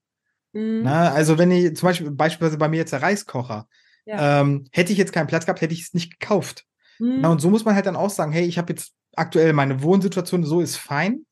Mhm. 0.54 0.82
Na, 0.84 1.12
also 1.12 1.38
wenn 1.38 1.52
ich 1.52 1.76
zum 1.76 1.88
Beispiel 1.88 2.12
beispielsweise 2.12 2.58
bei 2.58 2.68
mir 2.68 2.78
jetzt 2.78 2.94
der 2.94 3.02
Reiskocher, 3.02 3.68
ja. 4.06 4.42
ähm, 4.42 4.66
hätte 4.72 4.92
ich 4.92 4.98
jetzt 4.98 5.14
keinen 5.14 5.28
Platz 5.28 5.46
gehabt, 5.46 5.62
hätte 5.62 5.74
ich 5.74 5.82
es 5.82 5.94
nicht 5.94 6.20
gekauft. 6.20 6.66
Mhm. 7.00 7.22
Na, 7.22 7.30
und 7.30 7.42
so 7.42 7.50
muss 7.50 7.66
man 7.66 7.76
halt 7.76 7.86
dann 7.86 7.96
auch 7.96 8.10
sagen, 8.10 8.32
hey, 8.32 8.46
ich 8.46 8.58
habe 8.58 8.74
jetzt 8.74 8.94
aktuell 9.16 9.54
meine 9.54 9.82
Wohnsituation, 9.82 10.44
so 10.44 10.62
ist 10.62 10.78
fein. 10.78 11.26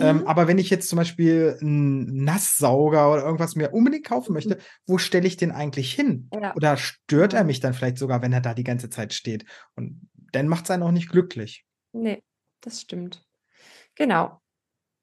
Ähm, 0.00 0.16
mhm. 0.16 0.20
Ähm, 0.22 0.26
aber 0.26 0.48
wenn 0.48 0.58
ich 0.58 0.70
jetzt 0.70 0.88
zum 0.88 0.96
Beispiel 0.96 1.56
einen 1.60 2.24
Nasssauger 2.24 3.12
oder 3.12 3.24
irgendwas 3.24 3.56
mir 3.56 3.72
unbedingt 3.72 4.06
kaufen 4.06 4.32
mhm. 4.32 4.34
möchte, 4.34 4.58
wo 4.86 4.98
stelle 4.98 5.26
ich 5.26 5.36
den 5.36 5.52
eigentlich 5.52 5.92
hin? 5.92 6.28
Ja. 6.32 6.54
Oder 6.54 6.76
stört 6.76 7.32
er 7.32 7.44
mich 7.44 7.60
dann 7.60 7.74
vielleicht 7.74 7.98
sogar, 7.98 8.22
wenn 8.22 8.32
er 8.32 8.40
da 8.40 8.54
die 8.54 8.64
ganze 8.64 8.90
Zeit 8.90 9.12
steht? 9.12 9.44
Und 9.76 10.08
dann 10.32 10.48
macht 10.48 10.64
es 10.64 10.70
einen 10.70 10.82
auch 10.82 10.90
nicht 10.90 11.10
glücklich. 11.10 11.64
Nee, 11.92 12.22
das 12.60 12.80
stimmt. 12.80 13.23
Genau. 13.96 14.40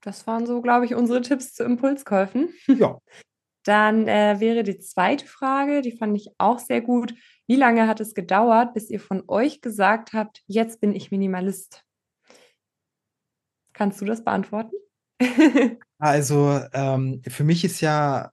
Das 0.02 0.26
waren 0.26 0.46
so, 0.46 0.62
glaube 0.62 0.86
ich, 0.86 0.96
unsere 0.96 1.22
Tipps 1.22 1.54
zu 1.54 1.64
Impulskäufen. 1.64 2.50
Ja. 2.68 3.00
Dann 3.64 4.08
äh, 4.08 4.40
wäre 4.40 4.64
die 4.64 4.80
zweite 4.80 5.28
Frage, 5.28 5.82
die 5.82 5.96
fand 5.96 6.18
ich 6.18 6.32
auch 6.40 6.58
sehr 6.58 6.82
gut. 6.82 7.14
Wie 7.46 7.56
lange 7.56 7.88
hat 7.88 8.00
es 8.00 8.16
gedauert, 8.16 8.74
bis 8.74 8.90
ihr 8.90 9.00
von 9.00 9.24
euch 9.28 9.62
gesagt 9.62 10.14
habt, 10.14 10.42
jetzt 10.48 10.82
bin 10.82 10.96
ich 10.96 11.12
Minimalist? 11.12 11.84
Kannst 13.74 14.02
du 14.02 14.06
das 14.06 14.24
beantworten? 14.24 14.76
also 16.00 16.60
ähm, 16.74 17.22
für 17.28 17.44
mich 17.44 17.64
ist 17.64 17.82
ja 17.82 18.32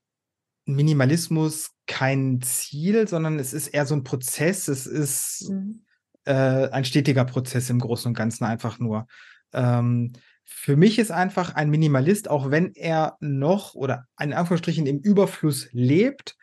Minimalismus 0.64 1.72
kein 1.86 2.40
Ziel, 2.40 3.06
sondern 3.06 3.38
es 3.38 3.52
ist 3.52 3.68
eher 3.68 3.84
so 3.84 3.94
ein 3.94 4.04
Prozess. 4.04 4.68
Es 4.68 4.86
ist 4.86 5.50
mhm 5.50 5.84
äh, 6.28 6.68
ein 6.70 6.84
stetiger 6.84 7.24
Prozess 7.24 7.70
im 7.70 7.78
Großen 7.78 8.10
und 8.10 8.14
Ganzen 8.14 8.44
einfach 8.44 8.78
nur. 8.78 9.06
Ähm, 9.52 10.12
für 10.50 10.76
mich 10.76 10.98
ist 10.98 11.10
einfach 11.10 11.54
ein 11.54 11.70
Minimalist, 11.70 12.28
auch 12.28 12.50
wenn 12.50 12.74
er 12.74 13.16
noch 13.20 13.74
oder 13.74 14.06
in 14.18 14.32
Anführungsstrichen 14.32 14.86
im 14.86 14.98
Überfluss 14.98 15.68
lebt, 15.72 16.36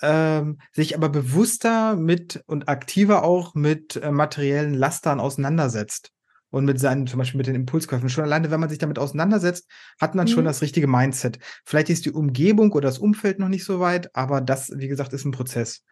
ähm, 0.00 0.58
sich 0.72 0.96
aber 0.96 1.10
bewusster 1.10 1.94
mit 1.94 2.42
und 2.46 2.68
aktiver 2.68 3.22
auch 3.22 3.54
mit 3.54 3.96
äh, 3.96 4.10
materiellen 4.10 4.74
Lastern 4.74 5.20
auseinandersetzt. 5.20 6.10
Und 6.50 6.66
mit 6.66 6.78
seinen, 6.78 7.06
zum 7.06 7.18
Beispiel 7.18 7.38
mit 7.38 7.46
den 7.46 7.54
Impulskäufen. 7.54 8.10
Schon 8.10 8.24
alleine, 8.24 8.50
wenn 8.50 8.60
man 8.60 8.68
sich 8.68 8.78
damit 8.78 8.98
auseinandersetzt, 8.98 9.70
hat 9.98 10.14
man 10.14 10.26
mhm. 10.26 10.30
schon 10.30 10.44
das 10.44 10.60
richtige 10.60 10.86
Mindset. 10.86 11.38
Vielleicht 11.64 11.88
ist 11.88 12.04
die 12.04 12.10
Umgebung 12.10 12.72
oder 12.72 12.88
das 12.88 12.98
Umfeld 12.98 13.38
noch 13.38 13.48
nicht 13.48 13.64
so 13.64 13.80
weit, 13.80 14.14
aber 14.14 14.42
das, 14.42 14.70
wie 14.76 14.88
gesagt, 14.88 15.14
ist 15.14 15.24
ein 15.24 15.30
Prozess. 15.30 15.82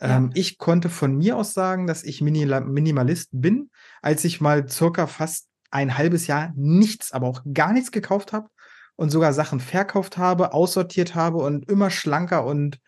Ja. 0.00 0.18
Ähm, 0.18 0.30
ich 0.34 0.58
konnte 0.58 0.90
von 0.90 1.16
mir 1.16 1.38
aus 1.38 1.54
sagen, 1.54 1.86
dass 1.86 2.04
ich 2.04 2.20
Minimalist 2.20 3.30
bin, 3.32 3.70
als 4.02 4.24
ich 4.24 4.42
mal 4.42 4.68
circa 4.68 5.06
fast 5.06 5.48
ein 5.70 5.96
halbes 5.96 6.26
Jahr 6.26 6.52
nichts, 6.56 7.12
aber 7.12 7.28
auch 7.28 7.42
gar 7.52 7.72
nichts 7.72 7.92
gekauft 7.92 8.32
habe 8.32 8.48
und 8.96 9.10
sogar 9.10 9.32
Sachen 9.32 9.60
verkauft 9.60 10.18
habe, 10.18 10.52
aussortiert 10.52 11.14
habe 11.14 11.38
und 11.38 11.70
immer 11.70 11.90
schlanker 11.90 12.44
und 12.44 12.80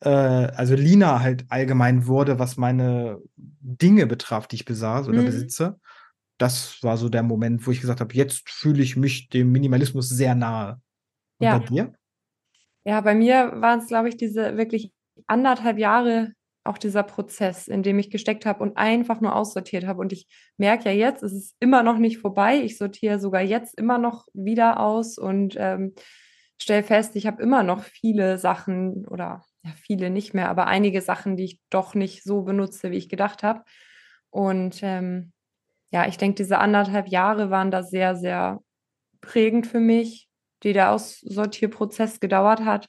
äh, 0.00 0.08
also 0.08 0.74
leaner 0.74 1.20
halt 1.20 1.44
allgemein 1.48 2.06
wurde, 2.06 2.38
was 2.38 2.56
meine 2.56 3.18
Dinge 3.36 4.06
betraf, 4.06 4.46
die 4.48 4.56
ich 4.56 4.64
besaß 4.64 5.08
oder 5.08 5.22
mhm. 5.22 5.26
besitze. 5.26 5.78
Das 6.38 6.82
war 6.82 6.96
so 6.96 7.08
der 7.08 7.22
Moment, 7.22 7.66
wo 7.66 7.70
ich 7.70 7.80
gesagt 7.80 8.00
habe, 8.00 8.14
jetzt 8.14 8.48
fühle 8.50 8.82
ich 8.82 8.96
mich 8.96 9.28
dem 9.28 9.52
Minimalismus 9.52 10.08
sehr 10.08 10.34
nahe. 10.34 10.80
Und 11.38 11.46
ja. 11.46 11.58
bei 11.58 11.64
dir? 11.64 11.92
Ja, 12.84 13.00
bei 13.00 13.14
mir 13.14 13.52
waren 13.56 13.78
es, 13.78 13.86
glaube 13.86 14.08
ich, 14.08 14.16
diese 14.16 14.56
wirklich 14.56 14.92
anderthalb 15.26 15.78
Jahre 15.78 16.32
auch 16.64 16.78
dieser 16.78 17.02
Prozess, 17.02 17.66
in 17.66 17.82
dem 17.82 17.98
ich 17.98 18.10
gesteckt 18.10 18.46
habe 18.46 18.62
und 18.62 18.76
einfach 18.76 19.20
nur 19.20 19.34
aussortiert 19.34 19.86
habe. 19.86 20.00
Und 20.00 20.12
ich 20.12 20.26
merke 20.56 20.90
ja 20.90 20.94
jetzt, 20.94 21.22
es 21.22 21.32
ist 21.32 21.56
immer 21.60 21.82
noch 21.82 21.98
nicht 21.98 22.18
vorbei. 22.18 22.60
Ich 22.62 22.78
sortiere 22.78 23.18
sogar 23.18 23.42
jetzt 23.42 23.78
immer 23.78 23.98
noch 23.98 24.26
wieder 24.32 24.78
aus 24.80 25.18
und 25.18 25.56
ähm, 25.58 25.94
stelle 26.58 26.82
fest, 26.82 27.16
ich 27.16 27.26
habe 27.26 27.42
immer 27.42 27.62
noch 27.62 27.82
viele 27.82 28.38
Sachen 28.38 29.06
oder 29.08 29.42
ja, 29.64 29.72
viele 29.76 30.10
nicht 30.10 30.34
mehr, 30.34 30.48
aber 30.48 30.66
einige 30.66 31.02
Sachen, 31.02 31.36
die 31.36 31.44
ich 31.44 31.60
doch 31.70 31.94
nicht 31.94 32.22
so 32.22 32.42
benutze, 32.42 32.90
wie 32.90 32.96
ich 32.96 33.08
gedacht 33.08 33.42
habe. 33.42 33.62
Und 34.30 34.80
ähm, 34.82 35.32
ja, 35.90 36.06
ich 36.06 36.16
denke, 36.16 36.36
diese 36.36 36.58
anderthalb 36.58 37.08
Jahre 37.08 37.50
waren 37.50 37.70
da 37.70 37.82
sehr, 37.82 38.16
sehr 38.16 38.60
prägend 39.20 39.66
für 39.66 39.80
mich, 39.80 40.28
die 40.62 40.72
der 40.72 40.92
Aussortierprozess 40.92 42.20
gedauert 42.20 42.64
hat. 42.64 42.88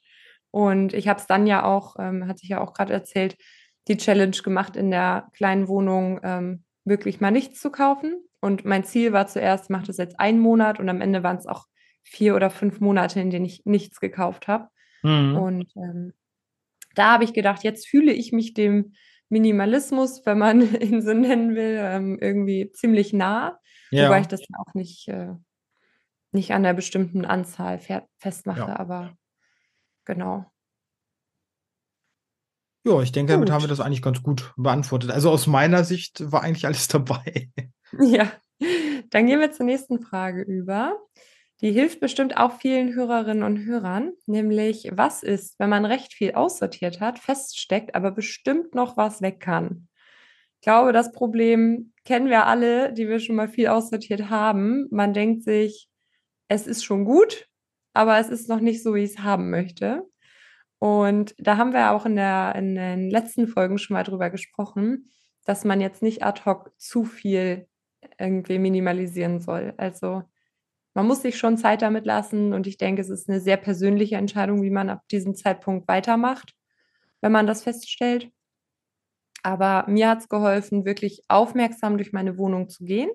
Und 0.52 0.94
ich 0.94 1.08
habe 1.08 1.20
es 1.20 1.28
dann 1.28 1.48
ja 1.48 1.64
auch, 1.64 1.96
ähm, 2.00 2.28
hat 2.28 2.40
sich 2.40 2.50
ja 2.50 2.62
auch 2.62 2.74
gerade 2.74 2.94
erzählt, 2.94 3.36
die 3.88 3.98
Challenge 3.98 4.38
gemacht, 4.44 4.76
in 4.76 4.92
der 4.92 5.30
kleinen 5.34 5.68
Wohnung 5.68 6.20
ähm, 6.24 6.64
wirklich 6.86 7.22
mal 7.22 7.32
nichts 7.32 7.60
zu 7.60 7.72
kaufen. 7.72 8.16
Und 8.40 8.66
mein 8.66 8.84
Ziel 8.84 9.14
war 9.14 9.28
zuerst, 9.28 9.66
ich 9.66 9.70
mache 9.70 9.88
das 9.88 9.98
jetzt 9.98 10.20
einen 10.20 10.40
Monat 10.40 10.80
und 10.80 10.90
am 10.90 11.02
Ende 11.02 11.24
waren 11.24 11.38
es 11.38 11.48
auch 11.48 11.68
vier 12.04 12.36
oder 12.36 12.50
fünf 12.50 12.80
Monate, 12.80 13.20
in 13.20 13.30
denen 13.30 13.46
ich 13.46 13.62
nichts 13.66 14.00
gekauft 14.00 14.48
habe. 14.48 14.68
Mhm. 15.02 15.38
Und 15.38 15.72
ähm, 15.78 16.14
da 16.96 17.14
habe 17.14 17.24
ich 17.24 17.34
gedacht, 17.34 17.64
jetzt 17.64 17.88
fühle 17.88 18.12
ich 18.12 18.32
mich 18.32 18.54
dem 18.54 18.94
Minimalismus, 19.30 20.26
wenn 20.26 20.38
man 20.38 20.62
ihn 20.82 21.02
so 21.02 21.14
nennen 21.14 21.56
will, 21.56 21.78
ähm, 21.80 22.18
irgendwie 22.20 22.72
ziemlich 22.72 23.14
nah. 23.14 23.60
Ja. 23.92 24.08
Wobei 24.08 24.22
ich 24.22 24.28
das 24.28 24.42
auch 24.58 24.74
nicht, 24.74 25.08
äh, 25.08 25.34
nicht 26.32 26.52
an 26.52 26.66
einer 26.66 26.74
bestimmten 26.74 27.26
Anzahl 27.26 27.80
festmache, 28.18 28.60
ja. 28.60 28.80
aber 28.80 29.16
genau. 30.06 30.46
Ja, 32.86 33.02
ich 33.02 33.12
denke, 33.12 33.34
damit 33.34 33.50
haben 33.50 33.64
wir 33.64 33.70
das 33.70 33.80
eigentlich 33.80 34.02
ganz 34.02 34.22
gut 34.22 34.54
beantwortet. 34.58 35.12
Also 35.12 35.30
aus 35.30 35.48
meiner 35.48 35.84
Sicht 35.84 36.32
war 36.32 36.44
eigentlich 36.44 36.66
alles 36.66 36.88
dabei. 36.90 37.50
Ja, 38.00 38.32
dann 39.10 39.28
gehen 39.28 39.40
wir 39.40 39.52
zur 39.52 39.66
nächsten 39.66 40.02
Frage 40.02 40.42
über. 40.42 40.98
Die 41.62 41.72
hilft 41.72 42.02
bestimmt 42.02 42.36
auch 42.36 42.60
vielen 42.60 42.94
Hörerinnen 42.94 43.44
und 43.44 43.64
Hörern, 43.66 44.12
nämlich 44.26 44.90
was 44.92 45.24
ist, 45.24 45.58
wenn 45.60 45.70
man 45.70 45.86
recht 45.86 46.14
viel 46.14 46.34
aussortiert 46.34 47.00
hat, 47.00 47.20
feststeckt, 47.20 47.96
aber 47.96 48.12
bestimmt 48.12 48.76
noch 48.76 48.98
was 48.98 49.22
weg 49.22 49.40
kann. 49.40 49.88
Ich 50.60 50.66
glaube, 50.66 50.92
das 50.92 51.14
Problem 51.14 51.94
kennen 52.04 52.30
wir 52.30 52.48
alle, 52.48 52.92
die 52.92 53.08
wir 53.08 53.20
schon 53.20 53.36
mal 53.36 53.48
viel 53.48 53.68
aussortiert 53.68 54.30
haben. 54.30 54.88
Man 54.92 55.14
denkt 55.14 55.44
sich, 55.44 55.88
es 56.50 56.68
ist 56.68 56.84
schon 56.84 57.06
gut, 57.06 57.48
aber 57.94 58.18
es 58.18 58.30
ist 58.30 58.50
noch 58.50 58.60
nicht 58.60 58.84
so, 58.84 58.94
wie 58.96 59.04
ich 59.04 59.12
es 59.12 59.20
haben 59.20 59.50
möchte. 59.50 60.04
Und 60.84 61.34
da 61.38 61.56
haben 61.56 61.72
wir 61.72 61.92
auch 61.92 62.06
in, 62.06 62.18
der, 62.18 62.56
in 62.56 62.76
den 62.76 63.10
letzten 63.10 63.48
Folgen 63.48 63.78
schon 63.78 63.94
mal 63.94 64.04
drüber 64.04 64.30
gesprochen, 64.30 65.10
dass 65.46 65.64
man 65.64 65.80
jetzt 65.80 66.02
nicht 66.02 66.24
ad 66.24 66.42
hoc 66.44 66.74
zu 66.78 67.06
viel 67.06 67.70
irgendwie 68.20 68.60
minimalisieren 68.60 69.40
soll. 69.40 69.74
Also 69.78 70.24
man 70.94 71.08
muss 71.08 71.22
sich 71.22 71.38
schon 71.38 71.58
Zeit 71.58 71.84
damit 71.84 72.06
lassen 72.06 72.52
und 72.52 72.68
ich 72.68 72.78
denke, 72.78 73.02
es 73.02 73.10
ist 73.10 73.30
eine 73.30 73.40
sehr 73.40 73.56
persönliche 73.56 74.18
Entscheidung, 74.18 74.62
wie 74.62 74.72
man 74.72 74.90
ab 74.90 75.04
diesem 75.10 75.36
Zeitpunkt 75.36 75.88
weitermacht, 75.88 76.54
wenn 77.22 77.32
man 77.32 77.48
das 77.48 77.64
feststellt. 77.64 78.30
Aber 79.42 79.86
mir 79.88 80.10
hat 80.10 80.20
es 80.20 80.28
geholfen, 80.28 80.84
wirklich 80.84 81.24
aufmerksam 81.30 81.96
durch 81.98 82.12
meine 82.12 82.38
Wohnung 82.38 82.68
zu 82.68 82.84
gehen 82.84 83.10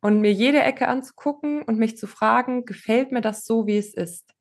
und 0.00 0.20
mir 0.20 0.32
jede 0.32 0.60
Ecke 0.60 0.88
anzugucken 0.88 1.62
und 1.62 1.78
mich 1.78 1.96
zu 1.96 2.08
fragen, 2.08 2.64
gefällt 2.64 3.12
mir 3.12 3.20
das 3.20 3.44
so, 3.44 3.68
wie 3.68 3.78
es 3.78 3.94
ist? 3.94 4.34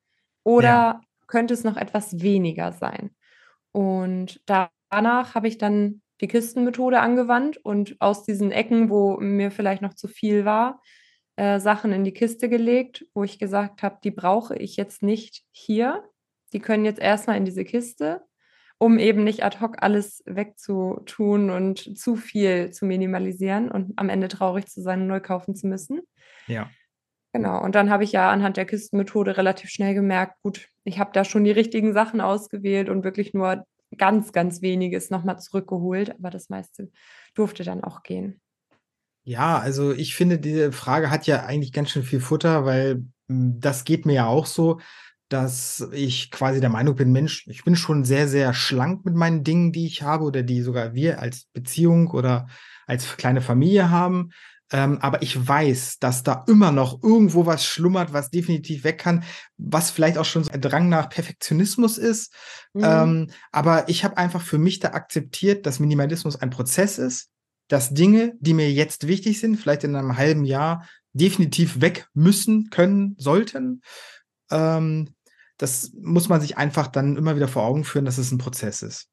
Oder 0.44 0.64
ja. 0.64 1.02
Könnte 1.30 1.54
es 1.54 1.64
noch 1.64 1.78
etwas 1.78 2.22
weniger 2.22 2.74
sein? 2.74 3.12
Und 3.72 4.42
danach 4.46 5.36
habe 5.36 5.48
ich 5.48 5.58
dann 5.58 6.02
die 6.22 6.28
Kistenmethode 6.28 7.00
angewandt 7.00 7.58
und 7.58 7.96
aus 8.00 8.24
diesen 8.24 8.52
Ecken, 8.52 8.90
wo 8.90 9.18
mir 9.20 9.52
vielleicht 9.52 9.82
noch 9.82 9.94
zu 9.94 10.08
viel 10.08 10.44
war, 10.44 10.82
äh, 11.38 11.60
Sachen 11.60 11.94
in 11.94 12.04
die 12.04 12.14
Kiste 12.14 12.50
gelegt, 12.50 13.06
wo 13.14 13.24
ich 13.24 13.40
gesagt 13.40 13.84
habe, 13.84 14.00
die 14.04 14.12
brauche 14.12 14.58
ich 14.58 14.76
jetzt 14.76 15.02
nicht 15.02 15.44
hier. 15.52 16.04
Die 16.52 16.60
können 16.60 16.84
jetzt 16.84 17.00
erstmal 17.00 17.38
in 17.38 17.46
diese 17.46 17.64
Kiste, 17.64 18.22
um 18.78 19.00
eben 19.00 19.24
nicht 19.24 19.44
ad 19.46 19.60
hoc 19.62 19.82
alles 19.82 20.22
wegzutun 20.26 21.50
und 21.50 21.98
zu 21.98 22.16
viel 22.16 22.72
zu 22.72 22.86
minimalisieren 22.86 23.72
und 23.72 23.94
am 23.98 24.10
Ende 24.10 24.28
traurig 24.28 24.68
zu 24.68 24.82
sein 24.82 25.02
und 25.02 25.08
neu 25.08 25.22
kaufen 25.22 25.56
zu 25.56 25.68
müssen. 25.68 26.02
Ja. 26.48 26.70
Genau, 27.32 27.64
und 27.64 27.76
dann 27.76 27.92
habe 27.92 28.04
ich 28.04 28.12
ja 28.12 28.32
anhand 28.32 28.58
der 28.58 28.66
Kistenmethode 28.66 29.38
relativ 29.38 29.70
schnell 29.70 29.94
gemerkt, 29.94 30.42
gut, 30.42 30.68
ich 30.84 30.98
habe 30.98 31.12
da 31.14 31.24
schon 31.24 31.44
die 31.44 31.52
richtigen 31.52 31.94
Sachen 31.94 32.22
ausgewählt 32.22 32.90
und 32.90 33.04
wirklich 33.04 33.34
nur 33.34 33.66
ganz, 33.98 34.32
ganz 34.32 34.62
weniges 34.62 35.10
nochmal 35.10 35.40
zurückgeholt, 35.40 36.12
aber 36.18 36.32
das 36.32 36.50
meiste 36.50 36.92
durfte 37.36 37.64
dann 37.64 37.84
auch 37.84 38.02
gehen. 38.04 38.42
Ja, 39.24 39.60
also 39.60 39.92
ich 39.92 40.16
finde, 40.16 40.40
diese 40.40 40.72
Frage 40.72 41.12
hat 41.12 41.28
ja 41.28 41.46
eigentlich 41.46 41.72
ganz 41.72 41.92
schön 41.92 42.04
viel 42.04 42.20
Futter, 42.20 42.66
weil 42.66 43.06
hm, 43.28 43.60
das 43.60 43.84
geht 43.84 44.06
mir 44.06 44.14
ja 44.14 44.26
auch 44.26 44.48
so, 44.48 44.80
dass 45.28 45.88
ich 45.92 46.32
quasi 46.32 46.60
der 46.60 46.72
Meinung 46.72 46.96
bin, 46.96 47.12
Mensch, 47.12 47.46
ich 47.48 47.64
bin 47.64 47.76
schon 47.76 48.04
sehr, 48.04 48.28
sehr 48.28 48.54
schlank 48.56 49.06
mit 49.06 49.14
meinen 49.14 49.44
Dingen, 49.44 49.72
die 49.72 49.86
ich 49.86 50.02
habe 50.02 50.24
oder 50.24 50.42
die 50.42 50.62
sogar 50.62 50.96
wir 50.96 51.20
als 51.20 51.46
Beziehung 51.54 52.08
oder 52.08 52.48
als 52.88 53.18
kleine 53.18 53.42
Familie 53.42 53.92
haben. 53.92 54.32
Ähm, 54.72 55.00
aber 55.02 55.22
ich 55.22 55.48
weiß, 55.48 55.98
dass 56.00 56.24
da 56.24 56.44
immer 56.48 56.72
noch 56.72 57.02
irgendwo 57.02 57.46
was 57.46 57.66
schlummert, 57.66 58.14
was 58.14 58.30
definitiv 58.30 58.84
weg 58.84 59.00
kann, 59.00 59.24
was 59.58 59.90
vielleicht 59.90 60.18
auch 60.18 60.26
schon 60.26 60.44
so 60.44 60.52
ein 60.52 60.62
Drang 60.62 60.90
nach 60.90 61.10
Perfektionismus 61.10 61.98
ist. 61.98 62.34
Mhm. 62.74 62.84
Ähm, 62.84 63.30
aber 63.52 63.90
ich 63.90 64.04
habe 64.04 64.18
einfach 64.18 64.42
für 64.42 64.60
mich 64.60 64.80
da 64.80 64.90
akzeptiert, 64.90 65.66
dass 65.66 65.80
Minimalismus 65.80 66.36
ein 66.36 66.52
Prozess 66.52 67.00
ist, 67.00 67.30
dass 67.68 67.94
Dinge, 67.94 68.34
die 68.40 68.54
mir 68.54 68.72
jetzt 68.72 69.08
wichtig 69.08 69.40
sind, 69.40 69.58
vielleicht 69.58 69.84
in 69.84 69.96
einem 69.96 70.18
halben 70.18 70.46
Jahr 70.46 70.88
definitiv 71.14 71.82
weg 71.82 72.08
müssen, 72.14 72.70
können, 72.70 73.16
sollten. 73.18 73.82
Ähm, 74.52 75.16
das 75.58 75.92
muss 75.94 76.30
man 76.30 76.42
sich 76.42 76.58
einfach 76.58 76.88
dann 76.88 77.18
immer 77.18 77.36
wieder 77.36 77.48
vor 77.48 77.64
Augen 77.64 77.84
führen, 77.84 78.06
dass 78.06 78.18
es 78.18 78.32
ein 78.32 78.38
Prozess 78.38 78.82
ist. 78.82 79.10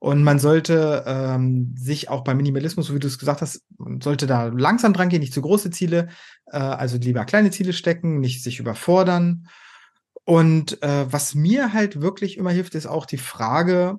Und 0.00 0.24
man 0.24 0.38
sollte 0.38 1.04
ähm, 1.06 1.74
sich 1.76 2.08
auch 2.08 2.24
beim 2.24 2.38
Minimalismus, 2.38 2.86
so 2.86 2.94
wie 2.94 2.98
du 2.98 3.06
es 3.06 3.18
gesagt 3.18 3.42
hast, 3.42 3.62
sollte 4.02 4.26
da 4.26 4.46
langsam 4.46 4.94
dran 4.94 5.10
gehen, 5.10 5.20
nicht 5.20 5.34
zu 5.34 5.42
große 5.42 5.70
Ziele, 5.70 6.08
äh, 6.46 6.56
also 6.56 6.96
lieber 6.96 7.26
kleine 7.26 7.50
Ziele 7.50 7.74
stecken, 7.74 8.18
nicht 8.18 8.42
sich 8.42 8.60
überfordern. 8.60 9.46
Und 10.24 10.82
äh, 10.82 11.12
was 11.12 11.34
mir 11.34 11.74
halt 11.74 12.00
wirklich 12.00 12.38
immer 12.38 12.50
hilft, 12.50 12.74
ist 12.74 12.86
auch 12.86 13.04
die 13.04 13.18
Frage, 13.18 13.98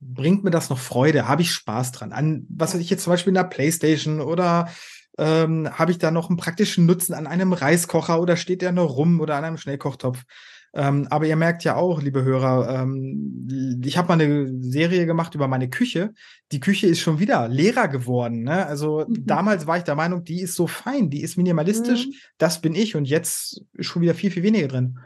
bringt 0.00 0.42
mir 0.42 0.50
das 0.50 0.68
noch 0.68 0.80
Freude? 0.80 1.28
Habe 1.28 1.42
ich 1.42 1.52
Spaß 1.52 1.92
dran? 1.92 2.12
An 2.12 2.44
was 2.48 2.74
weiß 2.74 2.80
ich 2.80 2.90
jetzt 2.90 3.04
zum 3.04 3.12
Beispiel 3.12 3.30
in 3.30 3.36
der 3.36 3.44
Playstation 3.44 4.20
oder 4.20 4.68
ähm, 5.16 5.70
habe 5.78 5.92
ich 5.92 5.98
da 5.98 6.10
noch 6.10 6.28
einen 6.28 6.38
praktischen 6.38 6.86
Nutzen 6.86 7.14
an 7.14 7.28
einem 7.28 7.52
Reiskocher 7.52 8.20
oder 8.20 8.36
steht 8.36 8.62
der 8.62 8.72
nur 8.72 8.86
rum 8.86 9.20
oder 9.20 9.36
an 9.36 9.44
einem 9.44 9.58
Schnellkochtopf? 9.58 10.24
Ähm, 10.74 11.06
aber 11.10 11.26
ihr 11.26 11.36
merkt 11.36 11.64
ja 11.64 11.76
auch, 11.76 12.00
liebe 12.00 12.22
Hörer, 12.22 12.82
ähm, 12.82 13.78
ich 13.84 13.98
habe 13.98 14.08
mal 14.08 14.14
eine 14.14 14.50
Serie 14.62 15.04
gemacht 15.04 15.34
über 15.34 15.46
meine 15.46 15.68
Küche. 15.68 16.14
Die 16.50 16.60
Küche 16.60 16.86
ist 16.86 17.00
schon 17.00 17.18
wieder 17.18 17.48
leerer 17.48 17.88
geworden. 17.88 18.44
Ne? 18.44 18.66
Also 18.66 19.04
mhm. 19.06 19.26
damals 19.26 19.66
war 19.66 19.76
ich 19.76 19.84
der 19.84 19.96
Meinung, 19.96 20.24
die 20.24 20.40
ist 20.40 20.54
so 20.54 20.66
fein, 20.66 21.10
die 21.10 21.22
ist 21.22 21.36
minimalistisch, 21.36 22.06
mhm. 22.06 22.12
das 22.38 22.60
bin 22.60 22.74
ich 22.74 22.96
und 22.96 23.04
jetzt 23.04 23.62
ist 23.74 23.86
schon 23.86 24.02
wieder 24.02 24.14
viel, 24.14 24.30
viel 24.30 24.42
weniger 24.42 24.68
drin. 24.68 24.98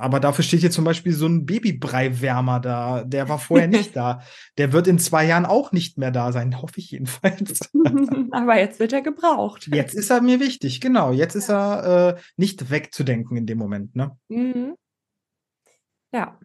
Aber 0.00 0.18
dafür 0.18 0.42
steht 0.42 0.60
hier 0.60 0.70
zum 0.70 0.84
Beispiel 0.84 1.12
so 1.12 1.26
ein 1.26 1.44
Babybreiwärmer 1.44 2.58
da. 2.58 3.04
Der 3.04 3.28
war 3.28 3.38
vorher 3.38 3.68
nicht 3.68 3.94
da. 3.96 4.22
Der 4.56 4.72
wird 4.72 4.86
in 4.86 4.98
zwei 4.98 5.26
Jahren 5.26 5.44
auch 5.44 5.72
nicht 5.72 5.98
mehr 5.98 6.10
da 6.10 6.32
sein, 6.32 6.62
hoffe 6.62 6.78
ich 6.78 6.90
jedenfalls. 6.90 7.70
Aber 8.30 8.58
jetzt 8.58 8.80
wird 8.80 8.94
er 8.94 9.02
gebraucht. 9.02 9.68
Jetzt 9.72 9.94
ist 9.94 10.10
er 10.10 10.22
mir 10.22 10.40
wichtig, 10.40 10.80
genau. 10.80 11.12
Jetzt 11.12 11.34
ist 11.34 11.50
er 11.50 12.16
äh, 12.16 12.20
nicht 12.36 12.70
wegzudenken 12.70 13.36
in 13.36 13.44
dem 13.44 13.58
Moment. 13.58 13.94
Ne? 13.94 14.16
Mhm. 14.28 14.74
Ja, 16.12 16.38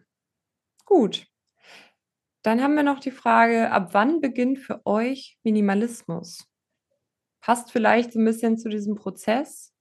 gut. 0.84 1.26
Dann 2.42 2.62
haben 2.62 2.74
wir 2.74 2.84
noch 2.84 3.00
die 3.00 3.10
Frage, 3.10 3.70
ab 3.72 3.88
wann 3.92 4.20
beginnt 4.20 4.60
für 4.60 4.84
euch 4.86 5.38
Minimalismus? 5.42 6.46
Passt 7.40 7.72
vielleicht 7.72 8.12
so 8.12 8.20
ein 8.20 8.24
bisschen 8.24 8.58
zu 8.58 8.68
diesem 8.68 8.94
Prozess. 8.94 9.72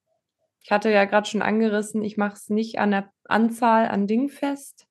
Ich 0.61 0.71
hatte 0.71 0.89
ja 0.89 1.05
gerade 1.05 1.27
schon 1.29 1.43
angerissen, 1.43 2.03
ich 2.03 2.17
mache 2.17 2.33
es 2.33 2.49
nicht 2.49 2.79
an 2.79 2.89
der 2.89 3.11
Anzahl 3.25 3.87
an 3.87 4.07
Dingen 4.07 4.29
fest. 4.29 4.87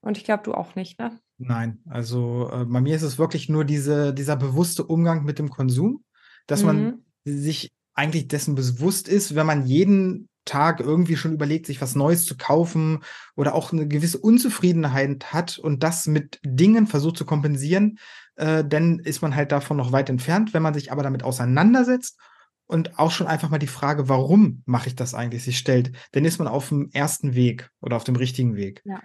Und 0.00 0.18
ich 0.18 0.24
glaube, 0.24 0.42
du 0.42 0.54
auch 0.54 0.74
nicht, 0.74 0.98
ne? 0.98 1.20
Nein, 1.38 1.82
also 1.88 2.50
äh, 2.52 2.64
bei 2.64 2.80
mir 2.80 2.96
ist 2.96 3.02
es 3.02 3.18
wirklich 3.18 3.48
nur 3.48 3.64
diese, 3.64 4.12
dieser 4.12 4.36
bewusste 4.36 4.84
Umgang 4.84 5.24
mit 5.24 5.38
dem 5.38 5.48
Konsum, 5.48 6.04
dass 6.46 6.62
mhm. 6.62 6.66
man 6.66 7.04
sich 7.24 7.72
eigentlich 7.94 8.28
dessen 8.28 8.54
bewusst 8.54 9.08
ist, 9.08 9.34
wenn 9.34 9.46
man 9.46 9.66
jeden 9.66 10.29
Tag 10.50 10.80
irgendwie 10.80 11.16
schon 11.16 11.32
überlegt, 11.32 11.66
sich 11.66 11.80
was 11.80 11.94
Neues 11.94 12.24
zu 12.24 12.36
kaufen 12.36 13.04
oder 13.36 13.54
auch 13.54 13.72
eine 13.72 13.86
gewisse 13.86 14.18
Unzufriedenheit 14.18 15.32
hat 15.32 15.58
und 15.58 15.84
das 15.84 16.08
mit 16.08 16.40
Dingen 16.42 16.88
versucht 16.88 17.16
zu 17.16 17.24
kompensieren, 17.24 17.98
äh, 18.34 18.64
dann 18.64 18.98
ist 18.98 19.22
man 19.22 19.36
halt 19.36 19.52
davon 19.52 19.76
noch 19.76 19.92
weit 19.92 20.10
entfernt. 20.10 20.52
Wenn 20.52 20.62
man 20.62 20.74
sich 20.74 20.90
aber 20.90 21.04
damit 21.04 21.22
auseinandersetzt 21.22 22.18
und 22.66 22.98
auch 22.98 23.12
schon 23.12 23.28
einfach 23.28 23.48
mal 23.48 23.58
die 23.58 23.68
Frage, 23.68 24.08
warum 24.08 24.64
mache 24.66 24.88
ich 24.88 24.96
das 24.96 25.14
eigentlich, 25.14 25.44
sich 25.44 25.56
stellt, 25.56 25.92
dann 26.12 26.24
ist 26.24 26.38
man 26.38 26.48
auf 26.48 26.68
dem 26.68 26.90
ersten 26.92 27.34
Weg 27.36 27.70
oder 27.80 27.94
auf 27.94 28.04
dem 28.04 28.16
richtigen 28.16 28.56
Weg. 28.56 28.82
Ja, 28.84 29.00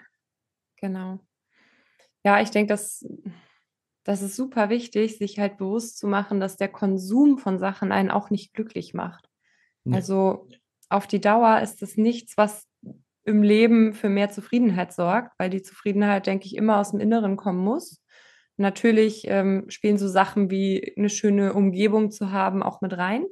genau. 0.78 1.20
Ja, 2.24 2.42
ich 2.42 2.50
denke, 2.50 2.74
das, 2.74 3.06
das 4.04 4.24
ist 4.24 4.36
super 4.36 4.70
wichtig, 4.70 5.20
sich 5.20 5.38
halt 5.38 5.58
bewusst 5.58 6.00
zu 6.00 6.08
machen, 6.08 6.40
dass 6.40 6.58
der 6.58 6.70
Konsum 6.70 7.38
von 7.38 7.60
Sachen 7.60 7.92
einen 7.92 8.10
auch 8.10 8.32
nicht 8.32 8.56
glücklich 8.56 8.96
macht. 8.96 9.30
Nee. 9.84 9.98
Also 9.98 10.48
auf 10.90 11.08
die 11.08 11.22
Dauer 11.22 11.62
ist 11.62 11.82
es 11.82 11.98
nichts, 11.98 12.38
was 12.38 12.66
im 13.24 13.42
Leben 13.42 13.94
für 13.94 14.10
mehr 14.10 14.30
Zufriedenheit 14.30 14.94
sorgt, 14.94 15.32
weil 15.40 15.50
die 15.50 15.64
Zufriedenheit, 15.64 16.28
denke 16.28 16.46
ich, 16.46 16.56
immer 16.56 16.80
aus 16.80 16.92
dem 16.92 17.00
Inneren 17.00 17.38
kommen 17.38 17.64
muss. 17.64 18.02
Natürlich 18.58 19.24
ähm, 19.28 19.66
spielen 19.68 19.98
so 19.98 20.08
Sachen 20.08 20.50
wie 20.50 20.94
eine 20.98 21.10
schöne 21.10 21.54
Umgebung 21.54 22.12
zu 22.12 22.32
haben 22.32 22.64
auch 22.64 22.82
mit 22.82 22.98
rein. 22.98 23.26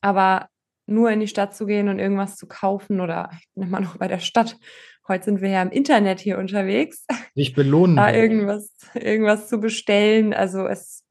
Aber 0.00 0.48
nur 0.86 1.10
in 1.10 1.20
die 1.20 1.28
Stadt 1.28 1.56
zu 1.56 1.66
gehen 1.66 1.88
und 1.88 1.98
irgendwas 1.98 2.36
zu 2.36 2.46
kaufen 2.46 3.00
oder 3.00 3.30
ich 3.32 3.48
nehme 3.56 3.72
mal 3.72 3.80
noch 3.80 3.96
bei 3.96 4.06
der 4.06 4.20
Stadt. 4.20 4.56
Heute 5.08 5.24
sind 5.24 5.40
wir 5.40 5.48
ja 5.48 5.62
im 5.62 5.70
Internet 5.70 6.20
hier 6.20 6.38
unterwegs. 6.38 7.06
Sich 7.34 7.54
belohnen. 7.54 7.96
Da 7.96 8.12
irgendwas, 8.12 8.70
irgendwas 8.94 9.48
zu 9.48 9.58
bestellen. 9.58 10.32
Also 10.32 10.66
es, 10.66 11.04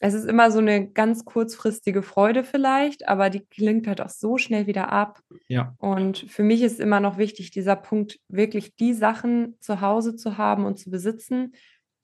es 0.00 0.14
ist 0.14 0.26
immer 0.26 0.50
so 0.50 0.58
eine 0.58 0.88
ganz 0.88 1.24
kurzfristige 1.24 2.02
Freude 2.02 2.44
vielleicht, 2.44 3.08
aber 3.08 3.30
die 3.30 3.44
klingt 3.44 3.86
halt 3.86 4.00
auch 4.00 4.10
so 4.10 4.38
schnell 4.38 4.66
wieder 4.66 4.92
ab. 4.92 5.20
Ja. 5.48 5.74
Und 5.78 6.18
für 6.18 6.42
mich 6.42 6.62
ist 6.62 6.78
immer 6.78 7.00
noch 7.00 7.18
wichtig, 7.18 7.50
dieser 7.50 7.76
Punkt, 7.76 8.20
wirklich 8.28 8.76
die 8.76 8.94
Sachen 8.94 9.56
zu 9.60 9.80
Hause 9.80 10.14
zu 10.14 10.38
haben 10.38 10.64
und 10.66 10.78
zu 10.78 10.90
besitzen, 10.90 11.52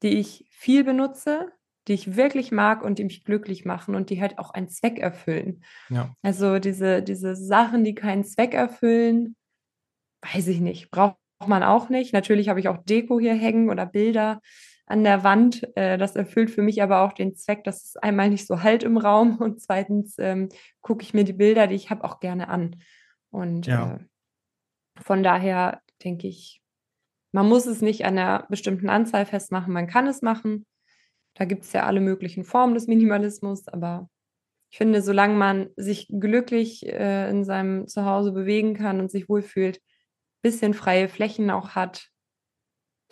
die 0.03 0.19
ich 0.19 0.47
viel 0.51 0.83
benutze, 0.83 1.53
die 1.87 1.93
ich 1.93 2.17
wirklich 2.17 2.51
mag 2.51 2.83
und 2.83 2.99
die 2.99 3.05
mich 3.05 3.25
glücklich 3.25 3.65
machen 3.65 3.95
und 3.95 4.11
die 4.11 4.21
halt 4.21 4.39
auch 4.39 4.51
einen 4.51 4.69
Zweck 4.69 4.99
erfüllen. 4.99 5.63
Ja. 5.89 6.15
Also 6.23 6.59
diese, 6.59 7.03
diese 7.03 7.37
Sachen, 7.37 7.85
die 7.85 7.95
keinen 7.95 8.25
Zweck 8.25 8.55
erfüllen, 8.55 9.37
weiß 10.23 10.49
ich 10.49 10.61
nicht, 10.61 10.91
braucht 10.91 11.17
man 11.47 11.63
auch 11.63 11.91
nicht. 11.91 12.13
Natürlich 12.13 12.49
habe 12.49 12.59
ich 12.59 12.69
auch 12.69 12.79
Deko 12.79 13.21
hier 13.21 13.35
hängen 13.35 13.71
oder 13.71 13.87
Bilder 13.87 14.41
an 14.87 15.05
der 15.05 15.25
Wand. 15.25 15.69
Äh, 15.77 15.99
das 15.99 16.17
erfüllt 16.17 16.51
für 16.51 16.63
mich 16.63 16.83
aber 16.83 17.03
auch 17.03 17.13
den 17.13 17.35
Zweck, 17.35 17.65
dass 17.65 17.85
es 17.85 17.97
einmal 17.97 18.31
nicht 18.31 18.47
so 18.47 18.63
halt 18.63 18.83
im 18.83 18.97
Raum 18.97 19.39
und 19.41 19.61
zweitens 19.61 20.17
ähm, 20.19 20.49
gucke 20.81 21.03
ich 21.03 21.15
mir 21.15 21.25
die 21.25 21.33
Bilder, 21.33 21.67
die 21.67 21.77
ich 21.77 21.91
habe, 21.91 22.05
auch 22.05 22.21
gerne 22.21 22.49
an. 22.49 22.77
Und 23.31 23.67
ja. 23.67 23.95
äh, 23.97 23.99
von 25.03 25.23
daher 25.23 25.81
denke 26.03 26.29
ich, 26.29 26.61
man 27.33 27.49
muss 27.49 27.67
es 27.67 27.81
nicht 27.81 28.05
an 28.05 28.17
einer 28.17 28.47
bestimmten 28.49 28.89
Anzahl 28.89 29.27
festmachen, 29.27 29.73
man 29.73 29.89
kann 29.89 30.07
es 30.07 30.23
machen. 30.23 30.67
Da 31.35 31.45
gibt 31.45 31.65
es 31.65 31.73
ja 31.73 31.85
alle 31.85 32.01
möglichen 32.01 32.45
Formen 32.45 32.75
des 32.75 32.87
Minimalismus, 32.87 33.67
aber 33.67 34.09
ich 34.71 34.79
finde, 34.79 35.03
solange 35.03 35.35
man 35.35 35.71
sich 35.77 36.09
glücklich 36.09 36.87
äh, 36.87 37.29
in 37.31 37.45
seinem 37.45 37.89
Zuhause 37.89 38.33
bewegen 38.33 38.75
kann 38.75 39.01
und 39.01 39.11
sich 39.11 39.29
wohlfühlt, 39.29 39.81
bisschen 40.43 40.75
freie 40.75 41.09
Flächen 41.09 41.51
auch 41.51 41.71
hat, 41.71 42.11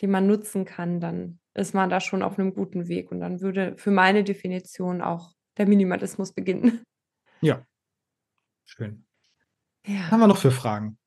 die 0.01 0.07
man 0.07 0.27
nutzen 0.27 0.65
kann, 0.65 0.99
dann 0.99 1.39
ist 1.55 1.73
man 1.73 1.89
da 1.89 1.99
schon 1.99 2.23
auf 2.23 2.39
einem 2.39 2.53
guten 2.53 2.87
Weg. 2.87 3.11
Und 3.11 3.19
dann 3.19 3.41
würde 3.41 3.75
für 3.77 3.91
meine 3.91 4.23
Definition 4.23 5.01
auch 5.01 5.33
der 5.57 5.67
Minimalismus 5.67 6.33
beginnen. 6.33 6.83
Ja. 7.41 7.65
Schön. 8.65 9.05
Ja. 9.85 9.95
Was 10.05 10.11
haben 10.11 10.19
wir 10.21 10.27
noch 10.27 10.37
für 10.37 10.51
Fragen? 10.51 10.97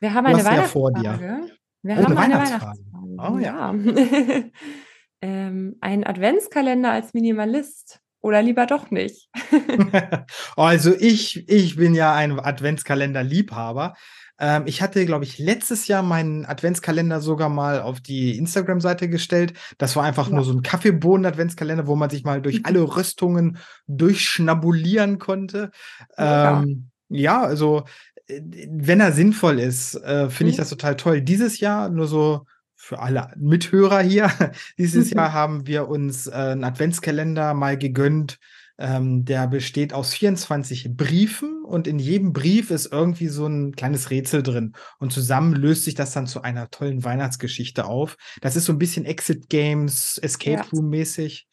Wir 0.00 0.14
haben 0.14 0.26
eine 0.26 0.44
Weihnachtsfrage. 0.44 1.02
Ja 1.02 1.16
vor 1.16 1.18
dir. 1.18 1.50
Wir 1.82 1.98
oh, 1.98 2.02
haben 2.02 2.18
eine 2.18 2.34
Weihnachtsfrage. 2.34 2.80
Oh, 3.18 3.38
ja. 3.38 3.72
ja. 3.72 4.44
ähm, 5.20 5.76
ein 5.80 6.04
Adventskalender 6.04 6.90
als 6.90 7.12
Minimalist 7.14 8.00
oder 8.20 8.40
lieber 8.40 8.64
doch 8.64 8.90
nicht? 8.90 9.28
also 10.56 10.94
ich, 10.94 11.46
ich 11.48 11.76
bin 11.76 11.94
ja 11.94 12.14
ein 12.14 12.40
Adventskalender-Liebhaber. 12.40 13.94
Ähm, 14.38 14.64
ich 14.66 14.82
hatte, 14.82 15.04
glaube 15.06 15.24
ich, 15.24 15.38
letztes 15.38 15.86
Jahr 15.86 16.02
meinen 16.02 16.44
Adventskalender 16.44 17.20
sogar 17.20 17.48
mal 17.48 17.80
auf 17.80 18.00
die 18.00 18.36
Instagram-Seite 18.36 19.08
gestellt. 19.08 19.54
Das 19.78 19.94
war 19.96 20.04
einfach 20.04 20.28
ja. 20.28 20.34
nur 20.34 20.44
so 20.44 20.52
ein 20.52 20.62
Kaffeebohnen-Adventskalender, 20.62 21.86
wo 21.86 21.96
man 21.96 22.10
sich 22.10 22.24
mal 22.24 22.42
durch 22.42 22.66
alle 22.66 22.82
Röstungen 22.96 23.58
durchschnabulieren 23.86 25.18
konnte. 25.18 25.70
Ja, 26.18 26.62
ähm, 26.62 26.90
ja 27.08 27.42
also 27.42 27.84
äh, 28.26 28.40
wenn 28.70 29.00
er 29.00 29.12
sinnvoll 29.12 29.60
ist, 29.60 29.94
äh, 29.94 30.28
finde 30.30 30.44
mhm. 30.44 30.50
ich 30.50 30.56
das 30.56 30.70
total 30.70 30.96
toll. 30.96 31.20
Dieses 31.20 31.60
Jahr 31.60 31.88
nur 31.88 32.06
so 32.06 32.46
für 32.74 32.98
alle 32.98 33.32
Mithörer 33.36 34.00
hier. 34.00 34.30
Dieses 34.78 35.10
mhm. 35.10 35.16
Jahr 35.16 35.32
haben 35.32 35.66
wir 35.66 35.88
uns 35.88 36.26
äh, 36.26 36.32
einen 36.32 36.64
Adventskalender 36.64 37.54
mal 37.54 37.78
gegönnt. 37.78 38.38
Ähm, 38.76 39.24
der 39.24 39.46
besteht 39.46 39.92
aus 39.92 40.14
24 40.14 40.96
Briefen 40.96 41.64
und 41.64 41.86
in 41.86 42.00
jedem 42.00 42.32
Brief 42.32 42.70
ist 42.70 42.90
irgendwie 42.90 43.28
so 43.28 43.46
ein 43.46 43.76
kleines 43.76 44.10
Rätsel 44.10 44.42
drin. 44.42 44.74
Und 44.98 45.12
zusammen 45.12 45.54
löst 45.54 45.84
sich 45.84 45.94
das 45.94 46.12
dann 46.12 46.26
zu 46.26 46.42
einer 46.42 46.70
tollen 46.70 47.04
Weihnachtsgeschichte 47.04 47.84
auf. 47.84 48.16
Das 48.40 48.56
ist 48.56 48.64
so 48.64 48.72
ein 48.72 48.78
bisschen 48.78 49.04
Exit 49.04 49.48
Games, 49.48 50.18
Escape 50.18 50.64
Room 50.72 50.90
mäßig. 50.90 51.46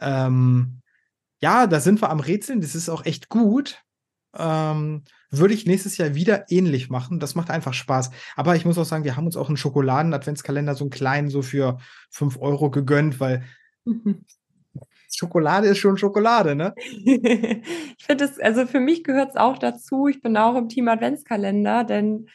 Ähm, 0.00 0.80
ja, 1.42 1.66
da 1.66 1.80
sind 1.80 2.00
wir 2.00 2.08
am 2.08 2.20
Rätseln. 2.20 2.60
Das 2.60 2.74
ist 2.74 2.88
auch 2.88 3.04
echt 3.04 3.28
gut. 3.28 3.82
Ähm, 4.34 5.04
würde 5.30 5.54
ich 5.54 5.66
nächstes 5.66 5.96
Jahr 5.98 6.14
wieder 6.14 6.50
ähnlich 6.50 6.88
machen. 6.88 7.18
Das 7.18 7.34
macht 7.34 7.50
einfach 7.50 7.74
Spaß. 7.74 8.10
Aber 8.36 8.56
ich 8.56 8.64
muss 8.64 8.78
auch 8.78 8.84
sagen, 8.84 9.04
wir 9.04 9.16
haben 9.16 9.26
uns 9.26 9.36
auch 9.36 9.48
einen 9.48 9.56
Schokoladen-Adventskalender, 9.56 10.74
so 10.74 10.84
einen 10.84 10.90
kleinen, 10.90 11.28
so 11.28 11.42
für 11.42 11.78
5 12.10 12.38
Euro 12.38 12.70
gegönnt, 12.70 13.20
weil 13.20 13.44
Schokolade 15.14 15.68
ist 15.68 15.78
schon 15.78 15.96
Schokolade, 15.96 16.54
ne? 16.54 16.74
ich 16.76 18.04
finde 18.04 18.24
es, 18.24 18.38
also 18.38 18.66
für 18.66 18.80
mich 18.80 19.04
gehört 19.04 19.30
es 19.30 19.36
auch 19.36 19.58
dazu. 19.58 20.08
Ich 20.08 20.22
bin 20.22 20.36
auch 20.36 20.56
im 20.56 20.68
Team 20.68 20.88
Adventskalender, 20.88 21.84
denn 21.84 22.28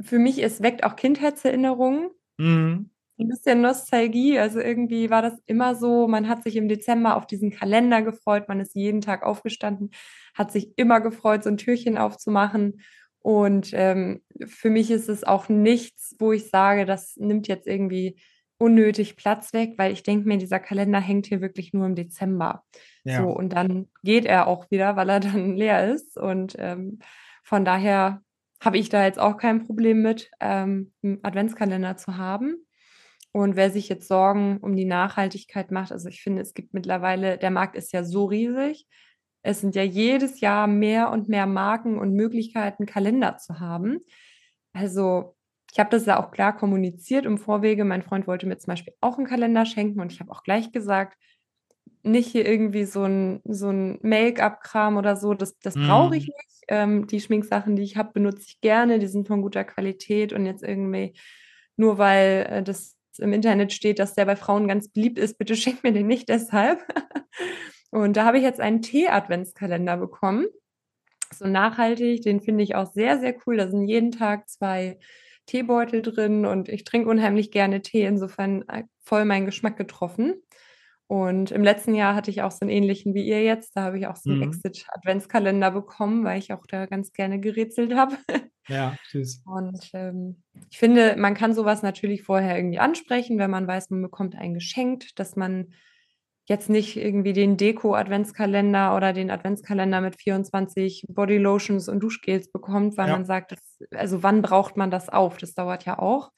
für 0.00 0.18
mich, 0.18 0.42
es 0.42 0.62
weckt 0.62 0.84
auch 0.84 0.96
Kindheitserinnerungen. 0.96 2.10
Mhm 2.38 2.90
ein 3.20 3.28
bisschen 3.28 3.60
Nostalgie. 3.60 4.38
Also 4.38 4.60
irgendwie 4.60 5.10
war 5.10 5.22
das 5.22 5.34
immer 5.46 5.74
so, 5.74 6.08
man 6.08 6.28
hat 6.28 6.42
sich 6.42 6.56
im 6.56 6.68
Dezember 6.68 7.16
auf 7.16 7.26
diesen 7.26 7.50
Kalender 7.50 8.02
gefreut, 8.02 8.48
man 8.48 8.60
ist 8.60 8.74
jeden 8.74 9.00
Tag 9.00 9.22
aufgestanden, 9.22 9.90
hat 10.34 10.50
sich 10.50 10.72
immer 10.76 11.00
gefreut, 11.00 11.44
so 11.44 11.50
ein 11.50 11.56
Türchen 11.58 11.98
aufzumachen. 11.98 12.80
Und 13.20 13.70
ähm, 13.74 14.22
für 14.46 14.70
mich 14.70 14.90
ist 14.90 15.08
es 15.08 15.24
auch 15.24 15.48
nichts, 15.48 16.16
wo 16.18 16.32
ich 16.32 16.48
sage, 16.48 16.86
das 16.86 17.16
nimmt 17.16 17.48
jetzt 17.48 17.66
irgendwie 17.66 18.18
unnötig 18.60 19.16
Platz 19.16 19.54
weg, 19.54 19.74
weil 19.78 19.92
ich 19.92 20.02
denke 20.02 20.28
mir, 20.28 20.36
dieser 20.36 20.60
Kalender 20.60 21.00
hängt 21.00 21.26
hier 21.26 21.40
wirklich 21.40 21.72
nur 21.72 21.86
im 21.86 21.94
Dezember. 21.94 22.62
Ja. 23.04 23.22
So, 23.22 23.28
und 23.30 23.54
dann 23.54 23.88
geht 24.02 24.26
er 24.26 24.46
auch 24.46 24.70
wieder, 24.70 24.96
weil 24.96 25.08
er 25.08 25.20
dann 25.20 25.56
leer 25.56 25.92
ist. 25.92 26.16
Und 26.18 26.54
ähm, 26.58 26.98
von 27.42 27.64
daher 27.64 28.22
habe 28.62 28.76
ich 28.76 28.90
da 28.90 29.04
jetzt 29.04 29.18
auch 29.18 29.38
kein 29.38 29.66
Problem 29.66 30.02
mit, 30.02 30.30
ähm, 30.40 30.92
einen 31.02 31.20
Adventskalender 31.22 31.96
zu 31.96 32.18
haben. 32.18 32.66
Und 33.32 33.56
wer 33.56 33.70
sich 33.70 33.88
jetzt 33.88 34.08
Sorgen 34.08 34.58
um 34.58 34.76
die 34.76 34.84
Nachhaltigkeit 34.84 35.70
macht, 35.70 35.92
also 35.92 36.08
ich 36.08 36.22
finde, 36.22 36.42
es 36.42 36.52
gibt 36.52 36.74
mittlerweile, 36.74 37.38
der 37.38 37.50
Markt 37.50 37.76
ist 37.76 37.92
ja 37.92 38.04
so 38.04 38.26
riesig. 38.26 38.86
Es 39.42 39.62
sind 39.62 39.74
ja 39.74 39.82
jedes 39.82 40.40
Jahr 40.40 40.66
mehr 40.66 41.10
und 41.10 41.28
mehr 41.28 41.46
Marken 41.46 41.98
und 41.98 42.12
Möglichkeiten, 42.12 42.84
Kalender 42.84 43.38
zu 43.38 43.58
haben. 43.58 44.00
Also 44.74 45.36
ich 45.72 45.78
habe 45.78 45.90
das 45.90 46.06
ja 46.06 46.18
auch 46.18 46.30
klar 46.30 46.56
kommuniziert 46.56 47.26
im 47.26 47.38
Vorwege. 47.38 47.84
Mein 47.84 48.02
Freund 48.02 48.26
wollte 48.26 48.46
mir 48.46 48.58
zum 48.58 48.72
Beispiel 48.72 48.94
auch 49.00 49.18
einen 49.18 49.26
Kalender 49.26 49.66
schenken 49.66 50.00
und 50.00 50.12
ich 50.12 50.20
habe 50.20 50.32
auch 50.32 50.42
gleich 50.42 50.72
gesagt, 50.72 51.16
nicht 52.02 52.28
hier 52.28 52.46
irgendwie 52.46 52.84
so 52.84 53.04
ein, 53.04 53.40
so 53.44 53.70
ein 53.70 53.98
Make-up-Kram 54.02 54.96
oder 54.96 55.16
so, 55.16 55.34
das, 55.34 55.58
das 55.58 55.76
mm. 55.76 55.86
brauche 55.86 56.16
ich 56.16 56.26
nicht. 56.26 56.64
Ähm, 56.68 57.06
die 57.06 57.20
Schminksachen, 57.20 57.76
die 57.76 57.82
ich 57.82 57.96
habe, 57.96 58.12
benutze 58.12 58.44
ich 58.46 58.60
gerne, 58.60 58.98
die 58.98 59.06
sind 59.06 59.28
von 59.28 59.42
guter 59.42 59.64
Qualität 59.64 60.32
und 60.32 60.46
jetzt 60.46 60.62
irgendwie 60.62 61.14
nur 61.76 61.98
weil 61.98 62.46
äh, 62.48 62.62
das 62.62 62.96
im 63.18 63.32
Internet 63.32 63.72
steht, 63.72 63.98
dass 63.98 64.14
der 64.14 64.24
bei 64.24 64.36
Frauen 64.36 64.68
ganz 64.68 64.88
beliebt 64.88 65.18
ist, 65.18 65.38
bitte 65.38 65.56
schenkt 65.56 65.84
mir 65.84 65.92
den 65.92 66.06
nicht 66.06 66.28
deshalb. 66.28 66.84
Und 67.90 68.16
da 68.16 68.24
habe 68.24 68.38
ich 68.38 68.44
jetzt 68.44 68.60
einen 68.60 68.82
Tee-Adventskalender 68.82 69.96
bekommen. 69.96 70.46
So 71.34 71.46
nachhaltig, 71.46 72.22
den 72.22 72.40
finde 72.40 72.62
ich 72.64 72.74
auch 72.74 72.90
sehr, 72.92 73.18
sehr 73.18 73.34
cool. 73.46 73.56
Da 73.56 73.68
sind 73.68 73.86
jeden 73.88 74.12
Tag 74.12 74.48
zwei 74.48 74.98
Teebeutel 75.46 76.02
drin 76.02 76.46
und 76.46 76.68
ich 76.68 76.84
trinke 76.84 77.08
unheimlich 77.08 77.50
gerne 77.50 77.82
Tee, 77.82 78.04
insofern 78.04 78.62
äh, 78.68 78.84
voll 79.02 79.24
meinen 79.24 79.46
Geschmack 79.46 79.76
getroffen. 79.76 80.42
Und 81.10 81.50
im 81.50 81.64
letzten 81.64 81.96
Jahr 81.96 82.14
hatte 82.14 82.30
ich 82.30 82.42
auch 82.42 82.52
so 82.52 82.58
einen 82.60 82.70
ähnlichen 82.70 83.14
wie 83.14 83.26
ihr 83.26 83.42
jetzt. 83.42 83.76
Da 83.76 83.82
habe 83.82 83.98
ich 83.98 84.06
auch 84.06 84.14
so 84.14 84.30
einen 84.30 84.38
mhm. 84.38 84.44
Exit-Adventskalender 84.44 85.72
bekommen, 85.72 86.22
weil 86.22 86.38
ich 86.38 86.52
auch 86.52 86.64
da 86.68 86.86
ganz 86.86 87.12
gerne 87.12 87.40
gerätselt 87.40 87.94
habe. 87.94 88.16
Ja, 88.68 88.96
tschüss. 89.08 89.42
Und 89.46 89.90
ähm, 89.94 90.44
ich 90.70 90.78
finde, 90.78 91.16
man 91.16 91.34
kann 91.34 91.54
sowas 91.54 91.82
natürlich 91.82 92.22
vorher 92.22 92.56
irgendwie 92.56 92.78
ansprechen, 92.78 93.36
wenn 93.38 93.50
man 93.50 93.66
weiß, 93.66 93.90
man 93.90 94.02
bekommt 94.02 94.36
ein 94.36 94.54
Geschenk, 94.54 95.06
dass 95.16 95.34
man 95.34 95.72
jetzt 96.50 96.68
nicht 96.68 96.96
irgendwie 96.96 97.32
den 97.32 97.56
Deko-Adventskalender 97.56 98.96
oder 98.96 99.12
den 99.12 99.30
Adventskalender 99.30 100.00
mit 100.00 100.16
24 100.16 101.04
Bodylotions 101.08 101.88
und 101.88 102.00
Duschgels 102.00 102.50
bekommt, 102.50 102.96
weil 102.96 103.06
ja. 103.06 103.12
man 103.12 103.24
sagt, 103.24 103.52
das, 103.52 103.78
also 103.92 104.24
wann 104.24 104.42
braucht 104.42 104.76
man 104.76 104.90
das 104.90 105.08
auf? 105.08 105.38
Das 105.38 105.54
dauert 105.54 105.84
ja 105.84 106.00
auch. 106.00 106.32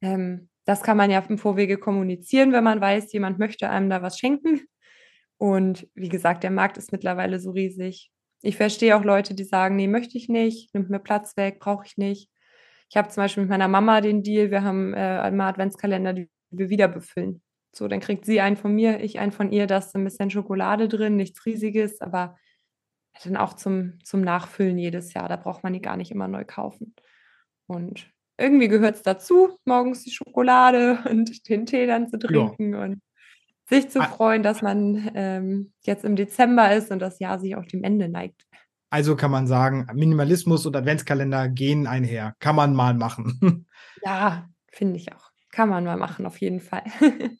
Ähm, 0.00 0.48
das 0.64 0.82
kann 0.84 0.96
man 0.96 1.10
ja 1.10 1.18
im 1.28 1.38
Vorwege 1.38 1.76
kommunizieren, 1.76 2.52
wenn 2.52 2.62
man 2.62 2.80
weiß, 2.80 3.12
jemand 3.12 3.40
möchte 3.40 3.68
einem 3.68 3.90
da 3.90 4.00
was 4.00 4.16
schenken. 4.16 4.60
Und 5.38 5.88
wie 5.96 6.08
gesagt, 6.08 6.44
der 6.44 6.52
Markt 6.52 6.78
ist 6.78 6.92
mittlerweile 6.92 7.40
so 7.40 7.50
riesig. 7.50 8.12
Ich 8.42 8.56
verstehe 8.56 8.96
auch 8.96 9.02
Leute, 9.02 9.34
die 9.34 9.42
sagen, 9.42 9.74
nee, 9.74 9.88
möchte 9.88 10.18
ich 10.18 10.28
nicht, 10.28 10.72
nimmt 10.72 10.88
mir 10.88 11.00
Platz 11.00 11.36
weg, 11.36 11.58
brauche 11.58 11.84
ich 11.84 11.96
nicht. 11.96 12.30
Ich 12.90 12.96
habe 12.96 13.08
zum 13.08 13.24
Beispiel 13.24 13.42
mit 13.42 13.50
meiner 13.50 13.66
Mama 13.66 14.00
den 14.00 14.22
Deal, 14.22 14.52
wir 14.52 14.62
haben 14.62 14.94
äh, 14.94 15.26
immer 15.26 15.46
Adventskalender, 15.46 16.12
die 16.12 16.30
wir 16.50 16.68
wieder 16.68 16.86
befüllen. 16.86 17.42
So, 17.74 17.88
dann 17.88 18.00
kriegt 18.00 18.26
sie 18.26 18.40
einen 18.40 18.56
von 18.56 18.74
mir, 18.74 19.00
ich 19.00 19.18
einen 19.18 19.32
von 19.32 19.50
ihr, 19.50 19.66
da 19.66 19.78
ist 19.78 19.94
ein 19.94 20.04
bisschen 20.04 20.30
Schokolade 20.30 20.88
drin, 20.88 21.16
nichts 21.16 21.44
Riesiges, 21.46 22.00
aber 22.00 22.36
dann 23.24 23.36
auch 23.36 23.54
zum, 23.54 23.98
zum 24.04 24.20
Nachfüllen 24.20 24.78
jedes 24.78 25.14
Jahr. 25.14 25.28
Da 25.28 25.36
braucht 25.36 25.62
man 25.62 25.72
die 25.72 25.80
gar 25.80 25.96
nicht 25.96 26.10
immer 26.10 26.28
neu 26.28 26.44
kaufen. 26.44 26.94
Und 27.66 28.10
irgendwie 28.38 28.68
gehört 28.68 28.96
es 28.96 29.02
dazu, 29.02 29.58
morgens 29.64 30.04
die 30.04 30.10
Schokolade 30.10 30.98
und 31.10 31.48
den 31.48 31.66
Tee 31.66 31.86
dann 31.86 32.08
zu 32.08 32.18
trinken 32.18 32.74
ja. 32.74 32.82
und 32.82 33.02
sich 33.68 33.88
zu 33.88 34.02
freuen, 34.02 34.42
dass 34.42 34.60
man 34.60 35.10
ähm, 35.14 35.72
jetzt 35.82 36.04
im 36.04 36.16
Dezember 36.16 36.74
ist 36.74 36.90
und 36.90 36.98
das 36.98 37.20
Jahr 37.20 37.38
sich 37.38 37.56
auch 37.56 37.64
dem 37.64 37.84
Ende 37.84 38.08
neigt. 38.08 38.44
Also 38.90 39.16
kann 39.16 39.30
man 39.30 39.46
sagen, 39.46 39.86
Minimalismus 39.94 40.66
und 40.66 40.76
Adventskalender 40.76 41.48
gehen 41.48 41.86
einher. 41.86 42.34
Kann 42.40 42.56
man 42.56 42.74
mal 42.74 42.94
machen. 42.94 43.66
Ja, 44.04 44.48
finde 44.72 44.96
ich 44.96 45.12
auch. 45.12 45.30
Kann 45.52 45.68
man 45.68 45.84
mal 45.84 45.96
machen, 45.96 46.26
auf 46.26 46.38
jeden 46.38 46.58
Fall. 46.58 46.82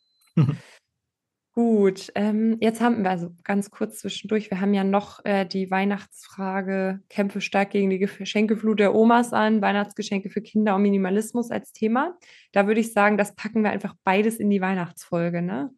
Gut, 1.54 2.10
ähm, 2.14 2.56
jetzt 2.60 2.80
haben 2.80 3.02
wir 3.02 3.10
also 3.10 3.30
ganz 3.44 3.70
kurz 3.70 3.98
zwischendurch, 3.98 4.50
wir 4.50 4.62
haben 4.62 4.72
ja 4.72 4.84
noch 4.84 5.22
äh, 5.26 5.44
die 5.44 5.70
Weihnachtsfrage, 5.70 7.02
Kämpfe 7.10 7.42
stark 7.42 7.70
gegen 7.70 7.90
die 7.90 7.98
Geschenkeflut 7.98 8.80
der 8.80 8.94
Omas 8.94 9.34
an, 9.34 9.60
Weihnachtsgeschenke 9.60 10.30
für 10.30 10.40
Kinder 10.40 10.74
und 10.74 10.82
Minimalismus 10.82 11.50
als 11.50 11.74
Thema. 11.74 12.16
Da 12.52 12.66
würde 12.66 12.80
ich 12.80 12.94
sagen, 12.94 13.18
das 13.18 13.34
packen 13.34 13.64
wir 13.64 13.70
einfach 13.70 13.94
beides 14.02 14.36
in 14.36 14.48
die 14.48 14.62
Weihnachtsfolge, 14.62 15.42
ne? 15.42 15.70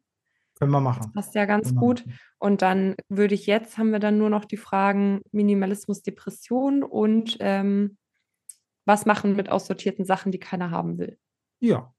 Können 0.57 0.71
wir 0.71 0.81
machen. 0.81 1.01
Das 1.03 1.13
passt 1.13 1.35
ja 1.35 1.45
ganz 1.45 1.75
gut. 1.75 2.05
Und 2.39 2.63
dann 2.63 2.95
würde 3.09 3.35
ich 3.35 3.47
jetzt, 3.47 3.77
haben 3.77 3.91
wir 3.91 3.99
dann 3.99 4.19
nur 4.19 4.31
noch 4.31 4.45
die 4.45 4.57
Fragen 4.57 5.23
Minimalismus, 5.33 6.03
Depression 6.03 6.85
und 6.85 7.37
ähm, 7.41 7.97
was 8.85 9.07
machen 9.07 9.35
mit 9.35 9.49
aussortierten 9.49 10.05
Sachen, 10.05 10.31
die 10.31 10.39
keiner 10.39 10.71
haben 10.71 10.99
will. 10.99 11.19
Ja, 11.59 11.94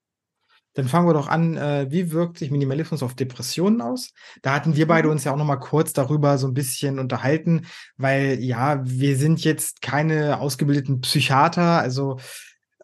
Dann 0.75 0.87
fangen 0.87 1.07
wir 1.07 1.13
doch 1.13 1.27
an, 1.27 1.57
äh, 1.57 1.87
wie 1.89 2.11
wirkt 2.11 2.37
sich 2.37 2.51
Minimalismus 2.51 3.01
auf 3.01 3.15
Depressionen 3.15 3.81
aus? 3.81 4.13
Da 4.41 4.53
hatten 4.53 4.75
wir 4.75 4.87
beide 4.87 5.07
mhm. 5.07 5.13
uns 5.13 5.23
ja 5.23 5.33
auch 5.33 5.37
noch 5.37 5.45
mal 5.45 5.55
kurz 5.55 5.93
darüber 5.93 6.37
so 6.37 6.47
ein 6.47 6.53
bisschen 6.53 6.99
unterhalten, 6.99 7.65
weil 7.97 8.39
ja, 8.39 8.81
wir 8.83 9.17
sind 9.17 9.43
jetzt 9.43 9.81
keine 9.81 10.39
ausgebildeten 10.39 11.01
Psychiater, 11.01 11.79
also 11.79 12.17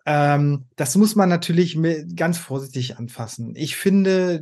ähm, 0.06 0.66
das 0.78 0.96
muss 0.96 1.16
man 1.16 1.30
natürlich 1.30 1.78
ganz 2.16 2.38
vorsichtig 2.38 2.98
anfassen. 2.98 3.56
Ich 3.56 3.76
finde, 3.76 4.42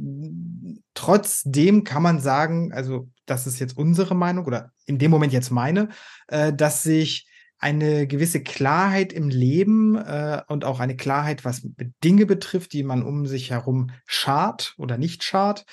trotzdem 0.94 1.84
kann 1.84 2.02
man 2.02 2.20
sagen, 2.20 2.72
also 2.72 3.10
das 3.26 3.46
ist 3.46 3.60
jetzt 3.60 3.78
unsere 3.78 4.16
Meinung 4.16 4.46
oder 4.46 4.72
in 4.86 5.00
dem 5.00 5.12
Moment 5.12 5.34
jetzt 5.34 5.52
meine, 5.52 5.90
äh, 6.28 6.54
dass 6.54 6.84
sich 6.84 7.29
eine 7.60 8.08
gewisse 8.08 8.42
Klarheit 8.42 9.12
im 9.12 9.30
Leben 9.30 9.96
äh, 9.96 10.42
und 10.48 10.64
auch 10.64 10.80
eine 10.80 10.96
Klarheit, 10.96 11.44
was 11.44 11.68
Dinge 12.04 12.26
betrifft, 12.26 12.74
die 12.74 12.84
man 12.84 13.04
um 13.04 13.28
sich 13.28 13.52
herum 13.52 13.92
schart 14.06 14.74
oder 14.78 14.98
nicht 14.98 15.24
schart 15.24 15.66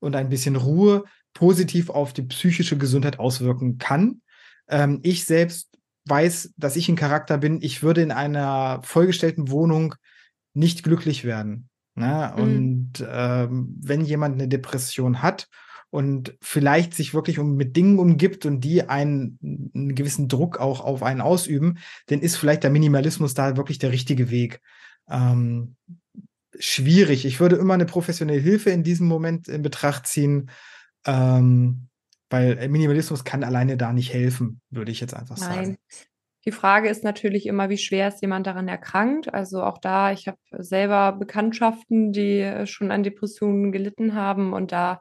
und 0.00 0.16
ein 0.16 0.30
bisschen 0.30 0.56
Ruhe 0.56 1.04
positiv 1.34 1.90
auf 1.90 2.12
die 2.12 2.22
psychische 2.22 2.78
Gesundheit 2.78 3.18
auswirken 3.18 3.76
kann. 3.76 4.22
Ähm, 4.68 5.00
ich 5.02 5.26
selbst 5.26 5.68
weiß, 6.06 6.54
dass 6.56 6.76
ich 6.76 6.88
ein 6.88 6.96
Charakter 6.96 7.38
bin. 7.38 7.60
Ich 7.60 7.82
würde 7.82 8.02
in 8.02 8.10
einer 8.10 8.80
vollgestellten 8.82 9.50
Wohnung 9.50 9.94
nicht 10.54 10.82
glücklich 10.82 11.24
werden. 11.24 11.68
Ne? 11.94 12.32
Mhm. 12.36 12.42
Und 12.42 13.06
ähm, 13.06 13.76
wenn 13.82 14.00
jemand 14.00 14.34
eine 14.34 14.48
Depression 14.48 15.20
hat 15.22 15.48
und 15.94 16.36
vielleicht 16.40 16.92
sich 16.92 17.14
wirklich 17.14 17.38
um, 17.38 17.54
mit 17.54 17.76
Dingen 17.76 18.00
umgibt 18.00 18.46
und 18.46 18.62
die 18.62 18.88
einen, 18.88 19.38
einen 19.72 19.94
gewissen 19.94 20.26
Druck 20.26 20.58
auch 20.58 20.80
auf 20.80 21.04
einen 21.04 21.20
ausüben, 21.20 21.78
dann 22.06 22.18
ist 22.18 22.34
vielleicht 22.34 22.64
der 22.64 22.72
Minimalismus 22.72 23.34
da 23.34 23.56
wirklich 23.56 23.78
der 23.78 23.92
richtige 23.92 24.28
Weg. 24.28 24.60
Ähm, 25.08 25.76
schwierig. 26.58 27.24
Ich 27.24 27.38
würde 27.38 27.54
immer 27.54 27.74
eine 27.74 27.86
professionelle 27.86 28.40
Hilfe 28.40 28.70
in 28.70 28.82
diesem 28.82 29.06
Moment 29.06 29.46
in 29.46 29.62
Betracht 29.62 30.08
ziehen, 30.08 30.50
ähm, 31.06 31.86
weil 32.28 32.68
Minimalismus 32.68 33.22
kann 33.22 33.44
alleine 33.44 33.76
da 33.76 33.92
nicht 33.92 34.12
helfen, 34.12 34.60
würde 34.70 34.90
ich 34.90 34.98
jetzt 34.98 35.14
einfach 35.14 35.38
Nein. 35.38 35.48
sagen. 35.48 35.76
Die 36.44 36.50
Frage 36.50 36.88
ist 36.88 37.04
natürlich 37.04 37.46
immer, 37.46 37.68
wie 37.70 37.78
schwer 37.78 38.08
ist 38.08 38.20
jemand 38.20 38.48
daran 38.48 38.66
erkrankt. 38.66 39.32
Also 39.32 39.62
auch 39.62 39.78
da, 39.78 40.10
ich 40.10 40.26
habe 40.26 40.38
selber 40.58 41.12
Bekanntschaften, 41.12 42.10
die 42.10 42.64
schon 42.66 42.90
an 42.90 43.04
Depressionen 43.04 43.70
gelitten 43.70 44.16
haben 44.16 44.52
und 44.52 44.72
da 44.72 45.00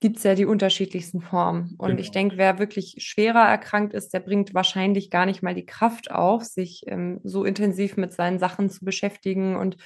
gibt 0.00 0.18
es 0.18 0.22
ja 0.22 0.34
die 0.34 0.46
unterschiedlichsten 0.46 1.20
Formen. 1.20 1.74
Und 1.78 1.88
genau. 1.88 2.00
ich 2.00 2.10
denke, 2.10 2.36
wer 2.36 2.58
wirklich 2.58 2.96
schwerer 2.98 3.48
erkrankt 3.48 3.94
ist, 3.94 4.14
der 4.14 4.20
bringt 4.20 4.54
wahrscheinlich 4.54 5.10
gar 5.10 5.26
nicht 5.26 5.42
mal 5.42 5.54
die 5.54 5.66
Kraft 5.66 6.10
auf, 6.10 6.44
sich 6.44 6.82
ähm, 6.86 7.20
so 7.24 7.44
intensiv 7.44 7.96
mit 7.96 8.12
seinen 8.12 8.38
Sachen 8.38 8.70
zu 8.70 8.84
beschäftigen 8.84 9.56
und 9.56 9.76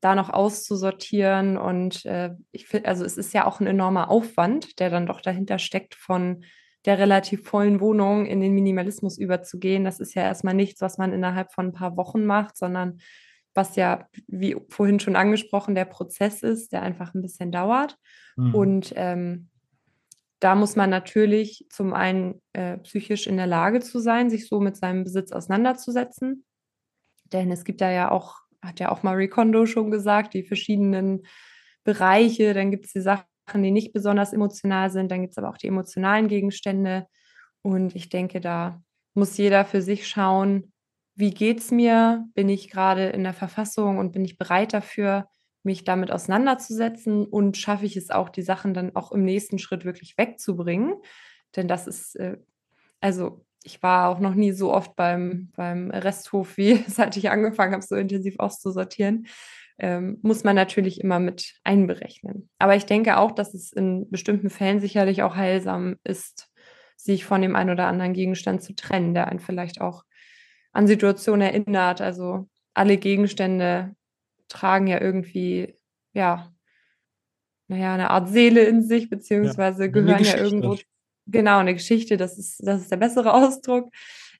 da 0.00 0.14
noch 0.14 0.30
auszusortieren. 0.30 1.58
Und 1.58 2.04
äh, 2.04 2.30
ich 2.52 2.68
finde, 2.68 2.88
also 2.88 3.04
es 3.04 3.16
ist 3.16 3.34
ja 3.34 3.44
auch 3.44 3.58
ein 3.58 3.66
enormer 3.66 4.10
Aufwand, 4.10 4.78
der 4.78 4.90
dann 4.90 5.06
doch 5.06 5.20
dahinter 5.20 5.58
steckt, 5.58 5.96
von 5.96 6.44
der 6.84 6.98
relativ 6.98 7.42
vollen 7.44 7.80
Wohnung 7.80 8.26
in 8.26 8.40
den 8.40 8.54
Minimalismus 8.54 9.18
überzugehen. 9.18 9.84
Das 9.84 9.98
ist 9.98 10.14
ja 10.14 10.22
erstmal 10.22 10.54
nichts, 10.54 10.80
was 10.80 10.98
man 10.98 11.12
innerhalb 11.12 11.52
von 11.52 11.66
ein 11.66 11.72
paar 11.72 11.96
Wochen 11.96 12.24
macht, 12.24 12.56
sondern 12.56 12.98
was 13.54 13.74
ja, 13.74 14.06
wie 14.28 14.56
vorhin 14.68 15.00
schon 15.00 15.16
angesprochen, 15.16 15.74
der 15.74 15.86
Prozess 15.86 16.42
ist, 16.42 16.72
der 16.72 16.82
einfach 16.82 17.14
ein 17.14 17.22
bisschen 17.22 17.50
dauert. 17.50 17.96
Mhm. 18.36 18.54
Und 18.54 18.92
ähm, 18.94 19.48
da 20.40 20.54
muss 20.54 20.76
man 20.76 20.90
natürlich 20.90 21.66
zum 21.70 21.94
einen 21.94 22.42
äh, 22.52 22.78
psychisch 22.78 23.26
in 23.26 23.36
der 23.36 23.46
Lage 23.46 23.80
zu 23.80 23.98
sein, 23.98 24.28
sich 24.28 24.48
so 24.48 24.60
mit 24.60 24.76
seinem 24.76 25.04
Besitz 25.04 25.32
auseinanderzusetzen. 25.32 26.44
Denn 27.32 27.50
es 27.50 27.64
gibt 27.64 27.80
da 27.80 27.90
ja 27.90 28.10
auch, 28.10 28.36
hat 28.62 28.80
ja 28.80 28.90
auch 28.90 29.02
Marie 29.02 29.28
Kondo 29.28 29.66
schon 29.66 29.90
gesagt, 29.90 30.34
die 30.34 30.44
verschiedenen 30.44 31.26
Bereiche. 31.84 32.52
Dann 32.52 32.70
gibt 32.70 32.86
es 32.86 32.92
die 32.92 33.00
Sachen, 33.00 33.26
die 33.54 33.70
nicht 33.70 33.92
besonders 33.92 34.32
emotional 34.32 34.90
sind. 34.90 35.10
Dann 35.10 35.22
gibt 35.22 35.32
es 35.32 35.38
aber 35.38 35.48
auch 35.48 35.58
die 35.58 35.68
emotionalen 35.68 36.28
Gegenstände. 36.28 37.06
Und 37.62 37.96
ich 37.96 38.10
denke, 38.10 38.40
da 38.40 38.82
muss 39.14 39.36
jeder 39.38 39.64
für 39.64 39.80
sich 39.80 40.06
schauen, 40.06 40.72
wie 41.14 41.30
geht 41.30 41.60
es 41.60 41.70
mir? 41.70 42.26
Bin 42.34 42.50
ich 42.50 42.70
gerade 42.70 43.06
in 43.06 43.24
der 43.24 43.32
Verfassung 43.32 43.96
und 43.96 44.12
bin 44.12 44.24
ich 44.24 44.36
bereit 44.36 44.74
dafür, 44.74 45.26
mich 45.66 45.84
damit 45.84 46.10
auseinanderzusetzen 46.10 47.26
und 47.26 47.58
schaffe 47.58 47.84
ich 47.84 47.96
es 47.96 48.10
auch, 48.10 48.30
die 48.30 48.42
Sachen 48.42 48.72
dann 48.72 48.96
auch 48.96 49.12
im 49.12 49.24
nächsten 49.24 49.58
Schritt 49.58 49.84
wirklich 49.84 50.16
wegzubringen. 50.16 50.94
Denn 51.56 51.68
das 51.68 51.86
ist, 51.86 52.16
äh, 52.16 52.38
also 53.00 53.44
ich 53.64 53.82
war 53.82 54.08
auch 54.08 54.20
noch 54.20 54.34
nie 54.34 54.52
so 54.52 54.72
oft 54.72 54.96
beim, 54.96 55.50
beim 55.56 55.90
Resthof, 55.90 56.56
wie 56.56 56.76
seit 56.86 57.16
ich 57.16 57.30
angefangen 57.30 57.74
habe, 57.74 57.84
so 57.84 57.96
intensiv 57.96 58.36
auszusortieren. 58.38 59.26
Ähm, 59.78 60.18
muss 60.22 60.44
man 60.44 60.56
natürlich 60.56 61.02
immer 61.02 61.18
mit 61.18 61.56
einberechnen. 61.64 62.48
Aber 62.58 62.76
ich 62.76 62.86
denke 62.86 63.18
auch, 63.18 63.32
dass 63.32 63.52
es 63.52 63.72
in 63.72 64.08
bestimmten 64.10 64.48
Fällen 64.48 64.80
sicherlich 64.80 65.22
auch 65.22 65.36
heilsam 65.36 65.96
ist, 66.02 66.48
sich 66.96 67.26
von 67.26 67.42
dem 67.42 67.56
einen 67.56 67.70
oder 67.70 67.86
anderen 67.86 68.14
Gegenstand 68.14 68.62
zu 68.62 68.74
trennen, 68.74 69.12
der 69.12 69.28
einen 69.28 69.40
vielleicht 69.40 69.82
auch 69.82 70.04
an 70.72 70.86
Situationen 70.86 71.42
erinnert. 71.42 72.00
Also 72.00 72.48
alle 72.72 72.96
Gegenstände 72.96 73.94
tragen 74.48 74.86
ja 74.86 75.00
irgendwie, 75.00 75.78
ja, 76.12 76.52
naja, 77.68 77.94
eine 77.94 78.10
Art 78.10 78.28
Seele 78.28 78.64
in 78.64 78.82
sich, 78.82 79.10
beziehungsweise 79.10 79.84
ja, 79.84 79.90
gehören 79.90 80.22
ja 80.22 80.36
irgendwo, 80.36 80.76
genau, 81.26 81.58
eine 81.58 81.74
Geschichte, 81.74 82.16
das 82.16 82.38
ist, 82.38 82.66
das 82.66 82.82
ist 82.82 82.90
der 82.90 82.96
bessere 82.96 83.32
Ausdruck. 83.34 83.90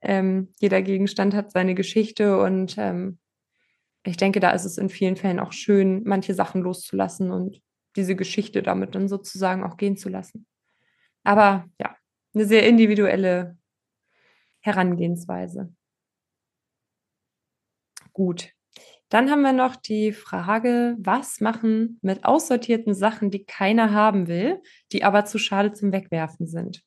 Ähm, 0.02 0.52
jeder 0.60 0.82
Gegenstand 0.82 1.34
hat 1.34 1.50
seine 1.50 1.74
Geschichte 1.74 2.38
und 2.38 2.76
ähm, 2.78 3.18
ich 4.04 4.16
denke, 4.16 4.38
da 4.40 4.50
ist 4.50 4.64
es 4.64 4.78
in 4.78 4.88
vielen 4.88 5.16
Fällen 5.16 5.40
auch 5.40 5.52
schön, 5.52 6.02
manche 6.04 6.34
Sachen 6.34 6.62
loszulassen 6.62 7.30
und 7.30 7.60
diese 7.96 8.14
Geschichte 8.14 8.62
damit 8.62 8.94
dann 8.94 9.08
sozusagen 9.08 9.64
auch 9.64 9.76
gehen 9.76 9.96
zu 9.96 10.08
lassen. 10.08 10.46
Aber 11.24 11.68
ja, 11.80 11.96
eine 12.34 12.44
sehr 12.44 12.68
individuelle 12.68 13.56
Herangehensweise. 14.60 15.74
Gut, 18.12 18.55
dann 19.08 19.30
haben 19.30 19.42
wir 19.42 19.52
noch 19.52 19.76
die 19.76 20.12
Frage, 20.12 20.96
was 20.98 21.40
machen 21.40 21.98
mit 22.02 22.24
aussortierten 22.24 22.94
Sachen, 22.94 23.30
die 23.30 23.44
keiner 23.44 23.92
haben 23.92 24.26
will, 24.26 24.60
die 24.92 25.04
aber 25.04 25.24
zu 25.24 25.38
schade 25.38 25.72
zum 25.72 25.92
Wegwerfen 25.92 26.46
sind? 26.46 26.82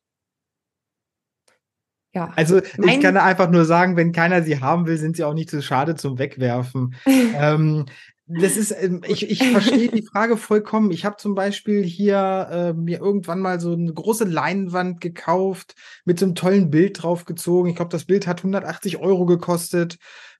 Ja. 2.13 2.31
Also 2.35 2.59
ich 2.59 3.01
kann 3.01 3.17
einfach 3.17 3.49
nur 3.49 3.65
sagen, 3.65 3.95
wenn 3.95 4.11
keiner 4.11 4.41
sie 4.41 4.59
haben 4.59 4.87
will, 4.87 4.97
sind 4.97 5.15
sie 5.15 5.23
auch 5.23 5.33
nicht 5.33 5.49
zu 5.49 5.61
schade 5.61 5.95
zum 5.95 6.17
Wegwerfen. 6.17 6.95
ähm, 7.05 7.85
das 8.25 8.57
ist, 8.57 8.71
ähm, 8.71 9.01
ich, 9.07 9.29
ich 9.29 9.43
verstehe 9.43 9.89
die 9.89 10.03
Frage 10.03 10.37
vollkommen. 10.37 10.91
Ich 10.91 11.05
habe 11.05 11.17
zum 11.17 11.35
Beispiel 11.35 11.83
hier 11.83 12.47
äh, 12.51 12.73
mir 12.73 12.99
irgendwann 12.99 13.39
mal 13.39 13.59
so 13.59 13.73
eine 13.73 13.93
große 13.93 14.25
Leinwand 14.25 15.01
gekauft, 15.01 15.75
mit 16.05 16.19
so 16.19 16.25
einem 16.25 16.35
tollen 16.35 16.69
Bild 16.69 17.01
draufgezogen. 17.01 17.69
Ich 17.69 17.75
glaube, 17.75 17.91
das 17.91 18.05
Bild 18.05 18.27
hat 18.27 18.39
180 18.39 18.97
Euro 18.97 19.25
gekostet. 19.25 19.97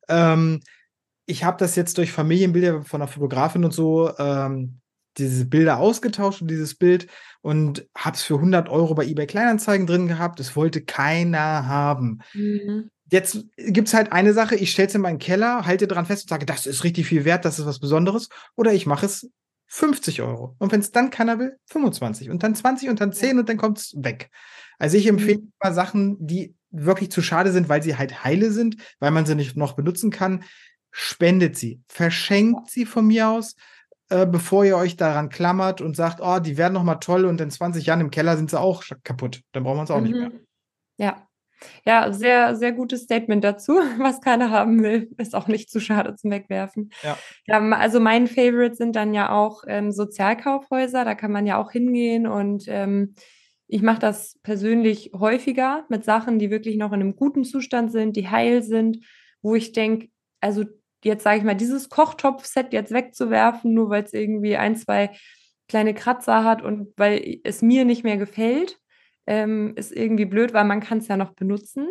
Ähm, 0.08 0.62
ich 1.30 1.44
habe 1.44 1.58
das 1.58 1.76
jetzt 1.76 1.98
durch 1.98 2.12
Familienbilder 2.12 2.82
von 2.82 3.02
einer 3.02 3.08
Fotografin 3.08 3.64
und 3.64 3.72
so 3.72 4.12
ähm, 4.18 4.80
diese 5.18 5.46
Bilder 5.46 5.78
ausgetauscht 5.78 6.42
und 6.42 6.50
dieses 6.50 6.76
Bild 6.76 7.08
und 7.42 7.88
habe 7.96 8.16
es 8.16 8.24
für 8.24 8.36
100 8.36 8.68
Euro 8.70 8.96
bei 8.96 9.06
eBay 9.06 9.28
Kleinanzeigen 9.28 9.86
drin 9.86 10.08
gehabt. 10.08 10.40
Es 10.40 10.56
wollte 10.56 10.82
keiner 10.82 11.68
haben. 11.68 12.20
Mhm. 12.34 12.90
Jetzt 13.12 13.46
gibt 13.58 13.88
es 13.88 13.94
halt 13.94 14.12
eine 14.12 14.34
Sache, 14.34 14.56
ich 14.56 14.72
stelle 14.72 14.88
es 14.88 14.96
in 14.96 15.02
meinen 15.02 15.20
Keller, 15.20 15.66
halte 15.66 15.88
dran 15.88 16.06
fest 16.06 16.24
und 16.24 16.30
sage, 16.30 16.46
das 16.46 16.66
ist 16.66 16.84
richtig 16.84 17.08
viel 17.08 17.26
wert, 17.26 17.46
das 17.46 17.60
ist 17.60 17.66
was 17.66 17.80
Besonderes. 17.80 18.30
Oder 18.56 18.74
ich 18.74 18.86
mache 18.86 19.06
es 19.06 19.30
50 19.68 20.22
Euro. 20.24 20.56
Und 20.58 20.72
wenn 20.72 20.80
es 20.80 20.92
dann 20.92 21.12
keiner 21.12 21.38
will, 21.38 21.58
25 21.68 22.30
und 22.32 22.42
dann 22.42 22.56
20 22.56 22.90
und 22.90 23.02
dann 23.02 23.14
10 23.14 23.38
und 23.38 23.50
dann 23.50 23.58
kommt 23.58 23.78
es 23.78 23.94
weg. 23.98 24.32
Also 24.80 24.98
ich 24.98 25.06
empfehle 25.06 25.40
mhm. 25.40 25.52
mal 25.62 25.74
Sachen, 25.74 26.18
die 26.26 26.56
wirklich 26.72 27.12
zu 27.12 27.22
schade 27.22 27.52
sind, 27.52 27.68
weil 27.68 27.84
sie 27.84 27.98
halt 27.98 28.24
heile 28.24 28.52
sind, 28.52 28.78
weil 29.00 29.12
man 29.12 29.26
sie 29.26 29.36
nicht 29.36 29.58
noch 29.58 29.74
benutzen 29.74 30.12
kann 30.12 30.44
spendet 30.92 31.58
sie, 31.58 31.82
verschenkt 31.88 32.70
sie 32.70 32.86
von 32.86 33.08
mir 33.08 33.30
aus, 33.30 33.56
äh, 34.10 34.26
bevor 34.26 34.66
ihr 34.66 34.78
euch 34.78 34.98
daran 34.98 35.30
klammert 35.30 35.82
und 35.82 35.96
sagt, 35.96 36.20
oh, 36.22 36.40
die 36.40 36.58
werden 36.58 36.74
noch 36.74 36.84
mal 36.84 36.96
toll 36.96 37.26
und 37.26 37.40
in 37.42 37.52
20 37.52 37.86
Jahren 37.86 38.02
im 38.02 38.12
Keller 38.12 38.38
sind 38.38 38.50
sie 38.50 38.60
auch 38.60 38.84
kaputt. 39.04 39.42
Dann 39.52 39.64
brauchen 39.64 39.78
wir 39.78 39.82
uns 39.82 39.92
auch 39.92 39.98
mhm. 39.98 40.04
nicht 40.04 40.16
mehr. 40.16 40.32
Ja. 40.98 41.26
Ja, 41.86 42.14
sehr, 42.14 42.56
sehr 42.56 42.72
gutes 42.72 43.02
Statement 43.04 43.44
dazu. 43.44 43.74
Was 44.00 44.22
keiner 44.22 44.50
haben 44.50 44.82
will, 44.82 45.10
ist 45.18 45.36
auch 45.36 45.48
nicht 45.48 45.70
zu 45.70 45.80
schade 45.80 46.16
zum 46.16 46.32
Wegwerfen. 46.32 46.90
Ja. 47.04 47.18
ja 47.46 47.60
also 47.72 48.00
mein 48.00 48.28
Favorite 48.28 48.76
sind 48.76 48.96
dann 48.96 49.14
ja 49.14 49.32
auch 49.32 49.64
ähm, 49.68 49.92
Sozialkaufhäuser. 49.92 51.04
Da 51.06 51.16
kann 51.16 51.32
man 51.32 51.46
ja 51.46 51.58
auch 51.58 51.72
hingehen 51.72 52.28
und 52.28 52.64
ähm, 52.68 53.16
ich 53.68 53.84
mache 53.84 54.00
das 54.00 54.40
persönlich 54.42 55.12
häufiger 55.14 55.86
mit 55.90 56.04
Sachen, 56.04 56.40
die 56.40 56.50
wirklich 56.50 56.78
noch 56.78 56.92
in 56.92 57.02
einem 57.02 57.16
guten 57.16 57.44
Zustand 57.44 57.92
sind, 57.92 58.16
die 58.16 58.28
heil 58.28 58.64
sind, 58.64 59.06
wo 59.44 59.54
ich 59.54 59.74
denke, 59.74 60.10
also 60.42 60.66
jetzt 61.04 61.24
sage 61.24 61.38
ich 61.38 61.44
mal, 61.44 61.56
dieses 61.56 61.90
Kochtopf-Set 61.90 62.74
jetzt 62.74 62.94
wegzuwerfen, 62.94 63.74
nur 63.74 63.90
weil 63.90 64.04
es 64.04 64.14
irgendwie 64.14 64.58
ein, 64.58 64.76
zwei 64.76 65.12
kleine 65.68 65.94
Kratzer 65.94 66.44
hat 66.44 66.62
und 66.62 66.94
weil 66.98 67.40
es 67.44 67.62
mir 67.62 67.86
nicht 67.86 68.04
mehr 68.04 68.18
gefällt, 68.18 68.80
ähm, 69.28 69.74
ist 69.76 69.96
irgendwie 69.96 70.26
blöd, 70.26 70.54
weil 70.54 70.66
man 70.66 70.82
kann 70.82 70.98
es 70.98 71.08
ja 71.08 71.16
noch 71.16 71.34
benutzen. 71.34 71.88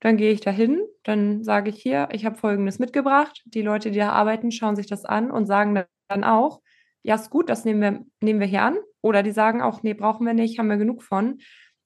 Dann 0.00 0.16
gehe 0.16 0.30
ich 0.30 0.40
dahin, 0.40 0.80
dann 1.02 1.42
sage 1.42 1.70
ich 1.70 1.82
hier, 1.82 2.08
ich 2.12 2.24
habe 2.24 2.36
Folgendes 2.36 2.78
mitgebracht. 2.78 3.42
Die 3.46 3.62
Leute, 3.62 3.90
die 3.90 3.98
da 3.98 4.12
arbeiten, 4.12 4.52
schauen 4.52 4.76
sich 4.76 4.86
das 4.86 5.04
an 5.04 5.32
und 5.32 5.46
sagen 5.46 5.84
dann 6.06 6.22
auch, 6.22 6.60
ja, 7.02 7.16
ist 7.16 7.30
gut, 7.30 7.48
das 7.48 7.64
nehmen 7.64 7.80
wir, 7.80 8.04
nehmen 8.20 8.38
wir 8.38 8.46
hier 8.46 8.62
an. 8.62 8.78
Oder 9.02 9.24
die 9.24 9.32
sagen 9.32 9.60
auch, 9.60 9.82
nee, 9.82 9.94
brauchen 9.94 10.24
wir 10.24 10.34
nicht, 10.34 10.58
haben 10.58 10.68
wir 10.68 10.76
genug 10.76 11.02
von. 11.02 11.38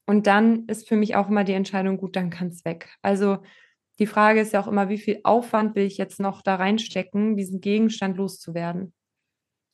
Und 0.06 0.26
dann 0.26 0.66
ist 0.66 0.88
für 0.88 0.96
mich 0.96 1.16
auch 1.16 1.28
immer 1.28 1.44
die 1.44 1.52
Entscheidung, 1.52 1.96
gut, 1.96 2.16
dann 2.16 2.28
kann 2.28 2.48
es 2.48 2.64
weg. 2.64 2.90
Also 3.00 3.38
die 3.98 4.06
Frage 4.06 4.40
ist 4.40 4.52
ja 4.52 4.60
auch 4.60 4.68
immer, 4.68 4.88
wie 4.88 4.98
viel 4.98 5.20
Aufwand 5.24 5.74
will 5.74 5.84
ich 5.84 5.98
jetzt 5.98 6.20
noch 6.20 6.42
da 6.42 6.56
reinstecken, 6.56 7.36
diesen 7.36 7.60
Gegenstand 7.60 8.16
loszuwerden. 8.16 8.92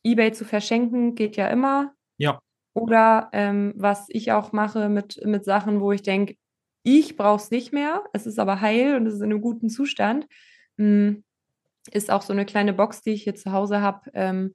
Ebay 0.04 0.32
zu 0.32 0.44
verschenken 0.44 1.14
geht 1.14 1.36
ja 1.36 1.48
immer. 1.48 1.92
Ja. 2.18 2.40
Oder 2.74 3.28
ähm, 3.32 3.74
was 3.76 4.06
ich 4.08 4.32
auch 4.32 4.52
mache 4.52 4.88
mit, 4.88 5.20
mit 5.24 5.44
Sachen, 5.44 5.80
wo 5.80 5.92
ich 5.92 6.02
denke, 6.02 6.36
ich 6.82 7.16
brauche 7.16 7.42
es 7.42 7.50
nicht 7.50 7.72
mehr, 7.72 8.04
es 8.12 8.26
ist 8.26 8.38
aber 8.38 8.60
heil 8.60 8.96
und 8.96 9.06
es 9.06 9.14
ist 9.14 9.20
in 9.20 9.30
einem 9.30 9.40
guten 9.40 9.68
Zustand, 9.68 10.26
hm, 10.76 11.24
ist 11.92 12.10
auch 12.10 12.22
so 12.22 12.32
eine 12.32 12.46
kleine 12.46 12.72
Box, 12.72 13.02
die 13.02 13.10
ich 13.10 13.24
hier 13.24 13.34
zu 13.34 13.52
Hause 13.52 13.80
habe, 13.80 14.10
ähm, 14.14 14.54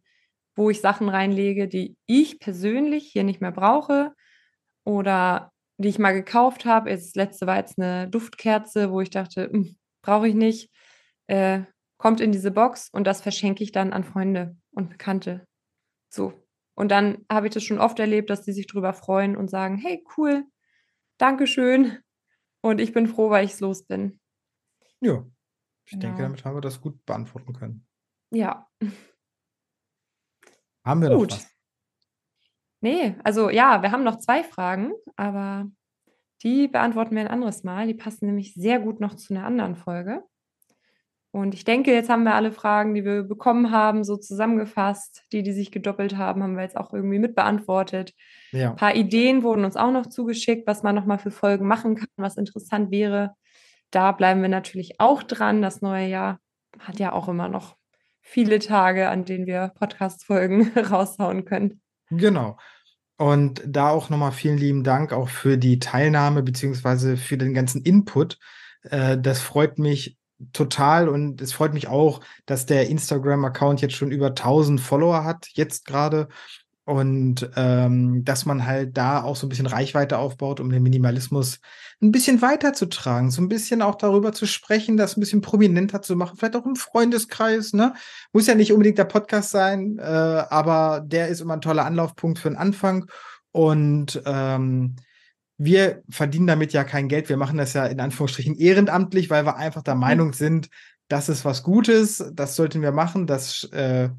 wo 0.56 0.70
ich 0.70 0.82
Sachen 0.82 1.10
reinlege, 1.10 1.68
die 1.68 1.96
ich 2.06 2.40
persönlich 2.40 3.08
hier 3.12 3.24
nicht 3.24 3.42
mehr 3.42 3.52
brauche 3.52 4.14
oder 4.84 5.53
die 5.84 5.90
ich 5.90 6.00
mal 6.00 6.14
gekauft 6.14 6.66
habe. 6.66 6.90
Das 6.90 7.14
letzte 7.14 7.46
war 7.46 7.58
jetzt 7.58 7.80
eine 7.80 8.10
Duftkerze, 8.10 8.92
wo 8.92 9.02
ich 9.02 9.12
dachte, 9.12 9.50
hm, 9.52 9.78
brauche 10.02 10.28
ich 10.28 10.36
nicht. 10.36 10.72
Äh, 11.28 11.62
kommt 11.98 12.20
in 12.20 12.32
diese 12.32 12.52
Box 12.52 12.90
und 12.92 13.06
das 13.06 13.22
verschenke 13.22 13.64
ich 13.64 13.72
dann 13.72 13.94
an 13.94 14.04
Freunde 14.04 14.58
und 14.72 14.90
Bekannte. 14.90 15.48
So. 16.10 16.34
Und 16.76 16.90
dann 16.90 17.26
habe 17.32 17.48
ich 17.48 17.54
das 17.54 17.64
schon 17.64 17.80
oft 17.80 18.00
erlebt, 18.00 18.30
dass 18.30 18.42
die 18.42 18.52
sich 18.52 18.68
darüber 18.68 18.94
freuen 18.94 19.38
und 19.38 19.50
sagen, 19.50 19.78
hey, 19.78 20.04
cool, 20.18 20.46
Dankeschön. 21.18 22.00
Und 22.62 22.82
ich 22.82 22.94
bin 22.94 23.08
froh, 23.08 23.30
weil 23.30 23.46
ich 23.46 23.52
es 23.52 23.60
los 23.60 23.86
bin. 23.86 24.20
Ja, 25.00 25.26
ich 25.86 25.92
genau. 25.92 26.02
denke, 26.02 26.24
damit 26.24 26.44
haben 26.46 26.56
wir 26.56 26.62
das 26.62 26.82
gut 26.82 27.06
beantworten 27.06 27.54
können. 27.54 27.88
Ja. 28.32 28.68
Haben 30.86 31.02
wir 31.02 31.10
gut. 31.10 31.32
noch 31.32 31.38
was? 31.38 31.53
Nee, 32.84 33.16
also 33.24 33.50
ja, 33.50 33.82
wir 33.82 33.94
haben 33.94 34.04
noch 34.04 34.18
zwei 34.18 34.44
Fragen, 34.44 34.92
aber 35.16 35.72
die 36.44 36.68
beantworten 36.68 37.16
wir 37.16 37.22
ein 37.22 37.30
anderes 37.30 37.64
Mal. 37.64 37.88
Die 37.88 37.94
passen 37.94 38.26
nämlich 38.26 38.54
sehr 38.56 38.82
gut 38.82 39.00
noch 39.00 39.16
zu 39.16 39.34
einer 39.34 39.46
anderen 39.46 39.78
Folge. 39.78 40.22
Und 41.32 41.54
ich 41.54 41.64
denke, 41.64 41.94
jetzt 41.94 42.10
haben 42.10 42.26
wir 42.26 42.36
alle 42.36 42.52
Fragen, 42.52 42.94
die 42.94 43.06
wir 43.06 43.24
bekommen 43.24 43.72
haben, 43.72 44.04
so 44.04 44.18
zusammengefasst. 44.18 45.24
Die, 45.32 45.44
die 45.44 45.54
sich 45.54 45.72
gedoppelt 45.72 46.18
haben, 46.18 46.44
haben 46.44 46.58
wir 46.58 46.64
jetzt 46.64 46.76
auch 46.76 46.94
irgendwie 46.94 47.20
mit 47.20 47.36
beantwortet. 47.36 48.14
Ja. 48.52 48.72
Ein 48.72 48.76
paar 48.76 48.96
Ideen 48.96 49.44
wurden 49.44 49.64
uns 49.64 49.78
auch 49.78 49.92
noch 49.92 50.08
zugeschickt, 50.08 50.68
was 50.68 50.84
man 50.84 50.94
nochmal 50.94 51.20
für 51.20 51.32
Folgen 51.32 51.66
machen 51.66 51.96
kann, 51.96 52.10
was 52.18 52.36
interessant 52.36 52.92
wäre. 52.92 53.34
Da 53.92 54.12
bleiben 54.12 54.42
wir 54.42 54.50
natürlich 54.50 55.00
auch 55.00 55.24
dran. 55.24 55.62
Das 55.62 55.82
neue 55.82 56.10
Jahr 56.10 56.42
hat 56.80 57.00
ja 57.00 57.14
auch 57.14 57.30
immer 57.30 57.48
noch 57.48 57.78
viele 58.20 58.60
Tage, 58.60 59.08
an 59.08 59.24
denen 59.24 59.48
wir 59.48 59.72
Podcast-Folgen 59.80 60.74
raushauen 60.92 61.46
können. 61.46 61.80
Genau. 62.10 62.58
Und 63.18 63.62
da 63.66 63.90
auch 63.90 64.10
nochmal 64.10 64.32
vielen 64.32 64.58
lieben 64.58 64.84
Dank 64.84 65.14
auch 65.14 65.30
für 65.30 65.58
die 65.58 65.80
Teilnahme 65.80 66.42
beziehungsweise 66.44 67.16
für 67.18 67.38
den 67.38 67.54
ganzen 67.54 67.82
Input. 67.82 68.40
Äh, 68.84 69.18
das 69.18 69.40
freut 69.40 69.78
mich 69.78 70.18
total 70.52 71.08
und 71.08 71.42
es 71.42 71.54
freut 71.54 71.74
mich 71.74 71.88
auch, 71.88 72.22
dass 72.46 72.66
der 72.66 72.90
Instagram-Account 72.90 73.82
jetzt 73.82 73.96
schon 73.96 74.12
über 74.12 74.28
1000 74.28 74.82
Follower 74.82 75.24
hat, 75.24 75.48
jetzt 75.54 75.86
gerade. 75.86 76.28
Und 76.86 77.50
ähm, 77.56 78.26
dass 78.26 78.46
man 78.46 78.66
halt 78.66 78.98
da 78.98 79.24
auch 79.24 79.38
so 79.38 79.46
ein 79.46 79.50
bisschen 79.50 79.68
Reichweite 79.68 80.18
aufbaut, 80.18 80.60
um 80.60 80.70
den 80.70 80.84
Minimalismus 80.84 81.60
ein 82.02 82.12
bisschen 82.12 82.42
weiterzutragen, 82.42 83.32
so 83.32 83.42
ein 83.42 83.48
bisschen 83.48 83.82
auch 83.82 83.96
darüber 83.96 84.34
zu 84.34 84.46
sprechen, 84.46 84.98
das 84.98 85.16
ein 85.16 85.22
bisschen 85.22 85.40
prominenter 85.40 86.02
zu 86.02 86.18
machen, 86.18 86.36
vielleicht 86.38 86.58
auch 86.58 86.66
im 86.66 86.76
Freundeskreis, 86.76 87.72
ne? 87.72 87.94
Muss 88.34 88.48
ja 88.48 88.56
nicht 88.56 88.74
unbedingt 88.74 88.98
der 88.98 89.06
Podcast 89.06 89.52
sein, 89.52 89.98
äh, 89.98 90.04
aber 90.04 91.02
der 91.06 91.30
ist 91.30 91.40
immer 91.40 91.54
ein 91.54 91.62
toller 91.62 91.86
Anlaufpunkt 91.86 92.40
für 92.40 92.50
den 92.50 92.58
Anfang. 92.58 93.06
Und 93.52 94.22
ähm, 94.26 94.98
wir 95.58 96.04
verdienen 96.10 96.48
damit 96.48 96.74
ja 96.74 96.84
kein 96.84 97.08
Geld. 97.08 97.30
Wir 97.30 97.38
machen 97.38 97.58
das 97.58 97.74
ja 97.74 97.86
in 97.86 98.02
Anführungsstrichen 98.02 98.56
ehrenamtlich, 98.56 99.30
weil 99.30 99.46
wir 99.46 99.56
einfach 99.56 99.84
der 99.84 99.96
Meinung 99.96 100.34
sind, 100.34 100.70
das 101.08 101.30
ist 101.30 101.46
was 101.46 101.64
Gutes, 101.64 102.32
das 102.34 102.56
sollten 102.56 102.82
wir 102.82 102.92
machen, 102.92 103.28
das 103.28 103.66
äh, 103.72 104.10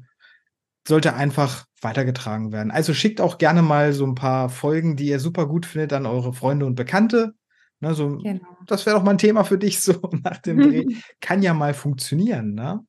sollte 0.87 1.15
einfach 1.15 1.65
weitergetragen 1.81 2.51
werden. 2.51 2.71
Also 2.71 2.93
schickt 2.93 3.21
auch 3.21 3.37
gerne 3.37 3.61
mal 3.61 3.93
so 3.93 4.05
ein 4.05 4.15
paar 4.15 4.49
Folgen, 4.49 4.95
die 4.95 5.07
ihr 5.07 5.19
super 5.19 5.47
gut 5.47 5.65
findet, 5.65 5.93
an 5.93 6.05
eure 6.05 6.33
Freunde 6.33 6.65
und 6.65 6.75
Bekannte. 6.75 7.33
Ne, 7.79 7.93
so, 7.93 8.17
genau. 8.17 8.57
Das 8.67 8.85
wäre 8.85 8.95
doch 8.95 9.03
mal 9.03 9.11
ein 9.11 9.17
Thema 9.17 9.43
für 9.43 9.57
dich, 9.57 9.81
so 9.81 9.93
nach 10.23 10.37
dem 10.37 10.59
Dreh. 10.59 10.85
Kann 11.21 11.41
ja 11.41 11.53
mal 11.53 11.73
funktionieren, 11.73 12.53
ne? 12.53 12.85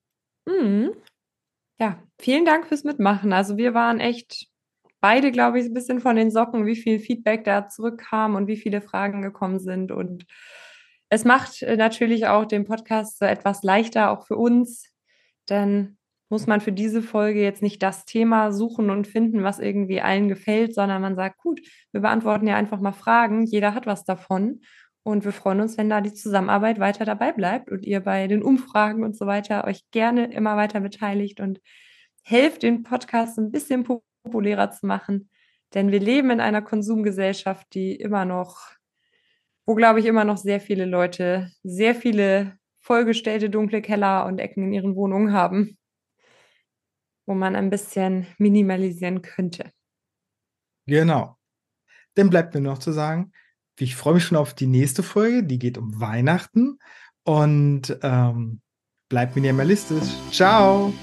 Mhm. 0.47 0.93
Ja, 1.79 2.03
vielen 2.19 2.45
Dank 2.45 2.67
fürs 2.67 2.85
Mitmachen. 2.85 3.33
Also 3.33 3.57
wir 3.57 3.75
waren 3.75 4.01
echt 4.01 4.49
beide, 5.01 5.31
glaube 5.31 5.61
ich, 5.61 5.67
ein 5.67 5.75
bisschen 5.75 6.01
von 6.01 6.17
den 6.17 6.31
Socken, 6.31 6.67
wie 6.67 6.77
viel 6.77 6.99
Feedback 6.99 7.45
da 7.45 7.69
zurückkam 7.69 8.35
und 8.35 8.47
wie 8.47 8.57
viele 8.57 8.81
Fragen 8.81 9.23
gekommen 9.23 9.59
sind. 9.59 9.93
Und 9.93 10.25
es 11.09 11.25
macht 11.25 11.63
äh, 11.63 11.77
natürlich 11.77 12.27
auch 12.27 12.45
den 12.45 12.65
Podcast 12.65 13.19
so 13.19 13.25
etwas 13.25 13.63
leichter, 13.63 14.11
auch 14.11 14.27
für 14.27 14.37
uns, 14.37 14.91
denn 15.49 15.96
muss 16.29 16.47
man 16.47 16.61
für 16.61 16.73
diese 16.73 17.03
Folge 17.03 17.41
jetzt 17.41 17.63
nicht 17.63 17.83
das 17.83 18.05
Thema 18.05 18.53
suchen 18.53 18.91
und 18.91 19.07
finden, 19.07 19.45
was 19.45 19.59
irgendwie 19.61 20.01
allen 20.01 20.29
gefällt, 20.29 20.75
sondern 20.75 21.01
man 21.01 21.15
sagt, 21.15 21.39
gut, 21.39 21.61
wir 21.93 22.01
beantworten 22.01 22.47
ja 22.47 22.57
einfach 22.57 22.81
mal 22.81 22.93
Fragen, 22.93 23.45
jeder 23.45 23.75
hat 23.75 23.87
was 23.87 24.05
davon. 24.05 24.61
Und 25.05 25.25
wir 25.25 25.33
freuen 25.33 25.61
uns, 25.61 25.79
wenn 25.79 25.89
da 25.89 26.01
die 26.01 26.13
Zusammenarbeit 26.13 26.81
weiter 26.81 27.05
dabei 27.05 27.31
bleibt 27.31 27.71
und 27.71 27.87
ihr 27.87 28.01
bei 28.01 28.27
den 28.27 28.43
Umfragen 28.43 29.05
und 29.05 29.17
so 29.17 29.27
weiter 29.27 29.65
euch 29.65 29.83
gerne 29.93 30.33
immer 30.33 30.57
weiter 30.57 30.81
beteiligt 30.81 31.39
und 31.39 31.61
helft 32.25 32.65
den 32.65 32.83
Podcast 32.83 33.39
ein 33.39 33.53
bisschen 33.53 33.85
populärer 34.25 34.73
zu 34.73 34.85
machen, 34.85 35.31
denn 35.75 35.93
wir 35.93 36.01
leben 36.01 36.31
in 36.31 36.41
einer 36.41 36.61
Konsumgesellschaft, 36.61 37.69
die 37.73 37.95
immer 37.95 38.25
noch, 38.25 38.57
wo 39.65 39.77
glaube 39.77 40.01
ich 40.01 40.07
immer 40.07 40.25
noch 40.25 40.39
sehr 40.39 40.59
viele 40.61 40.87
Leute 40.87 41.53
sehr 41.63 41.95
viele 41.95 42.59
vollgestellte 42.81 43.49
dunkle 43.49 43.83
Keller 43.83 44.27
und 44.27 44.41
Ecken 44.41 44.65
in 44.65 44.73
ihren 44.73 44.97
Wohnungen 44.97 45.33
haben 45.33 45.79
wo 47.27 47.35
man 47.35 47.57
ein 47.57 47.71
bisschen 47.71 48.27
minimalisieren 48.39 49.23
könnte. 49.23 49.73
Genau. 50.87 51.37
Dann 52.15 52.31
bleibt 52.31 52.55
mir 52.55 52.61
noch 52.61 52.79
zu 52.79 52.93
sagen, 52.93 53.33
ich 53.79 53.97
freue 53.97 54.15
mich 54.15 54.25
schon 54.25 54.39
auf 54.39 54.55
die 54.55 54.67
nächste 54.67 55.03
Folge, 55.03 55.45
die 55.45 55.59
geht 55.59 55.77
um 55.77 56.01
Weihnachten 56.01 56.79
und 57.25 57.99
ähm, 58.03 58.61
bleibt 59.09 59.37
minimalistisch. 59.37 60.09
Ciao! 60.31 60.95